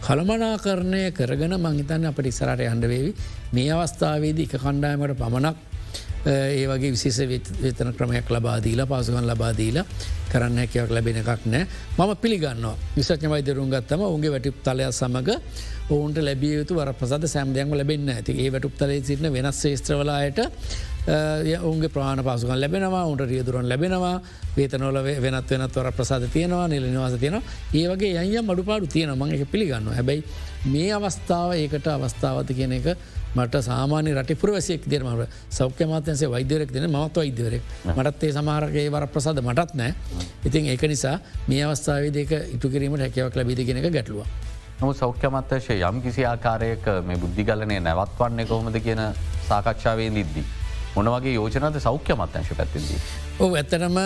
කළමනා 0.00 0.58
කරණය 0.58 1.02
කරගෙන 1.12 1.56
මංහිතන්න 1.56 2.06
අපට 2.06 2.26
ඉස්සරට 2.26 2.62
අන්ඩවේවි 2.66 3.10
මේ 3.52 3.72
අවස්ථාවේදී 3.72 4.46
එක 4.46 4.56
කණ්ඩායමට 4.58 5.18
පමණක් 5.18 5.56
ඒ 6.22 6.66
වගේ 6.68 6.92
විශේෂ 6.92 7.18
වෙතන 7.58 7.92
ක්‍රමයක් 7.94 8.28
ලබාදීලා 8.28 8.86
පාසුගන් 8.86 9.26
ලබාදීලා 9.26 9.84
කරන්න 10.28 10.58
හැකයක් 10.58 10.90
ලැබෙන 10.90 11.16
එකක් 11.16 11.46
නෑ. 11.46 11.66
මම 11.96 12.16
පිළිගන්න 12.16 12.66
විසඥ 12.96 13.28
වෛදරුන් 13.28 13.70
ගත්තම 13.70 14.02
උන්ගේ 14.06 14.30
වැටිප් 14.30 14.62
තලයක් 14.62 14.92
සමඟ 14.92 15.30
ඔවුන්ට 15.90 16.18
ලැබිය 16.20 16.54
යුතු 16.54 16.74
වර 16.74 16.92
ප්‍රසද 16.94 17.26
සෑම්දයන්ම 17.26 17.74
ලැබෙන්න 17.74 18.10
ඇති 18.10 18.36
ඒ 18.36 18.50
වැටුප් 18.50 18.74
තලේ 18.78 19.00
සිටින 19.00 19.32
වෙනස් 19.32 19.60
ේස්ත්‍රවලායට 19.66 20.40
ඔුන්ගේ 21.60 21.88
ප්‍රාණ 21.88 22.22
පාසුකන් 22.22 22.60
ලැබෙනවා 22.60 23.04
උන්ට 23.06 23.22
රියදුරන් 23.22 23.68
ලැබෙනවා 23.68 24.20
වේතනොල 24.56 24.98
වෙනත් 25.02 25.50
වෙනත් 25.50 25.76
වර 25.76 25.92
ප්‍රසාද 25.92 26.26
තියෙනවා 26.28 26.68
නිල 26.68 26.84
නිවාස 26.84 27.14
තියෙනවා. 27.14 27.42
ඒ 27.74 27.86
වගේ 27.88 28.24
යම් 28.32 28.50
අඩුපාඩු 28.50 28.86
තියෙන 28.86 29.16
මං 29.16 29.34
එක 29.34 29.50
පිළිගන්න 29.50 29.88
හැබැයි 29.90 30.22
මේ 30.66 30.92
අවස්ථාව 30.92 31.54
ඒකට 31.54 31.88
අවස්ථාවත 31.88 32.52
කියන 32.52 32.72
එක 32.72 32.86
මට 33.34 33.62
සාමාන්‍ය 33.62 34.14
රට 34.14 34.36
පුරවසියෙක් 34.36 34.86
දෙරමට 34.86 35.34
සෞඛ්‍ය 35.50 35.86
මාතන්සේ 35.86 36.28
වෛද්‍යරක් 36.28 36.72
දෙන 36.72 36.86
මත් 36.88 37.16
වෛද්‍යවරෙක් 37.16 37.62
මටත්ඒ 37.88 38.32
සමහරගේ 38.32 38.86
වර 38.88 39.06
ප්‍රසාද 39.08 39.42
මටත් 39.42 39.74
නෑ. 39.74 39.94
ඉතින් 40.44 40.66
ඒක 40.66 40.82
නිසා 40.84 41.18
මේ 41.48 41.64
අවස්ථාව 41.64 42.10
දෙක 42.12 42.30
ඉටු 42.54 42.68
කිරීමට 42.68 43.00
හැකවක් 43.00 43.36
ලබිදිගෙනක 43.36 43.86
ගැටලුව. 43.88 44.49
නමු 44.80 44.92
සෞඛ්‍යමත්තශය 44.96 45.74
යම් 45.86 45.96
කිසි 46.04 46.22
ආකාරයක 46.24 46.86
මේ 47.06 47.16
බුද්ධිගලනය 47.22 47.76
නැවත්වන්නේ 47.86 48.46
කොහොමද 48.50 48.76
කියන 48.86 49.02
සාකච්ඡාවේ 49.48 50.08
නිද්දී. 50.10 50.44
මොනවගේ 50.94 51.34
යෝජනද 51.34 51.76
සෞඛ්‍ය 51.86 52.14
මත්‍යංශ 52.20 52.52
පැත්තිදී. 52.58 53.00
ඕ 53.40 53.50
ඇත්තටම 53.60 53.98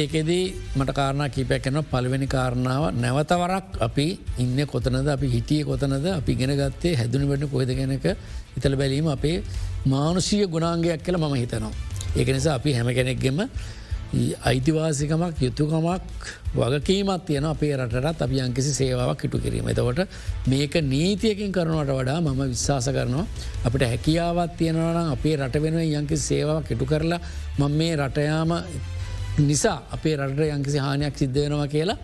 ඒකෙදී 0.00 0.44
මට 0.76 0.96
කාරණ 0.98 1.24
කීපයක් 1.36 1.64
කන 1.64 1.80
පළවෙනි 1.92 2.28
කාරණාව 2.34 2.84
නැවතවරක් 3.04 3.80
අපි 3.88 4.06
ඉන්න 4.44 4.60
කොතනද 4.72 5.08
අපි 5.14 5.32
හිටිය 5.36 5.64
කොතනද 5.64 6.06
අපි 6.12 6.36
ගෙන 6.42 6.52
ගත්තේ 6.60 6.94
හැදුන 7.00 7.24
වැට 7.30 7.48
කොහෙද 7.54 7.72
ගැනක 7.80 8.06
ඉතල 8.56 8.76
බැලීම 8.82 9.08
අපේ 9.16 9.36
මානුෂීය 9.86 10.46
ගුණාන්ගයක් 10.46 11.02
කියල 11.02 11.18
මම 11.18 11.36
හිතනවා. 11.42 11.72
ඒක 12.16 12.28
නිසා 12.36 12.60
අපි 12.60 12.76
හැම 12.76 12.92
කෙනෙක්ගෙම 13.00 13.40
අයිතිවාසිකමක් 14.44 15.40
යුතුකමක් 15.40 16.28
වගකීමත් 16.50 17.24
තියෙන 17.24 17.44
අපේ 17.44 17.76
රටත් 17.76 18.22
අපි 18.22 18.38
යංකිසි 18.38 18.72
සේවාවක් 18.72 19.20
කිටු 19.20 19.38
කිරීම. 19.38 19.68
එතකොට 19.68 20.08
මේක 20.46 20.74
නීතියකින් 20.84 21.52
කරනවට 21.52 21.92
වඩා 21.92 22.20
මම 22.20 22.40
විශ්වාස 22.44 22.88
කරනවා 22.88 23.26
අපට 23.64 23.82
හැකියාවත් 23.82 24.56
තියෙනවනම් 24.56 25.12
අපේ 25.12 25.36
රට 25.36 25.56
වෙනුව 25.58 25.82
යංකිසි 25.92 26.24
සේවාවක් 26.24 26.68
කිටු 26.68 26.86
කරලා 26.86 27.20
මං 27.58 27.72
මේ 27.72 27.96
රටයාම 27.96 28.56
නිසා 29.40 29.78
අපේ 29.90 30.16
රට 30.18 30.48
යංකිසි 30.50 30.78
හානියක් 30.78 31.14
සිද්ධ 31.16 31.36
වෙනවා 31.36 31.68
කියලා 31.68 31.98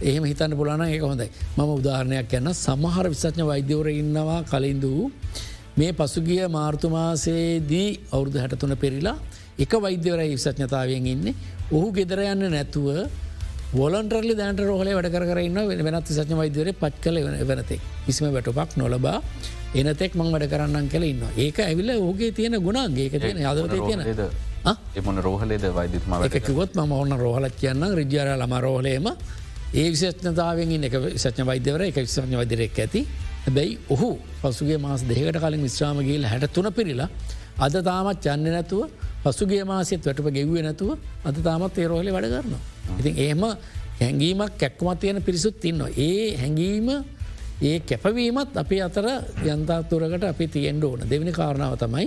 එහෙම 0.00 0.24
හිතන්න 0.24 0.54
පුලාන 0.54 0.82
ඒක 0.84 1.02
හොඳයි. 1.02 1.28
මම 1.56 1.70
උදාහරණයක් 1.72 2.32
යන්න 2.32 2.54
සමහර 2.54 3.06
විසඥ 3.08 3.42
වෛද්‍යවර 3.44 3.88
ඉන්නවා 3.92 4.40
කලින්දූ. 4.44 5.10
මේ 5.76 5.92
පසුගිය 5.92 6.46
මාර්තුමාසේදී 6.48 7.88
අවුරුදු 8.12 8.38
හැටතුන 8.38 8.76
පෙරිලා 8.76 9.16
එක 9.58 9.72
වෛද්‍යවර 9.76 10.20
විසඥතාවයෙන් 10.30 11.06
ඉන්න. 11.06 11.34
ඔහු 11.70 11.88
ගෙදර 11.92 12.20
යන්න 12.24 12.46
නැතුව 12.48 13.10
ොලන්ටරලි 13.76 14.34
දැන්ට 14.34 14.60
රෝහල 14.60 14.88
වැඩ 14.88 15.12
කරන්න 15.12 15.84
වෙනත් 15.84 16.08
සඥ 16.08 16.34
වෛදවර 16.34 16.72
පත් 16.74 17.00
කල 17.02 17.16
වෙනතෙක් 17.44 17.80
විස්ම 18.06 18.28
වැටපක් 18.28 18.76
නොලබා 18.76 19.20
එනතෙක් 19.74 20.14
මං 20.14 20.32
වැඩ 20.32 20.48
කරන්න 20.48 20.88
කල 20.88 21.04
ඉන්න 21.04 21.24
ඒක 21.36 21.58
ඇවිල්ල 21.60 21.90
ඕගේ 21.98 22.32
තියෙන 22.32 22.56
ගුණාන්ගේ 22.60 23.10
තියෙන 23.10 23.44
අදවතය 23.46 23.80
තියෙන 23.80 24.30
එමන 24.94 25.20
රෝහලේද 25.20 25.64
වෛදතුම 25.70 26.14
එකකොත් 26.22 26.74
ම 26.76 26.92
ඔන්න 26.92 27.12
රෝහලත් 27.14 27.56
කියන්න 27.56 27.84
රිජ්‍යාර 27.94 28.36
ලම 28.36 28.54
රෝහලේම. 28.58 29.06
ඒ 29.74 29.90
විශෂ්නතාවෙන් 29.90 30.84
එක 30.84 30.94
විසඥ 30.96 31.44
වෛද්‍යවර 31.44 31.82
එක 31.82 31.96
විසඥ 31.96 32.36
වෛදරෙක් 32.36 32.78
ඇති. 32.78 33.06
හැබැයි 33.44 33.78
ඔහු 33.90 34.18
පසුගේ 34.42 34.78
මාස 34.78 35.02
දෙකට 35.02 35.38
කලින් 35.38 35.62
විශ්‍රාමගේල 35.62 36.24
හැට 36.24 36.52
තුන 36.52 36.72
පිරිලා 36.72 37.08
අද 37.58 37.76
තාමත් 37.82 38.20
චන්න 38.20 38.50
නැතුව 38.50 38.88
පසුගේ 39.24 39.64
මාසෙත් 39.64 40.02
වැටප 40.02 40.28
ගෙව්වේ 40.30 40.62
නැතුව 40.62 40.96
අද 41.24 41.36
තාමත් 41.42 41.78
ඒරෝහලි 41.78 42.10
වැඩ 42.10 42.28
කරනවා. 42.30 42.77
ඉතින් 42.98 43.14
ඒම 43.18 43.42
හැඟීමක් 44.00 44.58
කැක්කමත් 44.58 45.00
තියෙන 45.00 45.22
පිරිසුත් 45.22 45.64
ඉන්නවා. 45.64 45.90
ඒ 45.98 46.36
හැඟීම 46.36 46.88
ඒ 47.60 47.78
කැපවීමත් 47.80 48.56
අපේ 48.56 48.82
අතර 48.82 49.06
යන්තාතුරකට 49.44 50.24
අපි 50.24 50.46
තියෙන්ඩ 50.48 50.84
ඕන 50.84 51.00
දෙවනි 51.10 51.32
කාරණාව 51.32 51.74
තමයි 51.76 52.06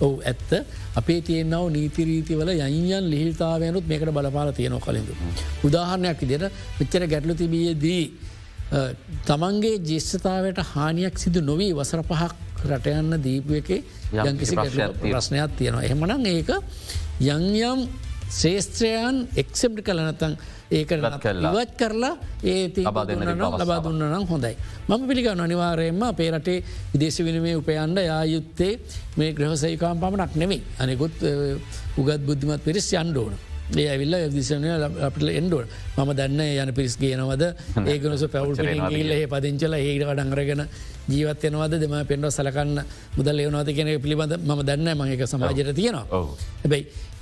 ඔවු 0.00 0.20
ඇත්ත 0.22 0.50
අපේ 0.94 1.20
තියෙන්න්නව 1.20 1.66
නීතිරීතිවල 1.70 2.50
යයියන් 2.54 3.10
ලිහිතාවයනුත් 3.12 3.84
මේකට 3.86 4.12
බලපාල 4.12 4.52
තියෙනව 4.52 4.80
කලින්ඳ. 4.80 5.10
උදාහරණයක් 5.64 6.20
විදිට 6.22 6.44
මෙච්චර 6.78 7.06
ගැටලු 7.06 7.34
තිබියදී 7.34 8.04
තමන්ගේ 9.26 9.76
ජෙස්්ඨතාවට 9.82 10.58
හානියක් 10.72 11.18
සිදු 11.18 11.40
නොවී 11.42 11.72
වසර 11.72 12.02
පහක් 12.02 12.34
රටයන්න 12.66 13.20
දීපු 13.22 13.52
එක 13.54 13.68
යංකිසි 14.24 14.56
ප්‍රශ්නයක් 14.56 15.50
තියෙනවා. 15.58 15.84
එහෙමනං 15.84 16.26
ඒක 16.26 16.50
යංයම් 17.20 17.80
ශේෂත්‍රයන් 18.30 19.26
එක්සෙම්ටි 19.36 19.82
කලනතන් 19.82 20.36
ඒක 20.68 20.90
ඉවත් 20.90 21.72
කරලා 21.78 22.12
ඒ 22.44 22.68
ලබා 22.76 23.04
දුන්න 23.84 24.02
නම් 24.02 24.26
හොඳයි. 24.26 24.54
මම 24.88 25.08
පිළිගන්න 25.08 25.40
අනිවාරයෙන්ම 25.40 26.02
පේරටේ 26.16 26.62
විදේශ 26.92 27.20
විනිමේ 27.20 27.56
උපයන්ඩ 27.56 27.98
යායුත්තේ 28.02 28.72
මේ 29.16 29.32
ග්‍රහසයිකාම් 29.32 30.00
පමණක් 30.00 30.34
නෙමේ 30.36 30.62
අනෙකුත් 30.78 31.14
උගත් 31.96 32.20
බුද්ධිමත් 32.26 32.64
පිරිස් 32.64 32.90
යන්ඩෝන. 32.92 33.34
ඒ 33.74 33.86
ඇවිල්ල 33.90 34.14
දිශනය 34.30 34.68
අපට 35.02 35.22
එන්ඩුව 35.32 35.64
මම 35.96 36.10
දන්න 36.18 36.42
යන 36.62 36.74
පිරිස් 36.74 36.94
ගේනවද? 36.96 37.42
ඒකනස 37.86 38.26
පැවුල් 38.26 38.54
ගිල්ල 38.90 39.14
පදිංචල 39.28 39.74
ඒට 39.74 40.04
වඩංගරගෙන 40.04 40.62
ජීවත්යනවද 41.08 41.74
දෙම 41.78 41.94
පෙන්ඩ 42.06 42.30
සලකන්න 42.30 42.78
මුදල් 43.16 43.42
එවනවද 43.42 43.70
කියෙන 43.72 44.00
පිළිබඳ 44.00 44.38
ම 44.38 44.62
දන්න 44.62 44.94
මක 44.96 45.26
සමාජයට 45.26 45.74
තියෙනවා. 45.74 46.06
හැබැයි 46.62 47.14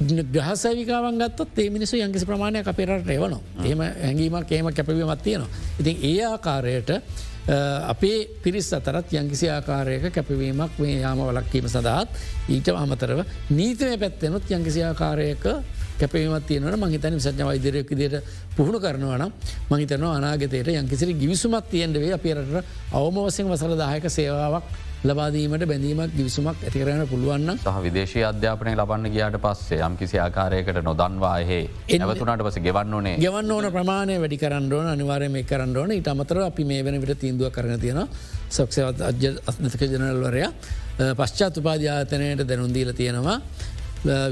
ග්‍රහසවිකාවන් 0.00 1.18
ගත්තත් 1.18 1.58
ඒ 1.58 1.70
මිනිසු 1.70 1.96
යංකිසි 1.98 2.26
ප්‍රමාණය 2.26 2.62
අපේරට 2.64 3.08
එවනවා 3.08 3.40
ඒම 3.64 3.80
හැඟීමක් 3.80 4.52
ඒම 4.52 4.70
කැපවීමත් 4.70 5.22
තියෙනවා. 5.22 5.48
ඉතින් 5.80 5.96
ඒ 6.02 6.24
ආකාරයට 6.24 6.90
අපේ 7.84 8.28
පිරිස් 8.42 8.72
අතරත් 8.72 9.12
යංකිසි 9.12 9.48
ආකාරයක 9.48 10.06
කැපවීමක් 10.10 10.78
මේ 10.78 11.00
යාම 11.00 11.18
වලක්කීම 11.20 11.66
සඳහත් 11.66 12.08
ඊට 12.48 12.68
අමතරව 12.70 13.24
නීතමය 13.50 13.98
පැත්තෙනුත් 13.98 14.50
යංකිසි 14.50 14.82
ආකාරයක 14.84 15.44
කැපීමත් 15.98 16.46
තියනට 16.46 16.76
මහිතන 16.76 17.14
විසඥ 17.14 17.44
වෛදරයක් 17.44 17.90
දියට 17.92 18.22
පුහුණු 18.56 18.78
කරනවන 18.78 19.32
මහිතන 19.68 20.04
අනාගතයට 20.06 20.68
යංකිසිරි 20.70 21.14
ගිවිසුමත් 21.14 21.66
තියෙන්ටවේ 21.66 22.12
අපේරට 22.12 22.54
අවම 22.92 23.18
වසෙන් 23.18 23.48
වසල 23.48 23.74
දායක 23.76 24.06
සේවාවක් 24.08 24.62
ලබාදීමට 25.08 25.64
බැඳීමක් 25.66 26.16
ගිවිසුමක් 26.16 26.62
ඇතිකරන 26.62 27.04
පුළුවන්න 27.08 27.54
සහ 27.56 27.78
විදේශී 27.84 28.24
අධ්‍යාපනය 28.24 28.74
ලබන්න 28.74 29.12
ගියාට 29.14 29.38
පස්සේ 29.38 29.80
යම් 29.80 29.96
කිසි 29.96 30.18
ආකාරයකට 30.18 30.82
නොදන්වාහේ 30.82 31.62
එවතුනට 31.90 32.44
පස 32.44 32.58
ගෙවන්න 32.60 32.94
ඕනේ. 32.94 33.16
ගෙවන්න 33.18 33.52
ඕන 33.52 33.70
ප්‍රමාණය 33.70 34.18
වැඩි 34.18 34.38
කරන්නඩෝන 34.38 34.88
අනිවාරය 34.88 35.30
මේ 35.30 35.44
කරන්නඩෝන 35.44 35.92
ඉට 35.92 36.08
අමතර 36.08 36.42
අපි 36.42 36.64
මේ 36.64 36.84
වෙන 36.84 37.00
විට 37.00 37.20
තීන්දුව 37.20 37.50
කරන 37.52 37.80
තියෙන 37.80 38.04
සක්ෂවත් 38.50 39.02
අජ 39.04 39.32
අස්නතික 39.46 39.88
ජනල්වරයා 39.88 40.52
පශ්චාත් 41.14 41.58
උපාධ්‍යාතනයට 41.58 42.44
දැනුන්දීල 42.44 42.92
තියෙනවා. 42.94 43.40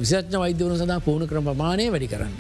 විසඥ 0.01 0.39
වෛද්‍යවන 0.39 0.77
සඳහා 0.77 1.01
පුුණු 1.01 1.27
ක්‍රම 1.27 1.45
ප්‍රමාණය 1.45 1.91
වැඩි 1.91 2.09
කරන්න. 2.09 2.35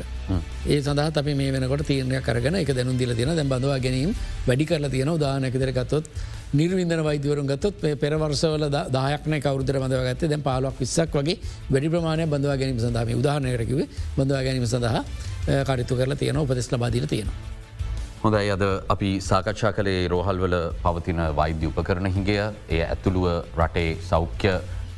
ඒ 0.66 0.80
සඳහා 0.80 1.10
අපි 1.14 1.34
මේ 1.34 1.50
වෙනකොට 1.52 1.82
තීරණය 1.84 2.20
කරන 2.22 2.54
එක 2.56 2.70
දැනු 2.70 2.94
දිල 2.94 3.14
තියෙන 3.14 3.34
දැ 3.34 3.44
බඳවා 3.44 3.78
ගැනීම 3.78 4.14
වැඩි 4.46 4.64
කරලා 4.64 4.90
තියෙන 4.90 5.10
දානකදර 5.18 5.72
ගත්තොත් 5.72 6.04
නිර්වින්දන 6.52 7.02
වෛදවරුන් 7.02 7.46
ගත්තොත් 7.46 7.80
පෙරවර්සවල 8.00 8.68
දායක්න 8.70 9.34
කවරුදර 9.40 9.78
බඳව 9.82 10.02
ගත්තේ 10.08 10.28
දැන් 10.28 10.42
පාලක් 10.42 10.78
විස්සක් 10.80 11.16
වගේ 11.18 11.38
වැඩි 11.70 11.90
ප්‍රමාණය 11.90 12.26
බඳවා 12.26 12.56
ගැනීම 12.60 12.78
සඳහම 12.78 13.18
උදාහරණයකව 13.22 13.80
බඳවා 14.16 14.42
ගැනීම 14.46 14.66
සඳහා 14.66 15.02
කරිතු 15.64 15.98
කරලා 15.98 16.16
තියෙන 16.16 16.36
උපදෙස් 16.36 16.70
ලබාදිල 16.72 17.06
තියෙනවා. 17.06 17.34
හොඳයි 18.22 18.50
අද 18.50 18.62
අපි 18.88 19.10
සාකච්ඡා 19.20 19.72
කළේ 19.72 20.06
රෝහල්වල 20.08 20.56
පවතින 20.84 21.20
වෛද්‍ය 21.36 21.66
උපකරන 21.66 22.06
හිගය 22.16 22.38
එය 22.68 22.80
ඇතුළුව 22.82 23.26
රටේ 23.58 23.90
සෞඛ්‍ය 24.10 24.54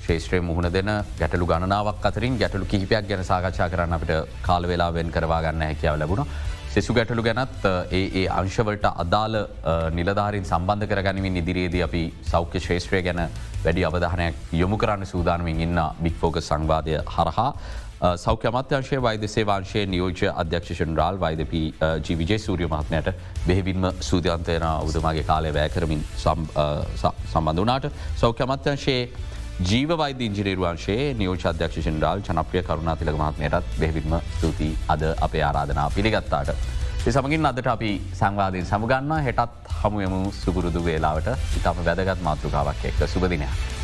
ශේෂත්‍රය 0.06 0.40
මුහුණ 0.40 0.70
දෙන 0.72 0.90
ගැටලු 1.18 1.46
ගණනාවක් 1.46 2.06
අතරින් 2.10 2.38
ගැටලු 2.38 2.64
කිහිපයක් 2.64 3.08
ගැන 3.08 3.24
සාකච්ඡා 3.24 3.68
කරන්න 3.72 3.96
අපට 3.98 4.12
කාල 4.42 4.68
වෙලාවෙන් 4.70 5.10
කරවා 5.16 5.42
ගන්න 5.42 5.66
හැකියාව 5.68 5.98
ලැබුණ. 5.98 6.24
සෙසු 6.78 6.94
ගැටලු 6.94 7.22
ගැනත් 7.26 7.64
ඒ 7.90 8.00
ඒ 8.20 8.24
අංශවලට 8.40 8.84
අදාළ 9.04 9.36
නිලධාරින් 9.98 10.44
සම්බන්ධ 10.44 10.86
කරගනිමින් 10.90 11.40
ඉදිරියේදී 11.40 11.82
අපි 11.86 12.02
සෞඛ්‍ය 12.32 12.60
ශේෂත්‍රය 12.66 13.00
ගැන 13.06 13.20
වැඩි 13.64 13.86
අවධානයක් 13.88 14.36
යොමු 14.60 14.76
කරන්න 14.82 15.10
සූදානමින් 15.12 15.62
ඉන්න 15.66 15.80
බික්‍ෆෝග 16.04 16.38
සංවාදය 16.40 16.94
හරහා. 17.14 17.48
සෞඛ්‍ය 18.16 18.50
අමත්‍යංශය 18.50 19.00
වෛදසේ 19.06 19.44
වංශයේ 19.50 19.86
නියෝජ 19.94 20.22
අධ්‍යක්ෂන් 20.34 20.92
රාල් 21.00 21.18
වෛදපී 21.24 21.64
ජීවිජය 22.08 22.38
සූරිය 22.38 22.68
මහත්මයට 22.74 23.08
බෙහිවින්ම 23.48 23.88
සූධයන්තයන 24.10 24.68
උදමගේ 24.84 25.26
කාලය 25.32 25.52
වැෑ 25.56 25.74
කරමින් 25.76 26.04
සම්බඳ 26.22 27.64
වනාට 27.64 27.90
සෞඛ්‍ය 28.22 28.46
අමත්‍යංශයේ 28.46 29.02
ජීව 29.66 29.90
වෛද 29.98 30.20
ඉංජිනේරුවන්ශයේ 30.22 31.14
නියෝච 31.20 31.44
අධ්‍යක්ෂන් 31.50 31.96
රාල් 32.02 32.20
චනප්‍රිය 32.26 32.62
කරුණාතිලක 32.62 33.16
මහත්මයටත් 33.20 33.72
බෙහිවින්ම 33.80 34.12
ස්තුතියි 34.36 34.76
අද 34.94 35.02
අපේ 35.26 35.42
ආරාධනා 35.46 35.88
පිළිගත්තාට. 35.96 36.52
සමගින් 37.16 37.50
අදට 37.50 37.70
අපි 37.72 37.90
සංවාධීන් 38.20 38.70
සමුගන්න 38.70 39.16
හෙටත් 39.26 39.72
හමුයමු 39.80 40.20
සුගුරුදු 40.42 40.84
වේලාවට 40.84 41.58
ඉතාම 41.58 41.82
වැදගත් 41.90 42.22
මාතෘකාවක් 42.28 42.86
එක්ක 42.92 43.02
සුබදිනයක්. 43.14 43.77